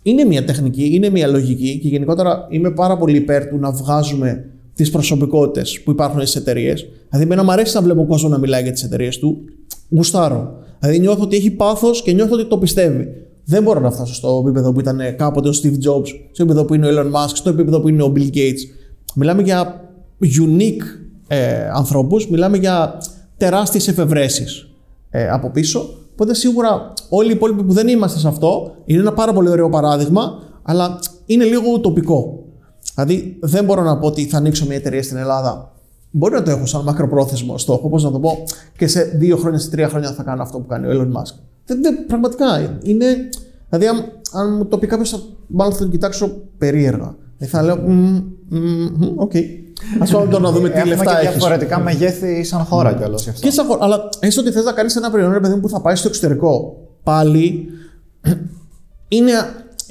[0.04, 4.46] Είναι μια τεχνική, είναι μια λογική και γενικότερα είμαι πάρα πολύ υπέρ του να βγάζουμε
[4.76, 6.82] τις προσωπικότητες που υπάρχουν στις εταιρείες.
[7.10, 9.38] Δηλαδή, εμένα μου αρέσει να βλέπω κόσμο να μιλάει για τις εταιρείες του.
[9.90, 10.58] Γουστάρω.
[10.80, 13.08] Δηλαδή, νιώθω ότι έχει πάθος και νιώθω ότι το πιστεύει.
[13.46, 16.74] Δεν μπορώ να φτάσω στο επίπεδο που ήταν κάποτε ο Steve Jobs, στο επίπεδο που
[16.74, 18.60] είναι ο Elon Musk, στο επίπεδο που είναι ο Bill Gates.
[19.16, 19.90] Μιλάμε για
[20.22, 20.82] unique
[21.28, 22.98] ε, ανθρώπους, μιλάμε για
[23.38, 24.68] τεράστιες εφευρέσεις
[25.10, 25.98] ε, από πίσω.
[26.14, 29.70] Οπότε σίγουρα όλοι οι υπόλοιποι που δεν είμαστε σε αυτό είναι ένα πάρα πολύ ωραίο
[29.70, 32.44] παράδειγμα, αλλά είναι λίγο ουτοπικό.
[32.96, 35.72] Δηλαδή, δεν μπορώ να πω ότι θα ανοίξω μια εταιρεία στην Ελλάδα.
[36.12, 38.44] Μπορεί να το έχω σαν μακροπρόθεσμο στόχο, όπω να το πω,
[38.78, 41.36] και σε δύο χρόνια, σε τρία χρόνια θα κάνω αυτό που κάνει ο Elon Musk.
[41.66, 43.30] Δεν, δεν, πραγματικά είναι.
[43.70, 47.16] Δηλαδή, αν, αν μου το πει κάποιος, μάλλον θα τον κοιτάξω περίεργα.
[47.38, 47.78] Ε, θα λέω,
[49.16, 49.36] οκ.
[50.00, 51.30] Α πάμε τώρα να δούμε τι Έχουμε λεφτά και έχεις.
[51.32, 53.42] διαφορετικά μεγέθη σαν χώρα κιόλας γι' αυτό.
[53.48, 53.84] Και σαν χώρα.
[53.84, 56.08] Αλλά έστω ότι θες να κάνεις ένα προϊόν, ρε παιδί μου, που θα πάει στο
[56.08, 56.78] εξωτερικό.
[57.04, 57.68] Πάλι
[59.08, 59.32] είναι,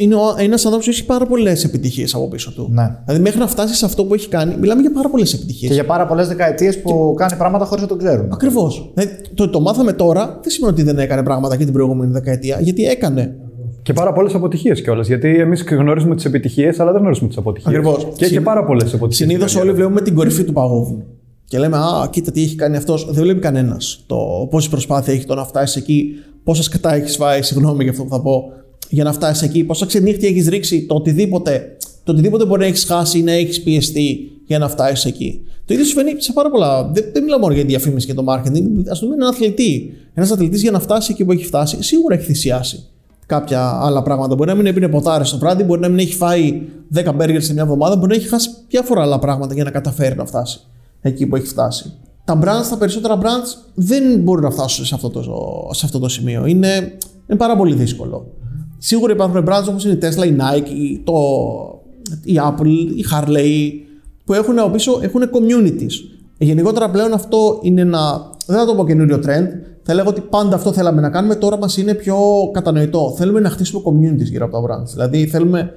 [0.03, 2.68] είναι ένας άνθρωπος που έχει πάρα πολλές επιτυχίες από πίσω του.
[2.72, 2.96] Ναι.
[3.05, 5.68] Δηλαδή, μέχρι να φτάσεις σε αυτό που έχει κάνει, μιλάμε για πάρα πολλές επιτυχίες.
[5.68, 8.28] Και για πάρα πολλές δεκαετίες που κάνει πράγματα χωρίς να το ξέρουν.
[8.32, 8.90] Ακριβώς.
[8.94, 12.59] Δηλαδή, το, το μάθαμε τώρα δεν σημαίνει ότι δεν έκανε πράγματα και την προηγούμενη δεκαετία,
[12.61, 13.36] γιατί έκανε.
[13.82, 15.07] Και πάρα πολλές αποτυχίες κιόλας.
[15.07, 17.74] Γιατί εμείς γνωρίζουμε τις επιτυχίες, αλλά δεν γνωρίζουμε τις αποτυχίες.
[17.74, 18.09] Ακριβώς.
[18.16, 19.28] Και έχει Συν- πάρα πολλές αποτυχίες.
[19.30, 21.05] Συνήθως όλοι βλέπουμε την κορυφή του παγόβουνου.
[21.44, 23.05] Και λέμε, Α, κοίτα τι έχει κάνει αυτός.
[23.11, 24.16] Δεν βλέπει κανένας το
[24.50, 26.09] πόση προσπάθεια έχει το να φτάσεις εκεί,
[26.44, 28.42] πόσα σκατά έχεις φάει, συγγνώμη για αυτό που θα πω,
[28.93, 32.84] για να φτάσεις εκεί, πόσα ξενύχτια έχεις ρίξει, το οτιδήποτε, το οτιδήποτε μπορεί να έχεις
[32.84, 35.40] χάσει ή να έχεις πιεστεί για να φτάσεις εκεί.
[35.64, 36.90] Το ίδιο συμβαίνει σε πάρα πολλά.
[36.95, 38.64] Δεν, δεν μιλάω μόνο για τη διαφήμιση και το marketing.
[38.95, 39.93] Α πούμε, έναν αθλητή.
[40.14, 42.86] Ένας αθλητής για να φτάσει εκεί που έχει φτάσει, σίγουρα έχει θυσιάσει
[43.26, 44.34] κάποια άλλα πράγματα.
[44.34, 46.62] Μπορεί να μην έπινε ποτάρες το βράδυ, μπορεί να μην έχει φάει
[46.95, 50.16] 10 μπέργκερ σε μια εβδομάδα, μπορεί να έχει χάσει διάφορα άλλα πράγματα για να καταφέρει
[50.16, 50.61] να φτάσει
[51.01, 51.93] εκεί που έχει φτάσει.
[52.24, 55.22] Τα brands, τα περισσότερα brands δεν μπορούν να φτάσουν σε αυτό το,
[55.70, 56.47] σε αυτό το σημείο.
[56.47, 58.26] Είναι, είναι πάρα πολύ δύσκολο.
[58.84, 61.12] Σίγουρα υπάρχουν brands όπως είναι η Tesla, η Nike, η, το,
[62.24, 62.66] η Apple,
[62.96, 63.70] η Harley,
[64.24, 65.92] που έχουν από πίσω έχουν communities.
[66.38, 69.46] Γενικότερα πλέον αυτό είναι ένα, δεν θα το πω καινούριο trend,
[69.82, 72.16] θα λέγω ότι πάντα αυτό θέλαμε να κάνουμε, τώρα μας είναι πιο
[72.52, 73.14] κατανοητό.
[73.16, 74.86] Θέλουμε να χτίσουμε communities γύρω από τα brands.
[74.92, 75.70] Δηλαδή θέλουμε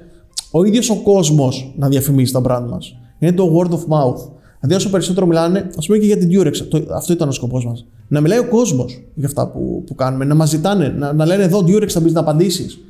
[0.50, 2.96] ο ίδιος ο κόσμος να διαφημίζει τα brand μας.
[3.18, 4.30] Είναι το word of mouth.
[4.60, 7.66] Δηλαδή όσο περισσότερο μιλάνε, ας πούμε και για την Durex, το, αυτό ήταν ο σκοπός
[7.66, 7.86] μας.
[8.08, 11.42] Να μιλάει ο κόσμος για αυτά που, που κάνουμε, να μας ζητάνε, να, να λένε
[11.42, 12.80] εδώ Durex θα μπεις να απαντήσεις.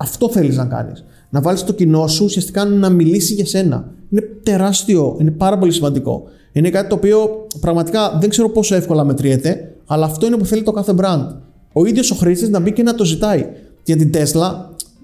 [0.00, 1.04] Αυτό θέλεις να κάνεις.
[1.30, 3.92] Να βάλεις το κοινό σου ουσιαστικά να μιλήσει για σένα.
[4.10, 6.22] Είναι τεράστιο, είναι πάρα πολύ σημαντικό.
[6.52, 10.62] Είναι κάτι το οποίο πραγματικά δεν ξέρω πόσο εύκολα μετριέται, αλλά αυτό είναι που θέλει
[10.62, 11.26] το κάθε brand.
[11.72, 13.46] Ο ίδιος ο χρήστης να μπει και να το ζητάει.
[13.84, 14.52] Για την Tesla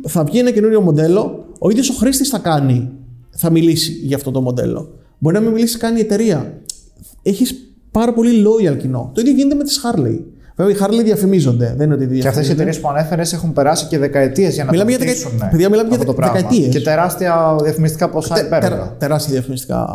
[0.06, 2.90] θα βγει ένα καινούριο μοντέλο, ο ίδιος ο χρήστης θα κάνει,
[3.30, 4.88] θα μιλήσει για αυτό το μοντέλο.
[5.18, 6.60] Μπορεί να μην μιλήσει καν η εταιρεία.
[7.22, 7.54] Έχεις
[7.90, 9.10] πάρα πολύ loyal κοινό.
[9.14, 10.18] Το ίδιο γίνεται με τις Harley.
[10.56, 11.74] Βέβαια, οι Harley διαφημίζονται.
[11.76, 12.52] Δεν είναι ότι Και αυτές οι διαφημίζονται.
[12.52, 15.48] εταιρείες που ανέφερες έχουν περάσει και δεκαετίες για να Μιλάμε το για δεκα- χτίσουν, ναι,
[15.50, 16.48] παιδιά, μιλάμε για αυτό το δεκα- πράγμα.
[16.48, 16.74] δεκαετίες.
[16.74, 18.68] Και τεράστια διαφημιστικά ποσά Τε- υπέροχα.
[18.70, 19.86] τερα- τεράστια διαφημιστικά.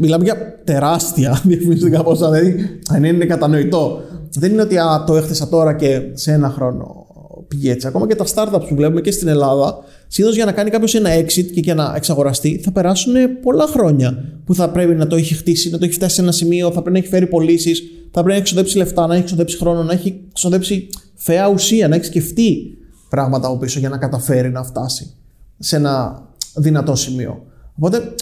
[0.00, 2.30] Μιλάμε για τεράστια διαφημιστικά ποσά.
[2.30, 4.00] Δηλαδή, αν είναι κατανοητό.
[4.38, 7.05] Δεν είναι ότι α, το έχθεσα τώρα και σε ένα χρόνο
[7.48, 7.86] πήγε έτσι.
[7.86, 11.10] Ακόμα και τα startups που βλέπουμε και στην Ελλάδα, συνήθως για να κάνει κάποιος ένα
[11.18, 15.34] exit και για να εξαγοραστεί, θα περάσουν πολλά χρόνια που θα πρέπει να το έχει
[15.34, 18.10] χτίσει, να το έχει φτάσει σε ένα σημείο, θα πρέπει να έχει φέρει πωλήσεις, θα
[18.10, 21.96] πρέπει να έχει ξοδέψει λεφτά, να έχει ξοδέψει χρόνο, να έχει ξοδέψει φαιά ουσία, να
[21.96, 22.78] έχει σκεφτεί
[23.08, 25.14] πράγματα από πίσω για να καταφέρει να φτάσει
[25.58, 26.22] σε ένα
[26.54, 27.44] δυνατό σημείο.
[27.74, 28.14] Οπότε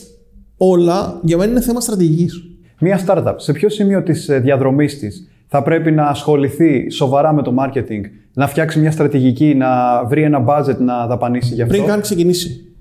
[0.56, 2.42] όλα για μένα είναι θέμα στρατηγικής.
[2.80, 7.54] Μία startup, σε ποιο σημείο της διαδρομής της θα πρέπει να ασχοληθεί σοβαρά με το
[7.58, 8.00] marketing,
[8.34, 11.74] να φτιάξει μια στρατηγική, να βρει ένα budget να δαπανίσει γι' αυτό.
[11.74, 12.74] Πριν καν ξεκινήσει.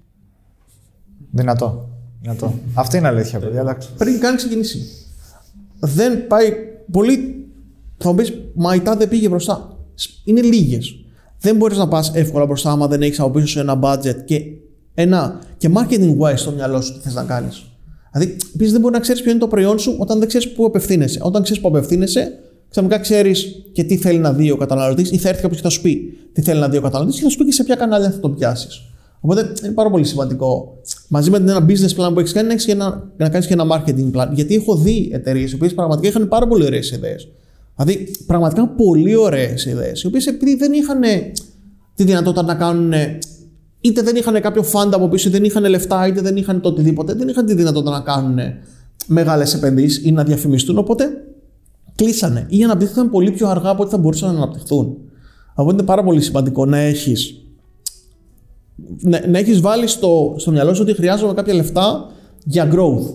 [1.31, 1.89] Δυνατό.
[2.21, 2.53] Δυνατό.
[2.73, 3.59] Αυτή είναι αλήθεια, παιδιά.
[3.59, 3.89] εντάξει.
[3.97, 4.79] Πριν καν ξεκινήσει.
[5.79, 6.53] Δεν πάει
[6.91, 7.45] πολύ.
[7.97, 9.77] Θα μου πεις, μα η τάδε πήγε μπροστά.
[10.23, 11.05] Είναι λίγες.
[11.39, 14.41] Δεν μπορείς να πας εύκολα μπροστά άμα δεν έχεις από πίσω σου ένα budget και,
[14.93, 17.65] ένα, και marketing wise στο μυαλό σου τι θες να κάνεις.
[18.11, 20.65] Δηλαδή, επίση δεν μπορεί να ξέρεις ποιο είναι το προϊόν σου όταν δεν ξέρεις πού
[20.65, 21.19] απευθύνεσαι.
[21.23, 22.37] Όταν ξέρεις πού απευθύνεσαι,
[22.73, 25.73] ξαφνικά ξέρεις και τι θέλει να δει ο καταναλωτής, ή θα έρθει κάποιος και θα
[25.73, 27.75] σου πει τι θέλει να δει ο καταναλωτής, και θα σου πει και σε ποια
[27.75, 28.81] κανάλια θα το πιάσεις.
[29.21, 32.65] Οπότε είναι πάρα πολύ σημαντικό μαζί με ένα business plan που έχεις κάνει να, έχεις
[32.65, 34.27] και ένα, να κάνεις και ένα marketing plan.
[34.31, 37.27] Γιατί έχω δει εταιρείες οι οποίες πραγματικά είχαν πάρα πολύ ωραίες ιδέες.
[37.75, 41.01] Δηλαδή, πραγματικά πολύ ωραίες ιδέες, οι οποίες επειδή δεν είχαν
[41.95, 42.93] τη δυνατότητα να κάνουν.
[43.81, 46.69] είτε δεν είχαν κάποιο φάντα από πίσω, είτε δεν είχαν λεφτά, είτε δεν είχαν το
[46.69, 48.39] οτιδήποτε, δεν είχαν τη δυνατότητα να κάνουν
[49.05, 50.77] μεγάλες επενδύσεις ή να διαφημιστούν.
[50.77, 51.05] Οπότε
[51.95, 54.97] κλείσανε ή αναπτύχθηκαν πολύ πιο αργά από ό,τι θα μπορούσαν να αναπτυχθούν.
[55.55, 57.43] Οπότε είναι πάρα πολύ σημαντικό να έχεις
[59.01, 62.09] να, να έχεις βάλει στο, στο μυαλό σου ότι χρειάζομαι κάποια λεφτά
[62.43, 63.13] για growth.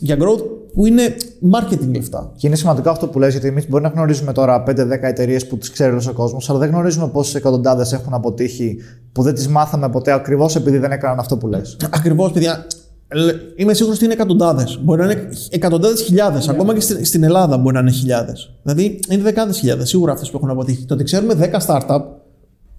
[0.00, 0.42] Για growth
[0.72, 1.16] που είναι
[1.52, 2.32] marketing λεφτά.
[2.36, 5.58] Και είναι σημαντικό αυτό που λες, γιατί εμείς μπορεί να γνωρίζουμε τώρα 5-10 εταιρείες που
[5.58, 8.76] τις ξέρει όλος ο κόσμος, αλλά δεν γνωρίζουμε πόσες εκατοντάδες έχουν αποτύχει
[9.12, 11.76] που δεν τις μάθαμε ποτέ ακριβώς επειδή δεν έκαναν αυτό που λες.
[11.90, 12.66] Ακριβώς, παιδιά.
[13.14, 14.78] Λε- Είμαι σίγουρος ότι είναι εκατοντάδες.
[14.82, 16.48] Μπορεί να είναι εκατοντάδες χιλιάδες.
[16.48, 18.50] Ακόμα και στην, στην Ελλάδα μπορεί να είναι χιλιάδες.
[18.62, 20.84] Δηλαδή είναι δεκάδες χιλιάδες σίγουρα αυτές που έχουν αποτύχει.
[20.84, 22.00] Το ότι ξέρουμε 10 startup,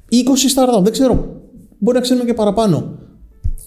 [0.09, 1.41] 20 startup, δεν ξέρω.
[1.77, 2.97] Μπορεί να ξέρουμε και παραπάνω.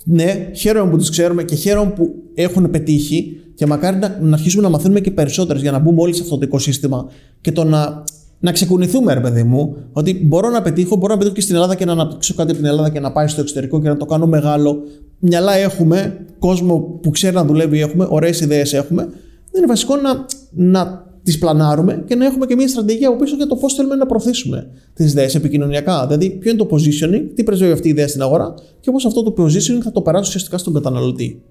[0.04, 4.34] Ναι, χαίρομαι που τους ξέρουμε και χαίρομαι που έχουν πετύχει και Και μακάρι να, να
[4.34, 7.06] αρχίσουμε να μαθαίνουμε και περισσότερες για να μπούμε όλοι σε αυτό το οικοσύστημα
[7.40, 8.04] και το να,
[8.42, 11.74] να ξεκουνηθούμε, ρε παιδί μου, ότι μπορώ να πετύχω, μπορώ να πετύχω και στην Ελλάδα
[11.74, 14.04] και να αναπτύξω κάτι από την Ελλάδα και να πάει στο εξωτερικό και να το
[14.04, 14.82] κάνω μεγάλο.
[15.18, 19.02] Μυαλά έχουμε, κόσμο που ξέρει να δουλεύει έχουμε, ωραίες ιδέες έχουμε.
[19.50, 23.36] Δεν είναι βασικό να, να τις πλανάρουμε και να έχουμε και μια στρατηγική από πίσω
[23.36, 26.06] για το πώς θέλουμε να προωθήσουμε τις ιδέες επικοινωνιακά.
[26.06, 29.22] Δηλαδή, ποιο είναι το positioning, τι πρεσβεύει αυτή η ιδέα στην αγορά και πώς αυτό
[29.22, 31.42] το positioning θα το περάσει ουσιαστικά στον καταναλωτή.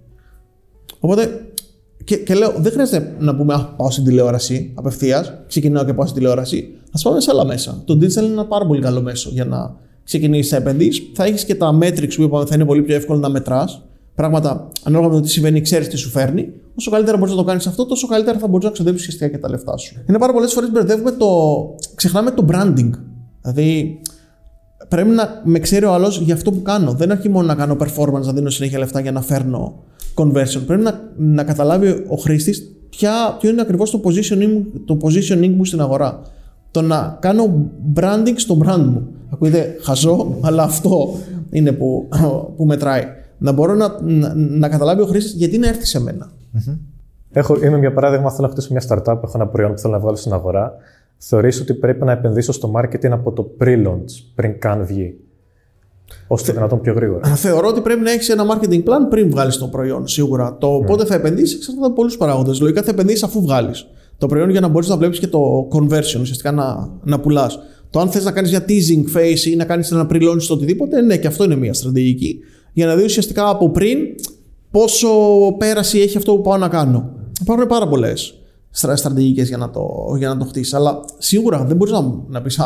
[0.99, 1.45] Οπότε,
[2.03, 6.05] και, και λέω, δεν χρειάζεται να πούμε Α, πάω στην τηλεόραση απευθείας, ξεκινάω και πάω
[6.05, 6.75] στην τηλεόραση.
[6.91, 7.81] Α πάμε σε άλλα μέσα.
[7.85, 11.11] Το digital είναι ένα πάρα πολύ καλό μέσο για να ξεκινήσεις να επενδύσει.
[11.13, 13.81] Θα έχεις και τα metrics που είπαμε θα είναι πολύ πιο εύκολο να μετράς.
[14.15, 16.53] Πράγματα ανάλογα με το τι συμβαίνει, ξέρεις τι σου φέρνει.
[16.75, 19.37] Όσο καλύτερα μπορείς να το κάνεις αυτό, τόσο καλύτερα θα μπορείς να ξοδέψεις ουσιαστικά και
[19.37, 19.95] τα λεφτά σου.
[20.09, 21.27] Είναι πάρα πολλές φορές μπερδεύουμε το.
[21.95, 22.89] ξεχνάμε το branding.
[23.41, 23.99] Δηλαδή,
[24.87, 26.93] πρέπει να με ξέρει ο άλλος για αυτό που κάνω.
[26.93, 29.83] Δεν αρκεί μόνο να κάνω performance, να δίνω συνέχεια λεφτά για να φέρνω
[30.15, 30.61] conversion.
[30.65, 32.71] Πρέπει να, να καταλάβει ο χρήστης
[33.39, 36.21] ποιο είναι ακριβώς το positioning, το positioning μου στην αγορά.
[36.71, 39.07] Το να κάνω branding στο brand μου.
[39.33, 41.17] Ακούγεται χαζό, αλλά αυτό
[41.49, 42.09] είναι που,
[42.55, 43.03] που μετράει.
[43.37, 46.31] Να μπορώ να, να, να καταλάβει ο χρήστη γιατί να έρθει σε μένα.
[47.31, 49.99] Έχω, είμαι για παράδειγμα, θέλω να χτίσω μια startup, έχω ένα προϊόν που θέλω να
[49.99, 50.73] βγάλω στην αγορά.
[51.17, 55.15] Θεωρείς ότι πρέπει να επενδύσω στο marketing από το pre-launch, πριν καν βγει;
[56.27, 56.53] Ώστε Θε...
[56.53, 57.27] δυνατόν πιο γρήγορα.
[57.35, 60.57] Θεωρώ ότι πρέπει να έχεις ένα marketing plan πριν βγάλεις το προϊόν, σίγουρα.
[60.59, 60.85] Το mm.
[60.85, 62.59] πότε θα επενδύσεις εξαρτάται από πολλούς παράγοντες.
[62.59, 63.87] Λογικά θα επενδύσεις αφού βγάλεις
[64.21, 67.59] το προϊόν για να μπορείς να βλέπεις και το conversion, ουσιαστικά να, να πουλάς.
[67.89, 71.01] Το αν θες να κάνεις μια teasing phase ή να κάνεις ένα pre-launch στο οτιδήποτε,
[71.01, 72.39] ναι, και αυτό είναι μια στρατηγική.
[72.73, 73.97] Για να δεις ουσιαστικά από πριν
[74.71, 75.09] πόσο
[75.57, 77.09] πέραση έχει αυτό που πάω να κάνω.
[77.41, 78.33] Υπάρχουν πάρα πολλές
[78.71, 79.85] στρατηγικές για να το,
[80.17, 80.73] για να το χτίσεις.
[80.73, 82.59] Αλλά σίγουρα δεν μπορείς να, να πεις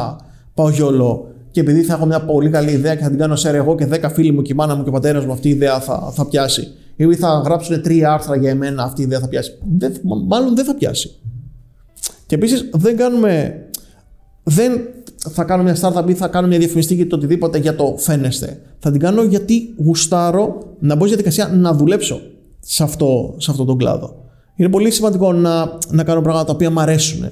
[0.54, 3.50] πάω γιόλο και επειδή θα έχω μια πολύ καλή ιδέα και θα την κάνω σε
[3.50, 5.52] εγώ και 10 φίλοι μου και η μάνα μου και ο πατέρας μου αυτή η
[5.52, 6.68] ιδέα θα, θα πιάσει.
[6.96, 9.52] Ή θα γράψουν τρία άρθρα για εμένα, αυτή η ιδέα θα πιάσει.
[9.78, 9.94] Δεν,
[10.28, 11.20] μάλλον δεν θα πιάσει.
[12.26, 13.64] Και επίσης δεν κάνουμε.
[14.44, 14.88] Δεν
[15.30, 18.62] θα κάνω μια startup ή θα κάνω μια διαφημιστική ή το οτιδήποτε για το φαίνεστε.
[18.80, 22.22] Θα την κάνω γιατί γουστάρω να μπω στη διαδικασία να δουλέψω
[22.60, 24.24] σε αυτό, σε αυτό τον κλάδο.
[24.56, 27.30] Είναι πολύ σημαντικό να, να κάνω πράγματα τα οποία μου αρέσουν.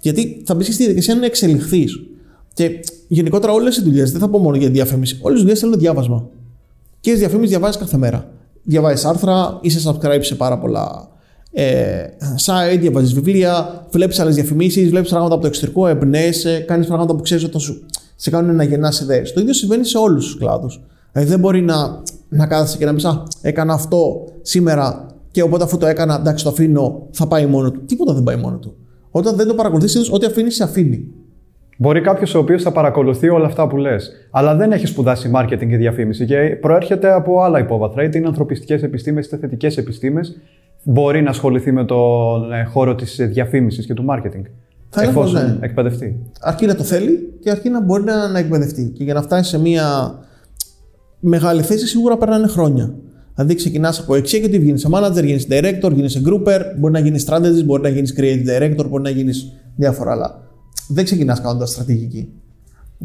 [0.00, 2.00] Γιατί θα μπεις στη διαδικασία να εξελιχθείς.
[2.54, 5.78] Και γενικότερα όλες οι δουλειές, δεν θα πω μόνο για διαφήμιση, όλες οι δουλειές θέλουν
[5.78, 6.28] διάβασμα.
[7.00, 8.32] Και τι διαφήμιση διαβάζεις κάθε μέρα.
[8.62, 11.08] Διαβάζεις άρθρα, είσαι subscribe σε πάρα πολλά
[11.54, 12.04] ε,
[12.44, 17.22] site, διαβάζει βιβλία, βλέπεις άλλες διαφημίσεις, βλέπεις πράγματα από το εξωτερικό, εμπνέεσαι, κάνεις πράγματα που
[17.22, 17.86] ξέρεις ότι σου
[18.16, 19.32] σε κάνουν να γεννά ιδέες.
[19.32, 20.82] Το ίδιο συμβαίνει σε όλους τους κλάδους.
[21.12, 25.64] Δηλαδή δεν μπορεί να, να κάθεσαι και να πεις Α, έκανα αυτό σήμερα και οπότε
[25.64, 27.84] αφού το έκανα, εντάξει, το αφήνω, θα πάει μόνο του.
[27.84, 28.76] Τίποτα δεν πάει μόνο του.
[29.10, 31.12] Όταν δεν το παρακολουθείς, ό,τι αφήνει, σε αφήνει.
[31.78, 35.68] Μπορεί κάποιος ο οποίος θα παρακολουθεί όλα αυτά που λες, αλλά δεν έχει σπουδάσει marketing
[35.68, 40.40] και διαφήμιση και προέρχεται από άλλα υπόβαθρα, είτε είναι ανθρωπιστικές επιστήμες είτε θετικές επιστήμες,
[40.84, 44.42] μπορεί να ασχοληθεί με τον ε, χώρο της διαφήμισης και του marketing.
[44.88, 45.58] Θα εφόσον ναι.
[45.60, 46.20] εκπαιδευτεί.
[46.40, 48.92] Αρκεί να το θέλει και αρκεί να μπορεί να, να εκπαιδευτεί.
[48.96, 50.18] Και για να φτάσει σε μια
[51.20, 52.94] μεγάλη θέση, σίγουρα περνάνε χρόνια.
[53.34, 57.82] Δηλαδή, ξεκινάς από executive, γίνει manager, γίνει director, γίνει grouper, μπορεί να γίνεις strategist, μπορεί
[57.82, 60.44] να γίνεις creative director, μπορεί να γίνεις διάφορα άλλα
[60.88, 62.28] δεν ξεκινάς κάνοντας στρατηγική.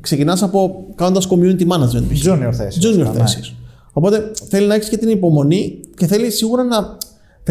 [0.01, 2.27] Ξεκινάς από κάνοντας community management.
[2.27, 2.85] Junior θέσεις.
[2.85, 3.11] Junior ναι.
[3.11, 3.55] θέσεις.
[3.93, 6.97] Οπότε θέλει να έχεις και την υπομονή και θέλει σίγουρα να.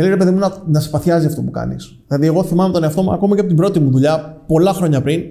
[0.00, 1.98] Θέλει ρε παιδί μου να, να σπαθιάζει αυτό που κάνεις.
[2.06, 5.02] Δηλαδή, εγώ θυμάμαι τον εαυτό μου ακόμα και από την πρώτη μου δουλειά, πολλά χρόνια
[5.02, 5.22] πριν,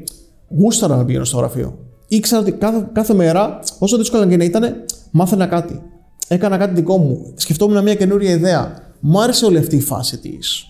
[0.60, 1.78] γούσταρα να πηγαίνω στο γραφείο.
[2.08, 4.64] Ήξερα ότι κάθε, κάθε μέρα, όσο δύσκολα και να ήταν,
[5.12, 5.82] μάθαινα κάτι.
[6.28, 7.34] Έκανα κάτι δικό μου.
[7.36, 8.74] Σκεφτόμουν μια καινούρια ιδέα.
[9.00, 10.66] Μου άρεσε όλη αυτή η φάση της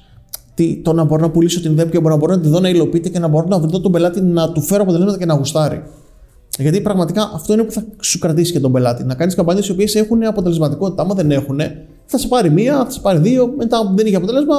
[0.54, 2.70] τι, το να μπορώ να πουλήσω την ιδέα και να μπορώ να τη δω να
[2.70, 5.84] υλοποιείται και να μπορώ να βρω τον πελάτη να του φέρω αποτελέσματα και να γουστάρει.
[6.58, 9.04] Γιατί πραγματικά αυτό είναι που θα σου κρατήσει και τον πελάτη.
[9.04, 11.02] Να κάνεις καμπάνιες οι οποίες έχουν αποτελεσματικότητα.
[11.02, 11.60] Άμα δεν έχουν,
[12.08, 14.55] θα σε πάρει μία, θα σε πάρει δύο, μετά που δεν έχει αποτέλεσμα,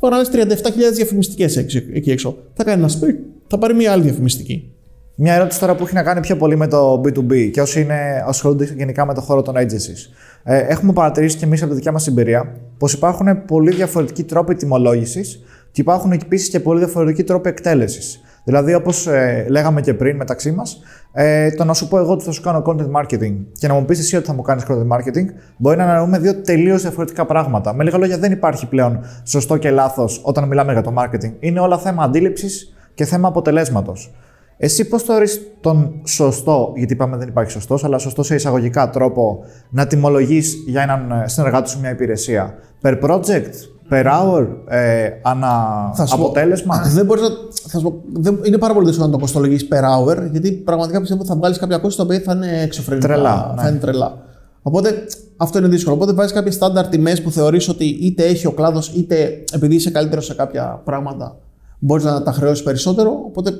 [0.00, 2.36] θα να 37.000 διαφημιστικές εκεί έξω.
[2.54, 4.72] Θα κάνει ένα σπίτι, θα πάρει μία άλλη διαφημιστική.
[5.14, 8.24] Μια ερώτηση τώρα που έχει να κάνει πιο πολύ με το B2B και όσοι είναι,
[8.26, 10.10] ασχολούνται γενικά με το χώρο των agencies.
[10.44, 14.54] Ε, έχουμε παρατηρήσει και εμείς από τη δικιά μας εμπειρία πως υπάρχουν πολύ διαφορετικοί τρόποι
[14.54, 15.42] τιμολόγησης
[15.72, 18.20] και υπάρχουν επίσης και πολύ διαφορετικοί τρόποι εκτέλεσης.
[18.44, 20.80] Δηλαδή, όπως ε, λέγαμε και πριν μεταξύ μας,
[21.12, 23.84] ε, το να σου πω εγώ ότι θα σου κάνω content marketing και να μου
[23.84, 25.26] πεις εσύ ότι θα μου κάνεις content marketing,
[25.56, 27.74] μπορεί να αναλύουμε δύο τελείως διαφορετικά πράγματα.
[27.74, 31.32] Με λίγα λόγια, δεν υπάρχει πλέον σωστό και λάθος όταν μιλάμε για το marketing.
[31.38, 34.12] Είναι όλα θέμα αντίληψης και θέμα αποτελέσματος.
[34.56, 39.44] Εσύ πώς θεωρείς τον σωστό, γιατί είπαμε δεν υπάρχει σωστός, αλλά σωστό σε εισαγωγικά τρόπο
[39.70, 43.52] να τιμολογείς για έναν ε, συνεργάτη σου μια υπηρεσία; Per project,
[43.92, 46.80] per hour, ε, ανα αποτέλεσμα.
[46.82, 47.28] Πω, δεν μπορείς να,
[47.68, 51.00] θα σου πω, δεν, είναι πάρα πολύ δύσκολο να το κοστολογήσει per hour, γιατί πραγματικά
[51.00, 53.08] πιστεύω ότι θα βγάλεις κάποια κόστη τα οποία θα είναι εξωφρενικά.
[53.08, 53.54] Τρελά.
[53.58, 54.18] Θα είναι τρελά.
[54.62, 55.04] Οπότε
[55.36, 55.96] αυτό είναι δύσκολο.
[55.96, 59.90] Οπότε βάζεις κάποιες στάνταρ τιμές που θεωρείς ότι είτε έχει ο κλάδος, είτε επειδή είσαι
[59.90, 61.38] καλύτερος σε κάποια πράγματα,
[61.78, 63.10] μπορείς να τα χρεώσεις περισσότερο.
[63.26, 63.52] Οπότε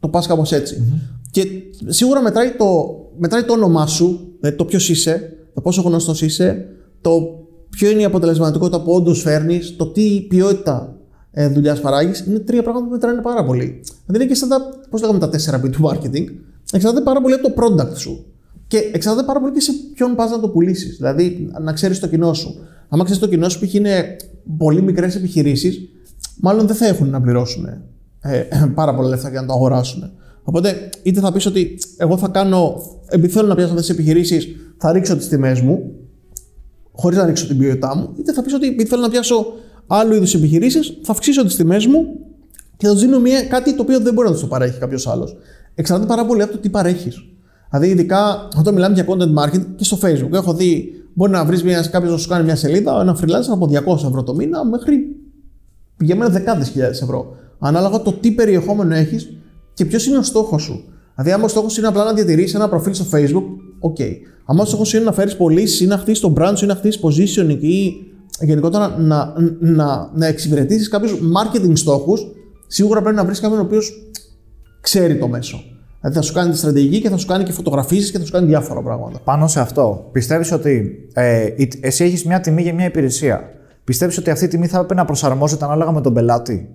[0.00, 0.52] το πας κάπως
[1.30, 1.46] Και
[1.86, 6.66] σίγουρα μετράει το, μετράει το όνομά σου, δηλαδή το ποιος είσαι, το πόσο γνωστός είσαι,
[7.00, 7.37] το
[7.78, 10.96] ποιο είναι η αποτελεσματικότητα που όντως φέρνεις, το τι ποιότητα
[11.30, 12.24] ε, δουλειάς παράγεις.
[12.26, 13.80] Είναι τρία πράγματα που μετράνε πάρα πολύ.
[14.06, 15.30] Δηλαδή είναι και σαν τα, πώς λέγαμε, τα
[15.66, 16.24] 4 του marketing.
[16.72, 18.24] Εξαρτάται πάρα πολύ από το product σου.
[18.66, 20.96] Και εξαρτάται πάρα πολύ και σε ποιον πας να το πουλήσεις.
[20.96, 22.54] Δηλαδή, να ξέρεις το κοινό σου.
[22.88, 24.16] Αν ξέρεις το κοινό σου που είναι
[24.56, 25.80] πολύ μικρές επιχειρήσεις,
[26.40, 27.64] μάλλον δεν θα έχουν να πληρώσουν
[28.20, 28.42] ε,
[28.74, 30.10] πάρα πολλά λεφτά για να το αγοράσουν.
[30.42, 34.48] Οπότε, είτε θα πεις ότι εγώ θα κάνω, επειδή θέλω να πιάσω αυτές τις επιχειρήσεις,
[34.76, 35.92] θα ρίξω τις τιμές μου,
[37.00, 39.46] χωρίς να ρίξω την ποιότητά μου, είτε θα πεις ότι επειδή θέλω να πιάσω
[39.86, 42.06] άλλου είδους επιχειρήσεις, θα αυξήσω τις τιμές μου
[42.76, 45.06] και θα τους δίνω μια, κάτι το οποίο δεν μπορεί να τους το παρέχει κάποιος
[45.06, 45.36] άλλος.
[45.74, 47.24] Εξαρτάται πάρα πολύ από το τι παρέχεις.
[47.70, 51.62] Δηλαδή, ειδικά όταν μιλάμε για content marketing και στο Facebook, έχω δει μπορεί να βρεις
[51.90, 55.16] κάποιος να σου κάνει μια σελίδα, ένα freelancer από 200 ευρώ το μήνα μέχρι
[55.96, 57.36] πηγαίνουμε δεκάδες χιλιάδες ευρώ.
[57.58, 59.28] Ανάλογα το τι περιεχόμενο έχεις
[59.74, 60.84] και ποιος είναι ο στόχος σου.
[61.14, 63.44] Δηλαδή, άμα ο στόχος είναι απλά να διατηρήσεις ένα προφίλ στο Facebook,
[63.90, 64.02] OK.
[64.50, 66.74] Αν ο στόχο είναι να φέρεις πωλήσεις ή να χτίσεις το brand σου ή να
[66.74, 67.92] χτίσεις positioning ή
[68.40, 72.26] γενικότερα να, να, να εξυπηρετήσεις κάποιους marketing στόχους,
[72.66, 74.12] σίγουρα πρέπει να βρεις κάποιον ο οποίος
[74.80, 75.62] ξέρει το μέσο.
[76.00, 78.32] Δηλαδή θα σου κάνει τη στρατηγική και θα σου κάνει και φωτογραφίσεις και θα σου
[78.32, 79.18] κάνει διάφορα πράγματα.
[79.18, 81.46] Πάνω σε αυτό, πιστεύεις ότι ε,
[81.80, 83.50] εσύ έχεις μια τιμή για μια υπηρεσία.
[83.84, 86.68] Πιστεύεις ότι αυτή η τιμή θα έπρεπε να προσαρμόζεται ανάλογα με τον πελάτη;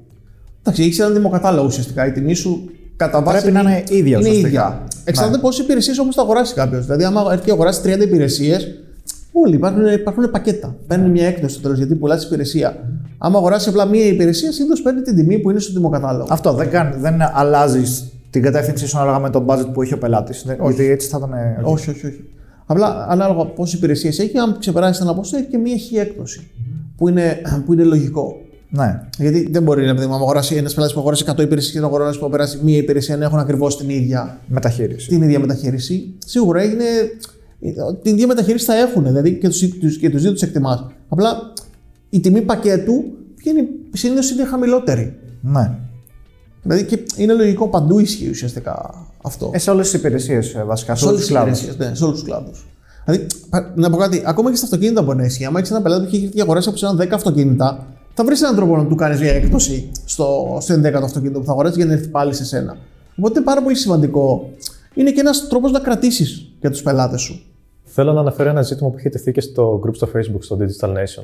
[0.60, 2.08] Εντάξει, έχεις έναν δημοκατάλογο ουσιαστικά.
[2.08, 2.70] Η τιμή σου
[3.06, 3.42] κατά βάση.
[3.42, 4.48] Πρέπει να είναι ίδια ουσιαστικά.
[4.48, 4.84] ίδια.
[5.04, 5.42] Εξαρτάται ναι.
[5.42, 6.86] πόσες υπηρεσίες όμως θα αγοράσει κάποιος.
[6.86, 8.68] Δηλαδή, άμα έρθει και αγοράσει 30 υπηρεσίες,
[9.36, 10.76] Όλοι υπάρχουν, υπάρχουν πακέτα.
[10.88, 12.76] Παίρνει μια έκδοση στο τέλο γιατί πουλάς υπηρεσία.
[13.18, 16.28] Άμα αγοράσει απλά μία υπηρεσία, συνήθως παίρνει την τιμή που είναι στο δημοκατάλογο.
[16.30, 17.84] Αυτό δεν, κάνει, δεν αλλάζει
[18.30, 20.46] την κατεύθυνση σου ανάλογα με τον budget που έχει ο πελάτης.
[20.60, 21.34] Όχι, έτσι θα ήταν.
[21.64, 22.24] Όχι, όχι, όχι.
[22.66, 26.52] Απλά ανάλογα πόσες υπηρεσίες έχει, αν ξεπεράσει ένα ποσό, έχει και μία χι έκπτωση.
[26.98, 28.36] Που είναι, που είναι λογικό.
[28.76, 29.00] Ναι.
[29.18, 32.20] Γιατί δεν μπορεί να πει, αγοράσει ένας πελάτης που αγοράσει 100 υπηρεσίες και να αγοράσει
[32.20, 35.08] που αγοράσει μία υπηρεσία να έχουν ακριβώς την ίδια μεταχείριση.
[35.08, 36.14] Την ίδια μεταχείριση.
[36.26, 36.84] Σίγουρα έγινε.
[38.02, 40.86] Την ίδια μεταχείριση θα έχουν, δηλαδή και τους και τους δύο τους εκτιμάς.
[41.10, 41.54] Απλά
[42.10, 43.04] η τιμή πακέτου
[43.94, 45.20] συνήθως είναι χαμηλότερη.
[45.42, 45.72] Ναι.
[46.62, 49.52] Δηλαδή και είναι λογικό παντού ισχύει ουσιαστικά αυτό.
[49.54, 50.96] Ε, σε όλες τις υπηρεσίες ε, βασικά.
[50.96, 51.78] Σε όλους τους κλάδους.
[51.78, 52.68] Ναι, σε όλους τους κλάδους.
[53.06, 53.28] Δηλαδή,
[53.76, 55.46] να πω κάτι, ακόμα και στα αυτοκίνητα μπορεί να ισχύει.
[55.46, 58.78] Αν έχεις ένα πελάτη που έχει αγοράσει από σένα 10 αυτοκίνητα, θα βρεις έναν τρόπο
[58.78, 62.08] να του κάνεις μια έκπτωση στο, στο 11ο αυτοκίνητο που θα αγοράσει για να έρθει
[62.08, 62.78] πάλι σε σένα.
[63.16, 64.50] Οπότε είναι πάρα πολύ σημαντικό.
[64.94, 67.42] Είναι και ένας τρόπος να κρατήσεις για τους πελάτες σου.
[67.84, 70.90] Θέλω να αναφέρω ένα ζήτημα που είχε τεθεί και στο group στο Facebook, στο Digital
[70.90, 71.24] Nation.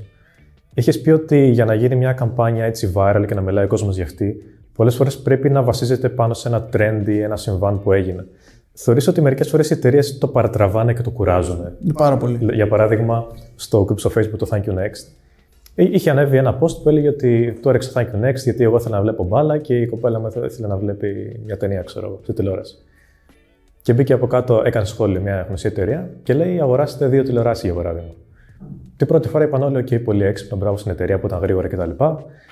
[0.73, 3.95] Είχες πει ότι για να γίνει μια καμπάνια έτσι viral και να μιλάει ο κόσμος
[3.95, 4.35] για αυτή,
[4.73, 8.25] πολλές φορές πρέπει να βασίζεται πάνω σε ένα trend ή ένα συμβάν που έγινε.
[8.73, 11.57] Θεωρείς ότι μερικές φορές οι εταιρείες το παρατραβάνε και το κουράζουν.
[11.93, 12.53] Πάρα πολύ.
[12.53, 15.07] Για παράδειγμα, στο group στο Facebook το Thank you Next,
[15.83, 18.95] είχε ανέβει ένα post που έλεγε ότι το έριξα Thank you Next γιατί εγώ ήθελα
[18.95, 22.33] να βλέπω μπάλα και η κοπέλα μου ήθελε να βλέπει μια ταινία, ξέρω εγώ, στη
[22.33, 22.75] τηλεόραση.
[23.81, 27.75] Και μπήκε από κάτω, έκανε σχόλιο μια γνωστή εταιρεία και λέει: Αγοράστε δύο τηλεοράσει για
[27.75, 28.09] παράδειγμα.
[28.97, 32.03] Την πρώτη φορά είπαν όλοι: OK, πολύ έξυπνο, μπράβο στην εταιρεία που ήταν γρήγορα κτλ.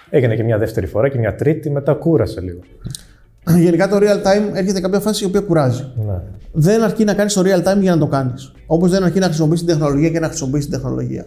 [0.10, 2.60] Έγινε και μια δεύτερη φορά και μια τρίτη, μετά κούρασε λίγο.
[3.64, 5.84] Γενικά το real time έρχεται κάποια φάση η οποία κουράζει.
[6.08, 6.22] Ναι.
[6.52, 8.52] Δεν αρκεί να κάνεις το real time για να το κάνεις.
[8.66, 11.26] Όπως δεν αρκεί να χρησιμοποιήσει την τεχνολογία και να χρησιμοποιήσει την τεχνολογία.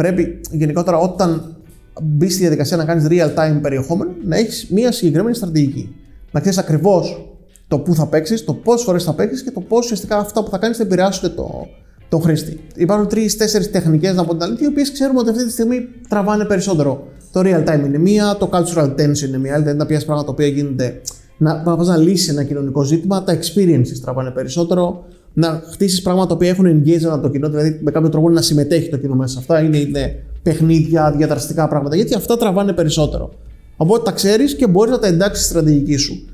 [0.00, 1.56] Πρέπει γενικότερα όταν
[2.02, 5.94] μπεις στη διαδικασία να κάνεις real time περιεχόμενο να έχεις μια συγκεκριμένη στρατηγική.
[6.30, 7.34] Να ξέρεις ακριβώς
[7.68, 10.50] το πού θα παίξεις, το πόσες φορές θα παίξεις και το πώς ουσιαστικά αυτά που
[10.50, 11.66] θα κάνεις θα επηρεάσουν το,
[12.08, 12.60] τον χρήστη.
[12.74, 16.44] Υπάρχουν τρει-τέσσερι τεχνικές, να πω την αλήθεια, οι οποίες ξέρουμε ότι αυτή τη στιγμή τραβάνε
[16.44, 17.06] περισσότερο.
[17.32, 20.32] Το real time είναι μία, το cultural tension είναι μία, δηλαδή να πιάσεις πράγματα τα
[20.32, 21.00] οποία γίνονται
[21.38, 26.34] να, να, να λύσεις ένα κοινωνικό ζήτημα, τα experiences τραβάνε περισσότερο, να χτίσεις πράγματα τα
[26.34, 29.38] οποία έχουν engagement το κοινό, δηλαδή με κάποιο τρόπο να συμμετέχει το κοινό μέσα σε
[29.38, 29.60] αυτά.
[29.60, 33.30] Είναι, είναι παιχνίδια, διαδραστικά πράγματα, γιατί αυτά τραβάνε περισσότερο.
[33.76, 36.28] Οπότε τα ξέρεις και μπορείς να τα εντάξει στη στρατηγική σου.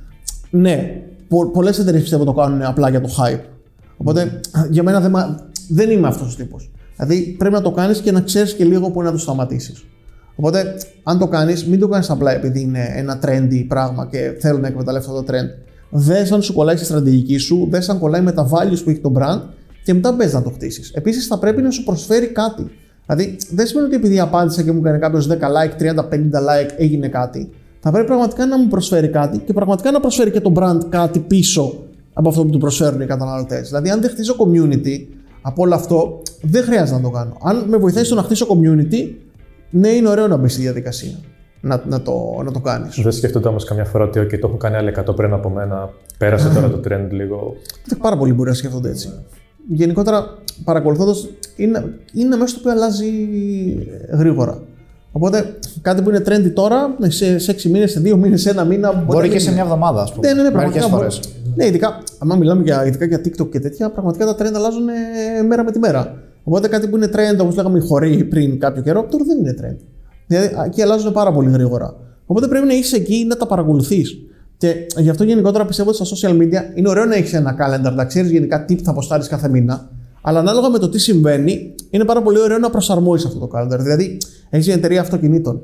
[0.51, 3.41] Ναι, πο, πολλές εταιρείες πιστεύω το κάνουν απλά για το hype.
[3.97, 4.41] Οπότε
[4.71, 5.13] για μένα δεν,
[5.69, 6.71] δεν είμαι αυτός ο τύπος.
[6.97, 9.85] Δηλαδή πρέπει να το κάνεις και να ξέρεις και λίγο πού να το σταματήσεις.
[10.37, 14.59] Οπότε, αν το κάνεις, μην το κάνεις απλά επειδή είναι ένα trendy πράγμα και θέλω
[14.59, 15.49] να εκμεταλλευτώ το trend.
[15.91, 19.01] Δε αν σου κολλάει στη στρατηγική σου, δε αν κολλάει με τα values που έχει
[19.01, 19.41] το brand
[19.85, 20.91] και μετά μπες να το χτίσεις.
[20.91, 22.71] Επίσης, θα πρέπει να σου προσφέρει κάτι.
[23.07, 26.71] Δηλαδή, δεν σημαίνει ότι επειδή απάντησα και μου έκανε κάποιος 10 like, 30, 50 like,
[26.77, 27.51] έγινε κάτι.
[27.81, 31.19] Θα πρέπει πραγματικά να μου προσφέρει κάτι και πραγματικά να προσφέρει και το brand κάτι
[31.19, 33.69] πίσω από αυτό που του προσφέρουν οι καταναλωτές.
[33.69, 35.07] Δηλαδή, αν δεν χτίσω community
[35.43, 37.37] από όλο αυτό, δεν χρειάζεται να το κάνω.
[37.43, 39.15] Αν με βοηθάει στο να χτίσω community,
[39.71, 41.19] ναι, είναι ωραίο να μπεις στη διαδικασία
[41.61, 43.01] να, να το, να το κάνεις.
[43.03, 45.91] Δεν σκέφτονται όμως καμιά φορά ότι okay, το έχουν κάνει άλλοι 100 πριν από μένα.
[46.19, 47.57] Πέρασε τώρα το trend λίγο.
[47.99, 49.13] Πάρα πολλοί μπορεί να σκέφτονται έτσι.
[49.69, 53.11] Γενικότερα, παρακολουθώντας είναι, είναι μέσα στο οποίο αλλάζει
[54.11, 54.63] γρήγορα.
[55.13, 58.65] Οπότε κάτι που είναι trendy τώρα, σε, σε 6 μήνες, σε 2 μήνες, σε ένα
[58.65, 58.93] μήνα.
[58.93, 60.27] Μπορεί και σε μια εβδομάδα, ας πούμε.
[60.29, 60.97] Ναι, ναι, ναι, Μερικές πραγματικά.
[60.97, 61.21] φορές.
[61.45, 61.55] μπορεί.
[61.57, 65.43] Ναι, ειδικά, αν μιλάμε για, ειδικά για TikTok και τέτοια, πραγματικά τα trend αλλάζουν ε,
[65.43, 66.15] μέρα με τη μέρα.
[66.45, 69.55] Οπότε κάτι που είναι trend, όπως λέγαμε οι χωρί πριν κάποιο καιρό, τώρα δεν είναι
[69.61, 69.77] trend.
[70.27, 71.97] Δηλαδή, εκεί αλλάζουν πάρα πολύ γρήγορα.
[72.27, 74.19] Οπότε πρέπει να είσαι εκεί να τα παρακολουθείς.
[74.57, 77.93] Και γι' αυτό γενικότερα πιστεύω ότι στα social media είναι ωραίο να έχεις ένα calendar,
[77.95, 79.91] να ξέρεις γενικά τι θα αποστάρει κάθε μήνα.
[80.21, 83.79] Αλλά ανάλογα με το τι συμβαίνει, είναι πάρα πολύ ωραίο να προσαρμόσεις αυτό το calendar.
[83.79, 84.19] Δηλαδή,
[84.51, 85.61] έχεις μια εταιρεία αυτοκινήτων.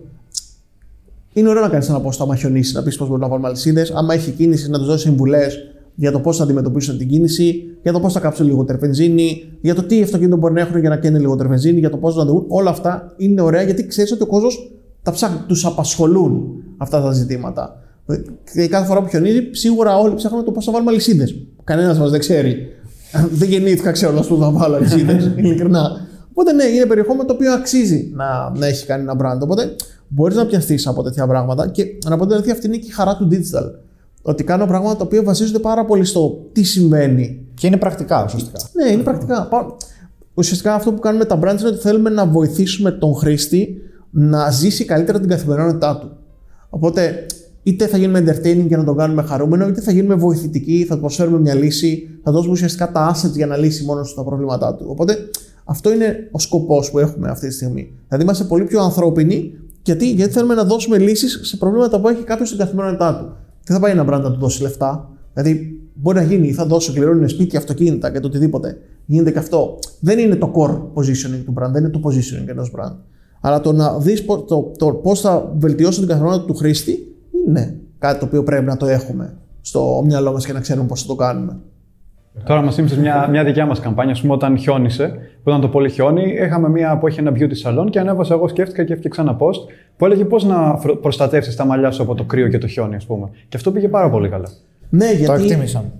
[1.32, 3.90] Είναι ωραίο να κάνεις ένα post άμα χιονίσει, να πεις πώς μπορεί να βάλουμε αλυσίδες.
[3.90, 5.58] Άμα έχει κίνηση, να τους δώσεις συμβουλές
[5.94, 9.74] για το πώς θα αντιμετωπίσουν την κίνηση, για το πώς θα κάψουν λιγότερη βενζίνη, για
[9.74, 12.24] το τι αυτοκίνητο μπορεί να έχουν για να καίνε λιγότερη βενζίνη, για το πώς να
[12.24, 12.44] δουν.
[12.48, 17.12] Όλα αυτά είναι ωραία γιατί ξέρεις ότι ο κόσμος τα ψάχνει, τους απασχολούν αυτά τα
[17.12, 17.76] ζητήματα.
[18.54, 21.46] Και κάθε φορά που χιονίζει, σίγουρα όλοι ψάχνουν το πώς θα βάλουμε αλυσίδες.
[21.64, 22.56] Κανένας μας δεν ξέρει.
[23.38, 25.90] δεν γεννήθηκα ξέροντα πού θα βάλω αλυσίδες, ειλικρινά.
[26.30, 29.40] Οπότε ναι, είναι περιεχόμενο το οποίο αξίζει να, να έχει κάνει ένα brand.
[29.40, 29.76] Οπότε
[30.08, 33.16] μπορείς να πιαστείς από τέτοια πράγματα και να πω ότι αυτή είναι και η χαρά
[33.16, 33.81] του digital.
[34.22, 37.46] Ότι κάνω πράγματα τα οποία βασίζονται πάρα πολύ στο τι συμβαίνει.
[37.54, 38.60] Και είναι πρακτικά ουσιαστικά.
[38.72, 39.46] Ναι, είναι πρακτικά.
[39.46, 39.76] Πα-
[40.34, 43.76] Ουσιαστικά αυτό που κάνουμε τα brands είναι ότι θέλουμε να βοηθήσουμε τον χρήστη
[44.10, 46.16] να ζήσει καλύτερα την καθημερινότητά του.
[46.70, 47.26] Οπότε
[47.62, 51.00] είτε θα γίνουμε entertaining και να τον κάνουμε χαρούμενο, είτε θα γίνουμε βοηθητικοί, θα του
[51.00, 54.74] προσφέρουμε μια λύση, θα δώσουμε ουσιαστικά τα assets για να λύσει μόνος του τα προβλήματά
[54.74, 54.84] του.
[54.88, 55.16] Οπότε
[55.64, 57.92] αυτό είναι ο σκοπός που έχουμε αυτή τη στιγμή.
[58.08, 62.22] Δηλαδή είμαστε πολύ πιο ανθρώπινοι, γιατί, γιατί θέλουμε να δώσουμε λύσεις σε προβλήματα που έχει
[62.22, 63.36] κάποιος στην καθημερινότητά του.
[63.64, 65.10] Δεν θα πάει ένα brand να του δώσει λεφτά.
[65.32, 68.78] Δηλαδή μπορεί να γίνει, θα δώσω, κληρώνουν σπίτια, αυτοκίνητα και το οτιδήποτε.
[69.06, 69.78] Γίνεται και αυτό.
[70.00, 72.96] Δεν είναι το core positioning του brand, δεν είναι το positioning ενός brand.
[73.40, 77.16] Αλλά το να δεις το, το, το πώς θα βελτιώσω την καθημερινότητα του χρήστη
[77.46, 81.00] είναι κάτι το οποίο πρέπει να το έχουμε στο μυαλό μας και να ξέρουμε πώς
[81.00, 81.60] θα το κάνουμε.
[82.44, 84.14] Τώρα μας θύμισε μια, μια δικιά μας καμπάνια.
[84.14, 85.08] Α πούμε, όταν χιόνισε,
[85.42, 88.48] που ήταν το πολύ χιόνι, είχαμε μια που έχει ένα beauty salon και ανέβασα εγώ,
[88.48, 92.24] σκέφτηκα και έφτιαξα ένα post που έλεγε πώς να προστατεύσεις τα μαλλιά σου από το
[92.24, 93.28] κρύο και το χιόνι, ας πούμε.
[93.48, 94.48] Και αυτό πήγε πάρα πολύ καλά.
[94.88, 95.42] Ναι, Το γιατί.
[95.42, 95.92] εκτίμησαν.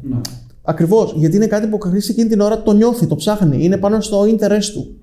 [0.63, 1.15] Ακριβώς.
[1.17, 3.65] Γιατί είναι κάτι που ο χρήστη εκείνη την ώρα το νιώθει, το ψάχνει.
[3.65, 4.97] Είναι πάνω στο interest του.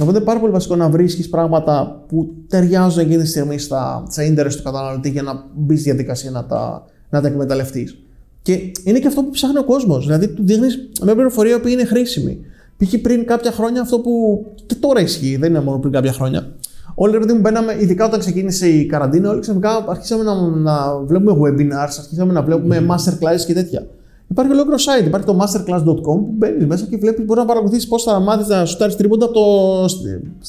[0.00, 4.22] Οπότε είναι πάρα πολύ βασικό να βρίσκεις πράγματα που ταιριάζουν εκείνη τη στιγμή στα, στα
[4.22, 8.05] interest του καταναλωτή για να μπεις στη διαδικασία να τα, να τα εκμεταλλευτείς.
[8.46, 10.06] Και είναι και αυτό που ψάχνει ο κόσμος.
[10.06, 12.38] Δηλαδή, του δείχνεις μια πληροφορία που είναι χρήσιμη.
[12.76, 12.94] Π.χ.
[13.02, 14.44] πριν κάποια χρόνια αυτό που.
[14.66, 16.46] και τώρα ισχύει, δεν είναι μόνο πριν κάποια χρόνια.
[16.94, 20.96] Όλοι ρε παιδί μου μπαίναμε, ειδικά όταν ξεκίνησε η καραντίνα, όλοι ξαφνικά αρχίσαμε να, να
[20.98, 23.86] βλέπουμε webinars, αρχίσαμε να βλέπουμε masterclasses και τέτοια.
[24.28, 28.02] Υπάρχει ολόκληρο site, υπάρχει το masterclass.com που μπαίνεις μέσα και βλέπεις, μπορείς να παρακολουθήσεις πώς
[28.02, 29.84] θα μάθεις να σουτάρει τρίποντα από το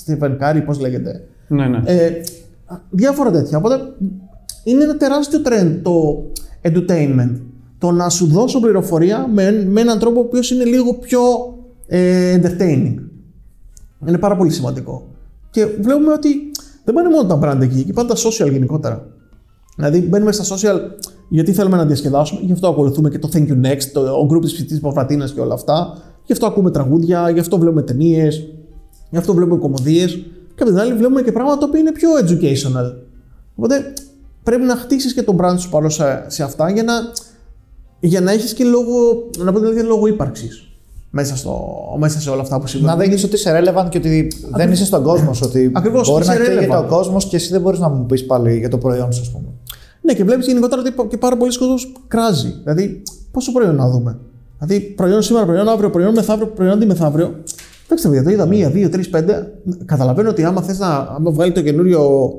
[0.05, 1.23] Stephen Curry, πώς λέγεται.
[1.47, 1.81] Ναι, ναι.
[1.85, 2.11] Ε,
[2.89, 3.57] διάφορα τέτοια.
[3.57, 3.79] Οπότε
[4.63, 6.23] είναι ένα τεράστιο trend το
[6.61, 7.35] edutainment.
[7.77, 11.19] Το να σου δώσω πληροφορία με, με έναν τρόπο ο οποίος είναι λίγο πιο
[11.87, 12.95] ε, entertaining.
[14.07, 15.07] Είναι πάρα πολύ σημαντικό.
[15.49, 16.29] Και βλέπουμε ότι
[16.83, 19.07] δεν πάνε μόνο τα brand εκεί, εκεί πάνε τα social γενικότερα.
[19.75, 20.79] Δηλαδή μπαίνουμε στα social
[21.29, 24.41] γιατί θέλουμε να διασκεδάσουμε, γι' αυτό ακολουθούμε και το Thank You Next, το ο group
[24.41, 25.97] της ψητή Παυρατίνα και όλα αυτά.
[26.25, 28.47] Γι' αυτό ακούμε τραγούδια, γι' αυτό βλέπουμε ταινίες,
[29.09, 30.13] γι' αυτό βλέπουμε κομμωδίες.
[30.55, 32.93] Και απ' την άλλη βλέπουμε και πράγματα τα οποία είναι πιο educational.
[33.55, 33.93] Οπότε
[34.43, 36.93] πρέπει να χτίσεις και τον brand σου πάνω σε, σε αυτά για να,
[37.99, 40.67] για να έχεις και λόγο, να πω δηλαδή λόγο ύπαρξης
[41.09, 42.97] μέσα, στο, μέσα σε όλα αυτά που συμβαίνουν.
[42.97, 45.33] Να δείξεις ότι είσαι relevant και ότι δεν είσαι στον κόσμο.
[45.33, 46.83] σου, Ότι Ακριβώς, μπορεί είσαι να καίγεται relevant.
[46.83, 49.31] ο κόσμος και εσύ δεν μπορείς να μου πεις πάλι για το προϊόν σου, ας
[49.31, 49.47] πούμε.
[50.01, 52.55] Ναι, και βλέπεις γενικότερα ότι και πάρα πολλοί κόσμοι κράζει.
[52.63, 54.19] Δηλαδή, πόσο προϊόν να δούμε;
[54.59, 57.35] Δηλαδή, προϊόν σήμερα, προϊόν αύριο, προϊόν μεθαύριο, προϊόν αντιμεθαύριο.
[57.85, 59.53] Εντάξει, παιδιά, το είδα μία, δύο, τρεις, πέντε.
[59.85, 62.31] Καταλαβαίνω ότι άμα θες να άμα βγάλει το καινούριο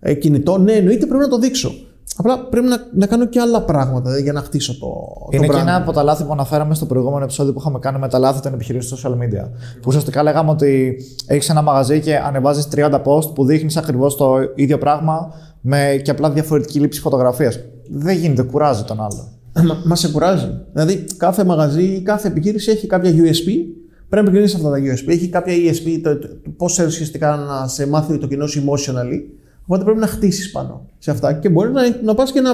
[0.00, 1.74] ε, κινητό, ναι, εννοείται πρέπει να το δείξω.
[2.16, 4.86] Απλά πρέπει να, να κάνω και άλλα πράγματα δηλαδή, για να χτίσω το,
[5.30, 5.62] Είναι το και brand.
[5.62, 8.40] ένα από τα λάθη που αναφέραμε στο προηγούμενο επεισόδιο που είχαμε κάνει με τα λάθη
[8.40, 9.48] των επιχειρήσεων social media.
[9.74, 10.96] Που ουσιαστικά λέγαμε ότι
[11.26, 16.10] έχεις ένα μαγαζί και ανεβάζεις 30 post που δείχνεις ακριβώς το ίδιο πράγμα με και
[16.10, 17.60] απλά διαφορετική λήψη φωτογραφίας.
[17.90, 19.28] Δεν γίνεται, κουράζει τον άλλο.
[19.66, 20.48] Μα, μας σε κουράζει.
[20.72, 23.48] Δηλαδή, κάθε μαγαζί, κάθε επιχείρηση έχει κάποια USP.
[24.08, 25.08] Πρέπει να επικοινωνήσεις αυτά τα USP.
[25.08, 29.20] Έχει κάποια ESP, το, το, το πώς ουσιαστικά να σε μάθει το κοινό σου emotionally.
[29.66, 32.50] Οπότε πρέπει να χτίσεις πάνω σε αυτά και μπορεί να, να πας και να,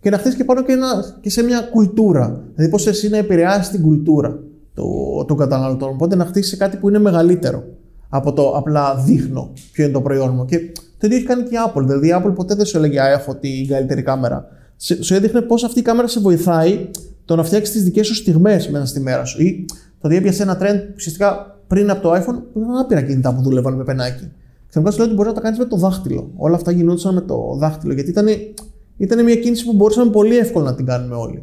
[0.00, 2.40] και να χτίσεις και πάνω και, ένα, και σε μια κουλτούρα.
[2.54, 4.38] Δηλαδή, πώς εσύ να επηρεάσεις την κουλτούρα
[4.74, 5.88] του- των καταναλωτών.
[5.88, 7.64] Οπότε να χτίσεις κάτι που είναι μεγαλύτερο
[8.08, 10.44] από το απλά δείχνω ποιο είναι το προϊόν μου.
[10.44, 10.58] Και
[10.98, 11.82] το ίδιο έχει κάνει και η Apple.
[11.82, 14.46] Δηλαδή, η Apple ποτέ δεν σου έλεγε «Α, Έχω την καλύτερη κάμερα.
[14.76, 16.88] Σε- Σου έδειχνε πώς αυτή η κάμερα σε βοηθάει
[17.24, 19.42] το να φτιάξεις τις δικές σου στιγμές μέσα στη μέρα σου.
[19.42, 19.64] Ή
[20.00, 23.42] το ότι έπιασε ένα trend που ουσιαστικά πριν από το iPhone ήταν άπειρα κινητά που
[23.42, 24.30] δούλευαν με πενάκι.
[24.70, 26.30] Ξαφνικά σου λέει ότι μπορεί να τα κάνεις με το δάχτυλο.
[26.36, 27.92] Όλα αυτά γινόντουσαν με το δάχτυλο.
[27.92, 28.26] Γιατί ήταν,
[28.96, 31.42] ήταν μια κίνηση που μπορούσαμε πολύ εύκολα να την κάνουμε όλοι.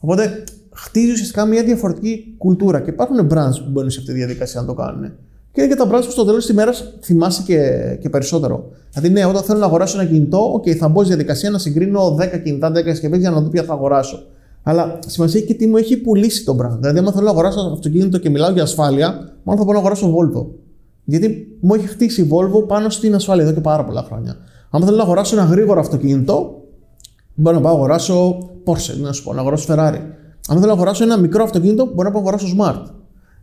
[0.00, 2.80] Οπότε χτίζει ουσιαστικά μια διαφορετική κουλτούρα.
[2.80, 5.12] Και υπάρχουν brands που μπαίνουν σε αυτή τη διαδικασία να το κάνουν.
[5.52, 7.58] Και είναι και τα brands που στο τέλος της ημέρας θυμάσαι και,
[8.00, 8.70] και περισσότερο.
[8.92, 12.16] Δηλαδή, ναι, όταν θέλω να αγοράσω ένα κινητό, okay, θα μπω στη διαδικασία να συγκρίνω
[12.20, 14.26] 10 κινητά, 10 συσκευές για να δω ποια θα αγοράσω.
[14.62, 16.76] Αλλά σημασία έχει και τι μου έχει πουλήσει το brand.
[16.80, 19.06] Δηλαδή, αν θέλω να αγοράσω αυτοκίνητο και μιλάω για ασφάλεια,
[19.42, 20.61] μάλλον θα μπορώ να αγοράσω Volvo.
[21.04, 24.36] Γιατί μου έχει χτίσει η Volvo πάνω στην ασφάλεια εδώ και πάρα πολλά χρόνια.
[24.70, 26.62] Αν θέλω να αγοράσω ένα γρήγορο αυτοκίνητο,
[27.34, 30.00] μπορώ να πάω να αγοράσω Porsche, να σου πω, να αγοράσω Ferrari.
[30.48, 32.90] Αν θέλω να αγοράσω ένα μικρό αυτοκίνητο, μπορώ να πάω να αγοράσω Smart.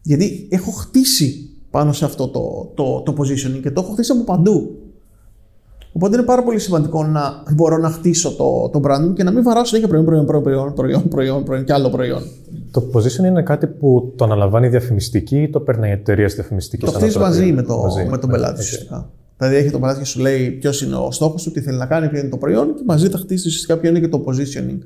[0.02, 4.24] Γιατί έχω χτίσει πάνω σε αυτό το, το, το positioning και το έχω χτίσει από
[4.24, 4.80] παντού.
[5.94, 9.32] Οπότε είναι πάρα πολύ σημαντικό να μπορώ να χτίσω το, το brand μου και να
[9.32, 12.22] μην βαράσω συνέχεια προϊόν, προϊόν, προϊόν, προϊόν, προϊόν, προϊόν και άλλο προϊόν.
[12.72, 16.86] Το position είναι κάτι που το αναλαμβάνει η διαφημιστική ή το παίρνει η εταιρεία διαφημιστική.
[16.86, 18.06] Το χτίζεις μαζί με, το, μαζί.
[18.06, 19.10] με τον πελάτη ουσιαστικά.
[19.38, 21.86] Δηλαδή έχει τον πελάτη και σου λέει ποιος είναι ο στόχος του, τι θέλει να
[21.86, 24.78] κάνει, ποιο είναι το προϊόν και μαζί θα χτίσεις ουσιαστικά ποιο είναι και το positioning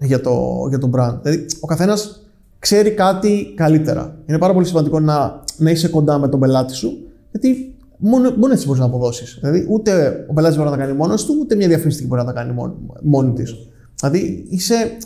[0.00, 1.18] για το, για το brand.
[1.22, 2.22] Δηλαδή ο καθένας
[2.58, 4.16] ξέρει κάτι καλύτερα.
[4.26, 6.98] Είναι πάρα πολύ σημαντικό να, να είσαι κοντά με τον πελάτη σου,
[7.30, 9.38] γιατί μόνο, μόνο έτσι μπορείς να αποδώσεις.
[9.40, 12.26] Δηλαδή, ούτε ο πελάτης μπορεί να τα κάνει μόνος του, ούτε μια διαφημιστική μπορεί να
[12.26, 13.56] τα κάνει μόνη, μόνη της.
[14.00, 14.96] Δηλαδή, είσαι,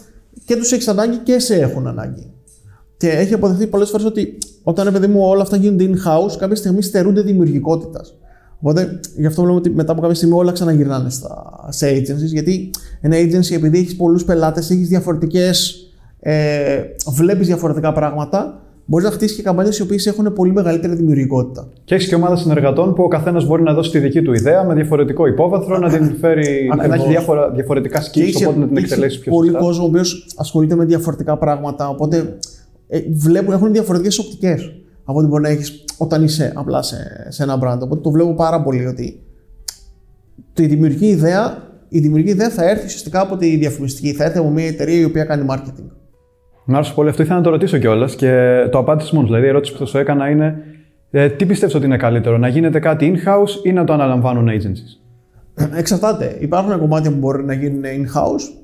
[0.45, 2.31] και τους έχεις ανάγκη και σε έχουν ανάγκη.
[2.97, 6.83] Και έχει αποδειχθεί πολλές φορές ότι όταν παιδί μου όλα αυτά γίνονται in-house, κάποια στιγμή
[6.83, 8.17] στερούνται δημιουργικότητας.
[8.59, 12.33] Οπότε γι' αυτό βλέπουμε ότι μετά από κάποια στιγμή όλα ξαναγυρνάνε στα, σε agencies.
[12.33, 12.71] Γιατί
[13.01, 15.77] ένα agency, επειδή έχεις πολλούς πελάτες, έχεις διαφορετικές.
[16.21, 21.69] Ε, βλέπεις διαφορετικά πράγματα μπορείς να χτίσεις και καμπάνιες οι οποίες έχουν πολύ μεγαλύτερη δημιουργικότητα.
[21.85, 24.65] Και έχεις και ομάδα συνεργατών που ο καθένας μπορεί να δώσει τη δική του ιδέα
[24.65, 26.71] με διαφορετικό υπόβαθρο, να την φέρει.
[26.77, 29.47] να έχει διάφορα, διαφορετικά skills, οπότε να την εκτελέσει πιο σωστά.
[29.47, 32.39] Πολύ κόσμο ο οποίος ασχολείται με διαφορετικά πράγματα, οπότε
[32.89, 34.73] ε, βλέπουν, έχουν διαφορετικές οπτικές
[35.05, 37.79] από ό,τι μπορεί να έχεις όταν είσαι απλά σε, σε ένα brand.
[37.83, 39.23] Οπότε το βλέπω πάρα πολύ ότι
[40.57, 44.13] η δημιουργική ιδέα, η δημιουργική ιδέα θα έρθει ουσιαστικά από τη διαφημιστική.
[44.13, 46.02] Θα έρθει από μια εταιρεία η οποία κάνει marketing.
[46.65, 47.23] Μ' άρεσε πολύ αυτό.
[47.23, 49.29] Ήθελα να το ρωτήσω κιόλας και το απάντησε μόνος.
[49.29, 50.63] Δηλαδή, η ερώτηση που θα σου έκανα είναι
[51.11, 55.01] ε, τι πιστεύεις ότι είναι καλύτερο, να γίνεται κάτι in-house ή να το αναλαμβάνουν agencies;
[55.77, 56.37] Εξαρτάται.
[56.39, 58.63] Υπάρχουν κομμάτια που μπορεί να γίνουν in-house,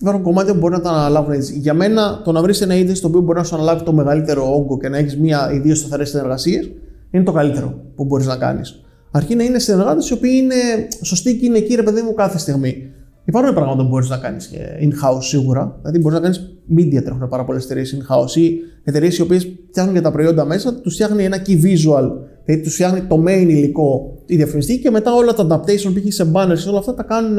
[0.00, 1.58] υπάρχουν κομμάτια που μπορεί να τα αναλάβουν agencies.
[1.60, 4.54] Για μένα, το να βρεις ένα agency το οποίο μπορεί να σου αναλάβει το μεγαλύτερο
[4.54, 6.70] όγκο και να έχεις μία ή δύο σταθερές συνεργασίες
[7.10, 8.84] είναι το καλύτερο που μπορείς να κάνεις.
[9.10, 12.38] Αρκεί να είναι συνεργάτες οι οποίοι είναι σωστοί και είναι εκεί, ρε παιδί μου, κάθε
[12.38, 12.92] στιγμή.
[13.24, 15.78] Υπάρχουν πράγματα που μπορείς να κάνεις in-house σίγουρα.
[15.80, 19.94] Δηλαδή, μπορείς να κάνεις media, τρέχουν πάρα πολλές εταιρείες in-house ή εταιρείες οι οποίες φτιάχνουν
[19.94, 22.10] και τα προϊόντα μέσα, τους φτιάχνει ένα key visual,
[22.44, 26.10] δηλαδή τους φτιάχνει το main υλικό η διαφημιστική και μετά όλα τα adaptation που έχει
[26.10, 27.38] σε banners και όλα αυτά τα κάνουν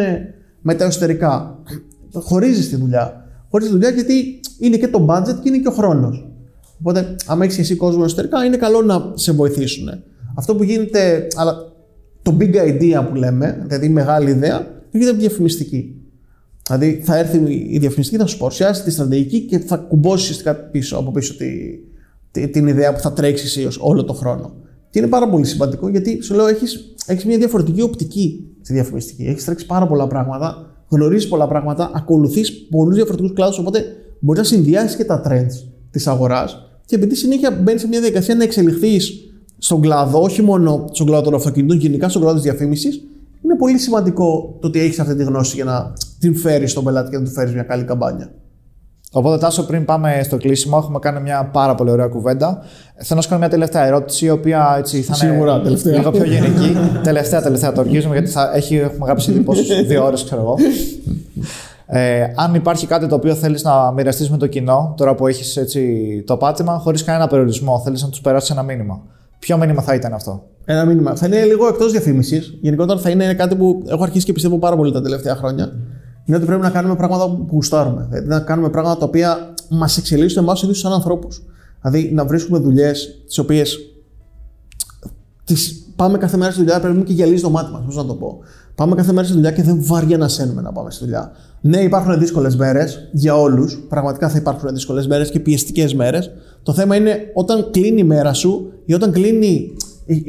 [0.61, 1.59] μετά εσωτερικά.
[2.13, 3.25] Χωρίζεις τη δουλειά.
[3.49, 6.31] Χωρίζεις τη δουλειά γιατί είναι και το budget και είναι και ο χρόνος.
[6.79, 9.89] Οπότε, αν έχεις εσύ κόσμο εσωτερικά, είναι καλό να σε βοηθήσουν.
[10.35, 11.55] Αυτό που γίνεται, αλλά
[12.21, 15.95] το big idea που λέμε, δηλαδή μεγάλη ιδέα, έρχεται από τη διαφημιστική.
[16.67, 17.37] Δηλαδή θα έρθει
[17.69, 21.47] η διαφημιστική, θα σου παρουσιάσει τη στρατηγική και θα κουμπώσει ουσιαστικά πίσω, από πίσω τη,
[22.31, 24.53] τη, την ιδέα που θα τρέξεις εσύ όλο τον χρόνο.
[24.89, 29.23] Και είναι πάρα πολύ σημαντικό γιατί σου λέω έχεις, έχεις μια διαφορετική οπτική στη διαφημιστική.
[29.23, 33.57] Έχεις τρέξει πάρα πολλά πράγματα, γνωρίζεις πολλά πράγματα, ακολουθείς πολλούς διαφορετικούς κλάδους.
[33.57, 33.85] Οπότε
[34.19, 38.35] μπορείς να συνδυάσεις και τα trends της αγοράς και επειδή συνέχεια μπαίνεις σε μια διαδικασία
[38.35, 39.11] να εξελιχθείς
[39.57, 43.03] στον κλάδο, όχι μόνο στον κλάδο των αυτοκινήτων, γενικά στον κλάδο της διαφήμισης,
[43.43, 47.09] είναι πολύ σημαντικό το ότι έχεις αυτή τη γνώση για να την φέρεις στον πελάτη
[47.09, 48.31] και να του φέρεις μια καλή καμπάνια.
[49.13, 52.61] Οπότε, Τάσο, πριν πάμε στο κλείσιμο, έχουμε κάνει μια πάρα πολύ ωραία κουβέντα.
[52.95, 55.97] Θέλω να σου κάνω μια τελευταία ερώτηση, η οποία έτσι θα είναι Σίγουρα, τελευταία.
[55.97, 56.77] λίγο πιο γενική.
[57.03, 59.45] τελευταία, τελευταία το οργίζουμε, γιατί θα έχει, έχουμε γράψει ήδη
[59.87, 60.55] δύο ώρες, ξέρω εγώ.
[61.85, 65.57] Ε, αν υπάρχει κάτι το οποίο θέλεις να μοιραστείς με το κοινό, τώρα που έχεις
[66.25, 69.01] το πάτημα, χωρίς κανένα περιορισμό, θέλεις να τους περάσεις ένα μήνυμα.
[69.41, 71.15] Ποιο μήνυμα θα ήταν αυτό; Ένα μήνυμα.
[71.15, 72.57] Θα είναι λίγο εκτός διαφήμισης.
[72.61, 75.71] Γενικότερα θα είναι κάτι που έχω αρχίσει και πιστεύω πάρα πολύ τα τελευταία χρόνια.
[76.25, 78.07] Είναι ότι πρέπει να κάνουμε πράγματα που γουστάρουμε.
[78.09, 81.43] Δηλαδή να κάνουμε πράγματα τα οποία μας εξελίσσουν εμάς ίδιους σαν ανθρώπους.
[81.81, 83.79] Δηλαδή να βρίσκουμε δουλειές τις οποίες
[85.43, 87.81] τις πάμε κάθε μέρα στη δουλειά, πρέπει και γυαλίζει το μάτι μας.
[87.85, 88.39] Πώς να το πω.
[88.75, 91.31] Πάμε κάθε μέρα στη δουλειά και δεν βαριά να σένουμε να πάμε στη δουλειά.
[91.61, 93.85] Ναι, υπάρχουν δύσκολες μέρες για όλους.
[93.89, 96.31] Πραγματικά θα υπάρχουν δύσκολες μέρες και πιεστικές μέρες.
[96.63, 99.73] Το θέμα είναι όταν κλείνει η μέρα σου ή όταν κλείνει.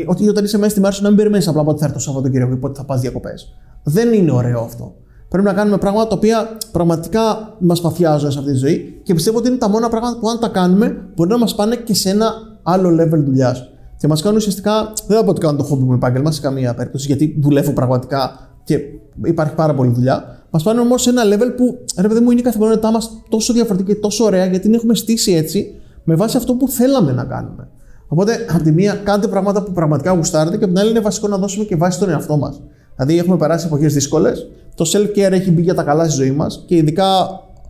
[0.07, 2.03] Ότι όταν είσαι μέσα στη μέρα σου να μην περιμένεις απλά πότε θα έρθει το
[2.03, 3.55] Σαββατοκύριακο ή πότε θα πας διακοπές.
[3.83, 4.95] Δεν είναι ωραίο αυτό.
[5.29, 9.39] Πρέπει να κάνουμε πράγματα τα οποία πραγματικά μας παθιάζουν σε αυτή τη ζωή και πιστεύω
[9.39, 12.11] ότι είναι τα μόνα πράγματα που αν τα κάνουμε μπορεί να μας πάνε και σε
[12.11, 12.33] ένα
[12.63, 13.69] άλλο level δουλειάς.
[13.99, 16.75] Και μας κάνουν ουσιαστικά, δεν θα πω ότι κάνω το χόμπι μου επάγγελμα σε καμία
[16.75, 18.79] περίπτωση, γιατί δουλεύω πραγματικά και
[19.25, 20.42] υπάρχει πάρα πολλή δουλειά.
[20.55, 23.53] Μα πάνε όμως σε ένα level που ρε παιδί μου είναι η καθημερινότητά μας τόσο
[23.53, 25.75] διαφορετική και τόσο ωραία, γιατί την έχουμε στήσει έτσι
[26.05, 27.69] με βάση αυτό που θέλαμε να κάνουμε.
[28.09, 31.29] Οπότε, από τη μία, κάντε πράγματα που πραγματικά γουστάρετε και από την άλλη, είναι βασικό
[31.29, 32.61] να δώσουμε και βάση στον εαυτό μας.
[32.97, 34.49] Δηλαδή, έχουμε περάσει εποχές δύσκολες.
[34.75, 37.05] Το self-care έχει μπει για τα καλά στη ζωή μας και ειδικά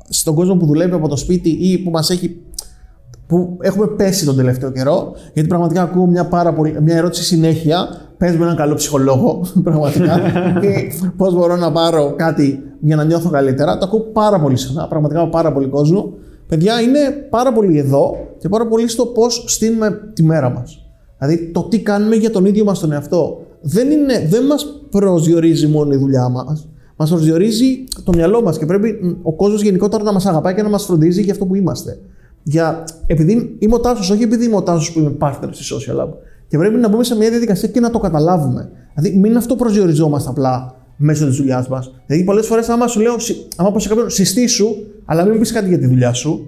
[0.08, 2.36] στον κόσμο που δουλεύει από το σπίτι ή που μας έχει
[3.32, 7.88] που έχουμε πέσει τον τελευταίο καιρό, γιατί πραγματικά ακούω μια, πάρα πολύ, μια ερώτηση συνέχεια.
[8.18, 10.20] Πες με έναν καλό ψυχολόγο, πραγματικά.
[10.60, 13.78] και πώς μπορώ να πάρω κάτι για να νιώθω καλύτερα.
[13.78, 16.12] Το ακούω πάρα πολύ συχνά, πραγματικά από πάρα πολύ κόσμο.
[16.46, 16.98] Παιδιά, είναι
[17.30, 20.86] πάρα πολύ εδώ και πάρα πολύ στο πώς στείλουμε τη μέρα μας.
[21.18, 23.38] Δηλαδή, το τι κάνουμε για τον ίδιο μας τον εαυτό.
[23.60, 26.68] Δεν, είναι, δεν μας προσδιορίζει μόνο η δουλειά μας.
[26.96, 30.68] Μας προσδιορίζει το μυαλό μας και πρέπει ο κόσμος γενικότερα να μας αγαπάει και να
[30.68, 31.98] μας φροντίζει για αυτό που είμαστε.
[32.42, 36.00] Για, επειδή είμαι ο Τάσος, όχι επειδή είμαι ο Τάσος που είμαι partner στη Social
[36.00, 36.08] Lab.
[36.48, 38.70] Και πρέπει να μπούμε σε μια διαδικασία και να το καταλάβουμε.
[38.94, 41.94] Δηλαδή, μην αυτό προσδιοριζόμαστε απλά μέσω της δουλειάς μας.
[42.06, 43.14] Δηλαδή, πολλές φορές, άμα σου λέω,
[43.56, 44.66] άμα πω σε κάποιον συστήσου,
[45.04, 46.40] αλλά μην πεις κάτι για τη δουλειά σου,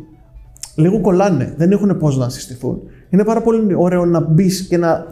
[0.75, 1.55] λίγο κολλάνε.
[1.57, 2.81] Δεν έχουν πώς να συστηθούν.
[3.11, 5.07] Είναι πάρα πολύ ωραίο να μπεις και να,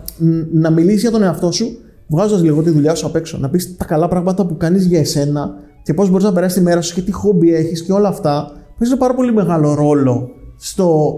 [0.52, 1.78] να μιλήσεις για τον εαυτό σου,
[2.08, 3.38] βγάζοντας λίγο τη δουλειά σου απ' έξω.
[3.38, 6.62] Να πεις τα καλά πράγματα που κάνεις για εσένα και πώς μπορείς να περάσεις τη
[6.62, 8.52] μέρα σου και τι χόμπι έχεις και όλα αυτά.
[8.78, 10.30] Παίζει πάρα πολύ μεγάλο ρόλο
[10.64, 11.16] στο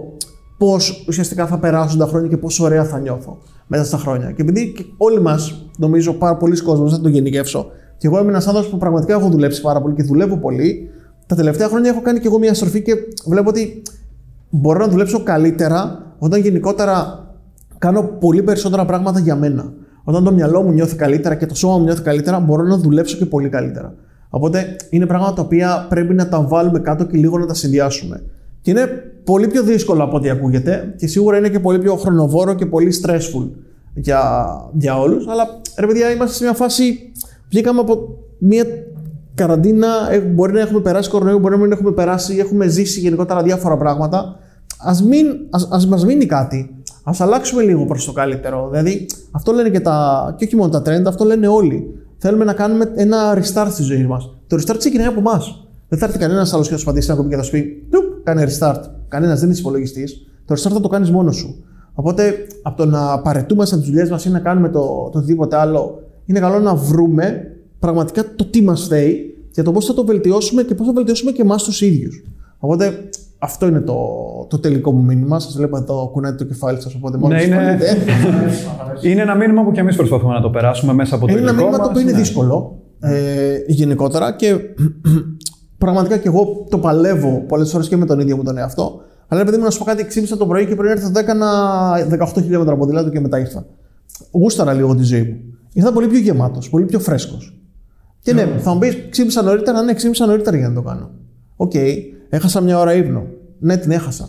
[0.59, 4.31] πώς ουσιαστικά θα περάσουν τα χρόνια και πόσο ωραία θα νιώθω μέσα στα χρόνια.
[4.31, 7.67] Και επειδή όλοι μας, νομίζω, πάρα πολλοί κόσμοι, δεν το γενικεύσω,
[7.99, 10.91] και εγώ είμαι ένας άνθρωπος που πραγματικά έχω δουλέψει πάρα πολύ και δουλεύω πολύ,
[11.27, 12.95] τα τελευταία χρόνια έχω κάνει και εγώ μια στροφή και
[13.27, 13.83] βλέπω ότι
[14.51, 17.25] μπορώ να δουλέψω καλύτερα όταν γενικότερα
[17.79, 19.73] κάνω πολύ περισσότερα πράγματα για μένα.
[20.05, 23.17] Όταν το μυαλό μου νιώθει καλύτερα και το σώμα μου νιώθει καλύτερα, μπορώ να δουλέψω
[23.17, 23.95] και πολύ καλύτερα.
[24.29, 28.23] Οπότε είναι πράγματα τα οποία πρέπει να τα βάλουμε κάτω και λίγο να τα συνδυάσουμε.
[28.65, 28.87] Και είναι
[29.25, 32.93] πολύ πιο δύσκολο από ό,τι ακούγεται και σίγουρα είναι και πολύ πιο χρονοβόρο και πολύ
[33.03, 33.49] stressful
[33.95, 35.27] για, για όλους.
[35.29, 37.13] Αλλά ρε παιδιά, είμαστε σε μια φάση.
[37.49, 38.65] Βγήκαμε από μια
[39.35, 43.43] καραντίνα, ε, μπορεί να έχουμε περάσει κορονοϊό, μπορεί να μην έχουμε περάσει, έχουμε ζήσει γενικότερα
[43.43, 44.17] διάφορα πράγματα.
[44.79, 46.75] Α μην, ας, ας μας μείνει κάτι.
[47.05, 48.69] Α αλλάξουμε λίγο προς το καλύτερο.
[48.71, 50.35] Δηλαδή, αυτό λένε και τα.
[50.39, 51.95] και όχι μόνο τα trend, αυτό λένε όλοι.
[52.19, 54.37] Θέλουμε να κάνουμε ένα restart στη ζωή μας.
[54.47, 55.64] Το restart ξεκινάει από εμάς.
[55.95, 57.83] Δεν θα έρθει κανένας άλλος και θα σου πατήσει ένα κουμπί και θα σου πει
[58.23, 58.81] Κάνε restart.
[59.09, 60.27] Κανένας δεν είναι υπολογιστής.
[60.45, 61.65] Το restart θα το κάνεις μόνος σου.
[61.95, 64.81] Οπότε από το να παρετούμαστε από τις δουλειές μας ή να κάνουμε το,
[65.13, 67.43] το οτιδήποτε άλλο, είναι καλό να βρούμε
[67.79, 71.31] πραγματικά το τι μας θέει και το πώς θα το βελτιώσουμε και πώς θα βελτιώσουμε
[71.31, 72.25] και εμάς τους ίδιους.
[72.59, 73.09] Οπότε
[73.39, 73.97] αυτό είναι το,
[74.49, 75.41] το τελικό μου μήνυμα.
[75.41, 77.79] Σας βλέπω εδώ κουνάτε το κεφάλι σας, οπότε μόνο ναι, είναι...
[79.03, 81.53] είναι ένα μήνυμα που κι εμείς προσπαθούμε να το περάσουμε μέσα από το Είναι ένα
[81.53, 82.19] μήνυμα το οποίο είναι ναι.
[82.19, 84.57] δύσκολο ε, γενικότερα και
[85.79, 89.01] πραγματικά και εγώ το παλεύω πολλές φορές και με τον ίδιο μου τον εαυτό.
[89.29, 91.49] Αλλά επειδή μου να σου πω κάτι, ξύπνησα το πρωί και πριν έρθω, έκανα
[92.11, 93.67] 18 χιλιόμετρα ποδήλατο και μετά ήρθα.
[94.31, 95.37] Γούσταρα λίγο τη ζωή μου.
[95.73, 97.59] Ήρθα πολύ πιο γεμάτος, πολύ πιο φρέσκος.
[98.21, 101.11] Και ναι, θα μου πεις, ξύπνησα νωρίτερα, ναι, ξύπνησα νωρίτερα για να το κάνω.
[101.57, 101.97] Ok, okay,
[102.29, 103.27] έχασα μια ώρα ύπνο.
[103.59, 104.29] Ναι, την έχασα.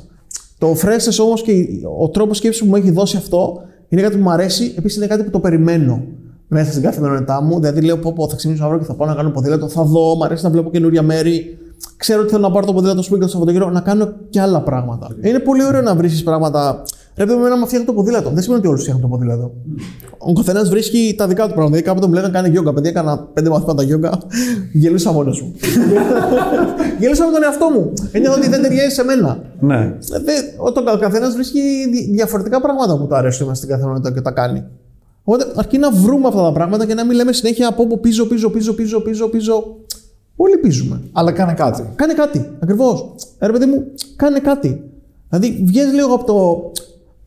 [0.58, 1.68] Το φρέσκο όμως και
[2.00, 5.08] ο τρόπος σκέψης που μου έχει δώσει αυτό είναι κάτι που μου αρέσει, επίσης είναι
[5.08, 6.04] κάτι που το περιμένω
[6.48, 7.60] μέσα στην καθημερινότητά μου.
[7.60, 9.68] Δηλαδή, λέω: Πω, πω θα ξυπνήσω αύριο και θα πάω να κάνω ποδήλατο.
[9.68, 11.58] Θα δω, μου αρέσει να βλέπω καινούρια μέρη.
[11.98, 14.62] Ξέρω ότι θέλω να πάρω το ποδήλατο σπίτι και το Σαββατοκύριακο να κάνω και άλλα
[14.62, 15.08] πράγματα.
[15.22, 16.84] Είναι πολύ ωραίο να βρει πράγματα.
[17.16, 18.30] Πρέπει με να φτιάχνει το ποδήλατο.
[18.30, 19.52] Δεν σημαίνει ότι όλοι φτιάχνουν το ποδήλατο.
[20.18, 21.66] Ο καθένας βρίσκει τα δικά του πράγματα.
[21.66, 22.74] Δηλαδή, κάποτε μου λέγανε κάνει γιόγκα.
[22.74, 24.20] Παιδιά, έκανα πέντε μαθήματα γιόγκα.
[24.82, 25.54] Γελούσα μόνος μου.
[27.00, 27.94] Γελούσα με τον εαυτό μου.
[28.12, 29.40] Ένιωθα ότι δεν ταιριάζει σε μένα.
[29.60, 29.98] Ναι.
[30.94, 31.60] Ο καθένας βρίσκει
[32.12, 34.64] διαφορετικά πράγματα που του αρέσουν στην καθημερινότητα και τα κάνει.
[35.28, 38.28] Οπότε αρκεί να βρούμε αυτά τα πράγματα και να μην λέμε συνέχεια από όπου πίσω,
[38.28, 39.76] πίσω, πίσω, πίσω, πίσω, πίσω.
[40.36, 41.02] Όλοι πίζουμε.
[41.12, 41.90] Αλλά κάνε κάτι.
[41.96, 42.52] Κάνε κάτι.
[42.60, 43.16] Ακριβώς.
[43.40, 43.84] Ρε παιδί μου,
[44.16, 44.84] κάνε κάτι.
[45.30, 46.72] Δηλαδή, βγαίνει λίγο από το.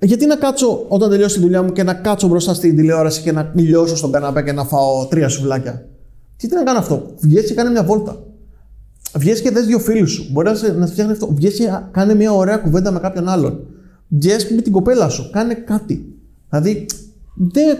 [0.01, 3.33] Γιατί να κάτσω όταν τελειώσει τη δουλειά μου και να κάτσω μπροστά στην τηλεόραση και
[3.33, 5.89] να λιώσω στον καναπέ και να φάω τρία σουβλάκια.
[6.37, 8.23] Τι να κάνω αυτό; Βγαίνει και κάνε μια βόλτα.
[9.17, 10.27] Βγαίνει και δες δύο φίλους σου.
[10.31, 11.29] Μπορεί να, να φτιάχνει αυτό.
[11.35, 13.67] Βγαίνει και κάνε μια ωραία κουβέντα με κάποιον άλλον.
[14.09, 15.31] Βγαίνει με την κοπέλα σου.
[15.31, 16.15] Κάνε κάτι.
[16.51, 16.87] Δηλαδή,
[17.39, 17.77] δεν...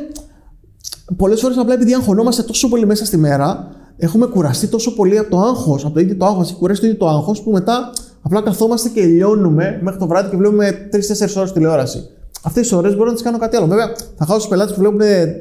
[1.17, 5.31] Πολλές φορές απλά επειδή αγχωνόμαστε τόσο πολύ μέσα στη μέρα, έχουμε κουραστεί τόσο πολύ από
[5.31, 7.93] το άγχος, από το ίδιο το άγχος, έχει κουράσει το ίδιο το άγχος, που μετά
[8.23, 12.09] απλά καθόμαστε και λιώνουμε μέχρι το βράδυ και βλέπουμε 3-4 ώρες τηλεόραση.
[12.43, 13.67] Αυτές τις ώρες μπορώ να τις κάνω κάτι άλλο.
[13.67, 13.87] Βέβαια,
[14.17, 15.01] θα χάσω τους πελάτες που βλέπουν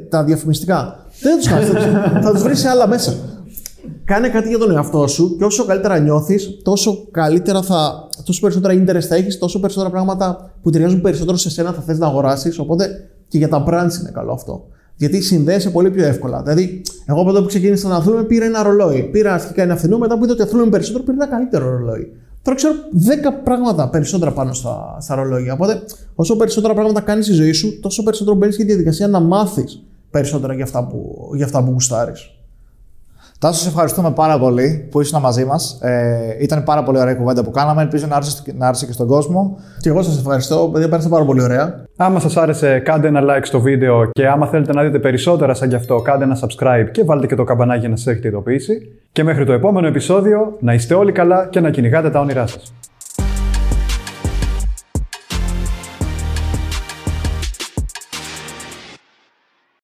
[0.09, 1.05] τα διαφημιστικά.
[1.21, 1.73] Δεν τους χάσω.
[2.23, 3.15] θα τους βρεις σε άλλα μέσα.
[4.05, 8.07] Κάνε κάτι για τον εαυτό σου και όσο καλύτερα νιώθεις, τόσο καλύτερα θα.
[8.25, 11.97] τόσο περισσότερα interest θα έχεις, τόσο περισσότερα πράγματα που ταιριάζουν περισσότερο σε σένα θα θες
[11.97, 12.59] να αγοράσεις.
[12.59, 14.65] Οπότε και για τα brands είναι καλό αυτό.
[14.95, 16.41] Γιατί συνδέεσαι πολύ πιο εύκολα.
[16.41, 19.03] Δηλαδή, εγώ από εδώ που ξεκίνησα να αθλούμε πήρα ένα ρολόι.
[19.11, 22.11] Πήρα αρχικά ένα φθηνό, μετά που είδα ότι αθλούμε περισσότερο, πήρα ένα καλύτερο ρολόι.
[22.41, 22.73] Τώρα ξέρω
[23.33, 25.53] 10 πράγματα περισσότερα πάνω στα, στα ρολόγια.
[25.53, 25.81] Οπότε,
[26.15, 30.53] όσο περισσότερα πράγματα κάνεις στη ζωή σου, τόσο περισσότερο μπαίνεις στη διαδικασία να μάθεις περισσότερα
[30.53, 32.36] για αυτά που, για αυτά που γουστάρεις.
[33.39, 35.79] Τάσος, σε ευχαριστούμε πάρα πολύ που ήσουν μαζί μας.
[35.81, 37.81] Ε, ήταν πάρα πολύ ωραία η κουβέντα που κάναμε.
[37.81, 39.57] Ελπίζω να άρεσε, να άρεσε και στον κόσμο.
[39.79, 41.85] Και εγώ σας ευχαριστώ, παιδιά, πέρασε πάρα πολύ ωραία.
[41.97, 45.69] Άμα σας άρεσε, κάντε ένα like στο βίντεο και άμα θέλετε να δείτε περισσότερα σαν
[45.69, 48.77] γι' αυτό, κάντε ένα subscribe και βάλτε και το καμπανάκι να σας έχετε ειδοποιήσει.
[49.11, 52.73] Και μέχρι το επόμενο επεισόδιο, να είστε όλοι καλά και να κυνηγάτε τα όνειρά σας.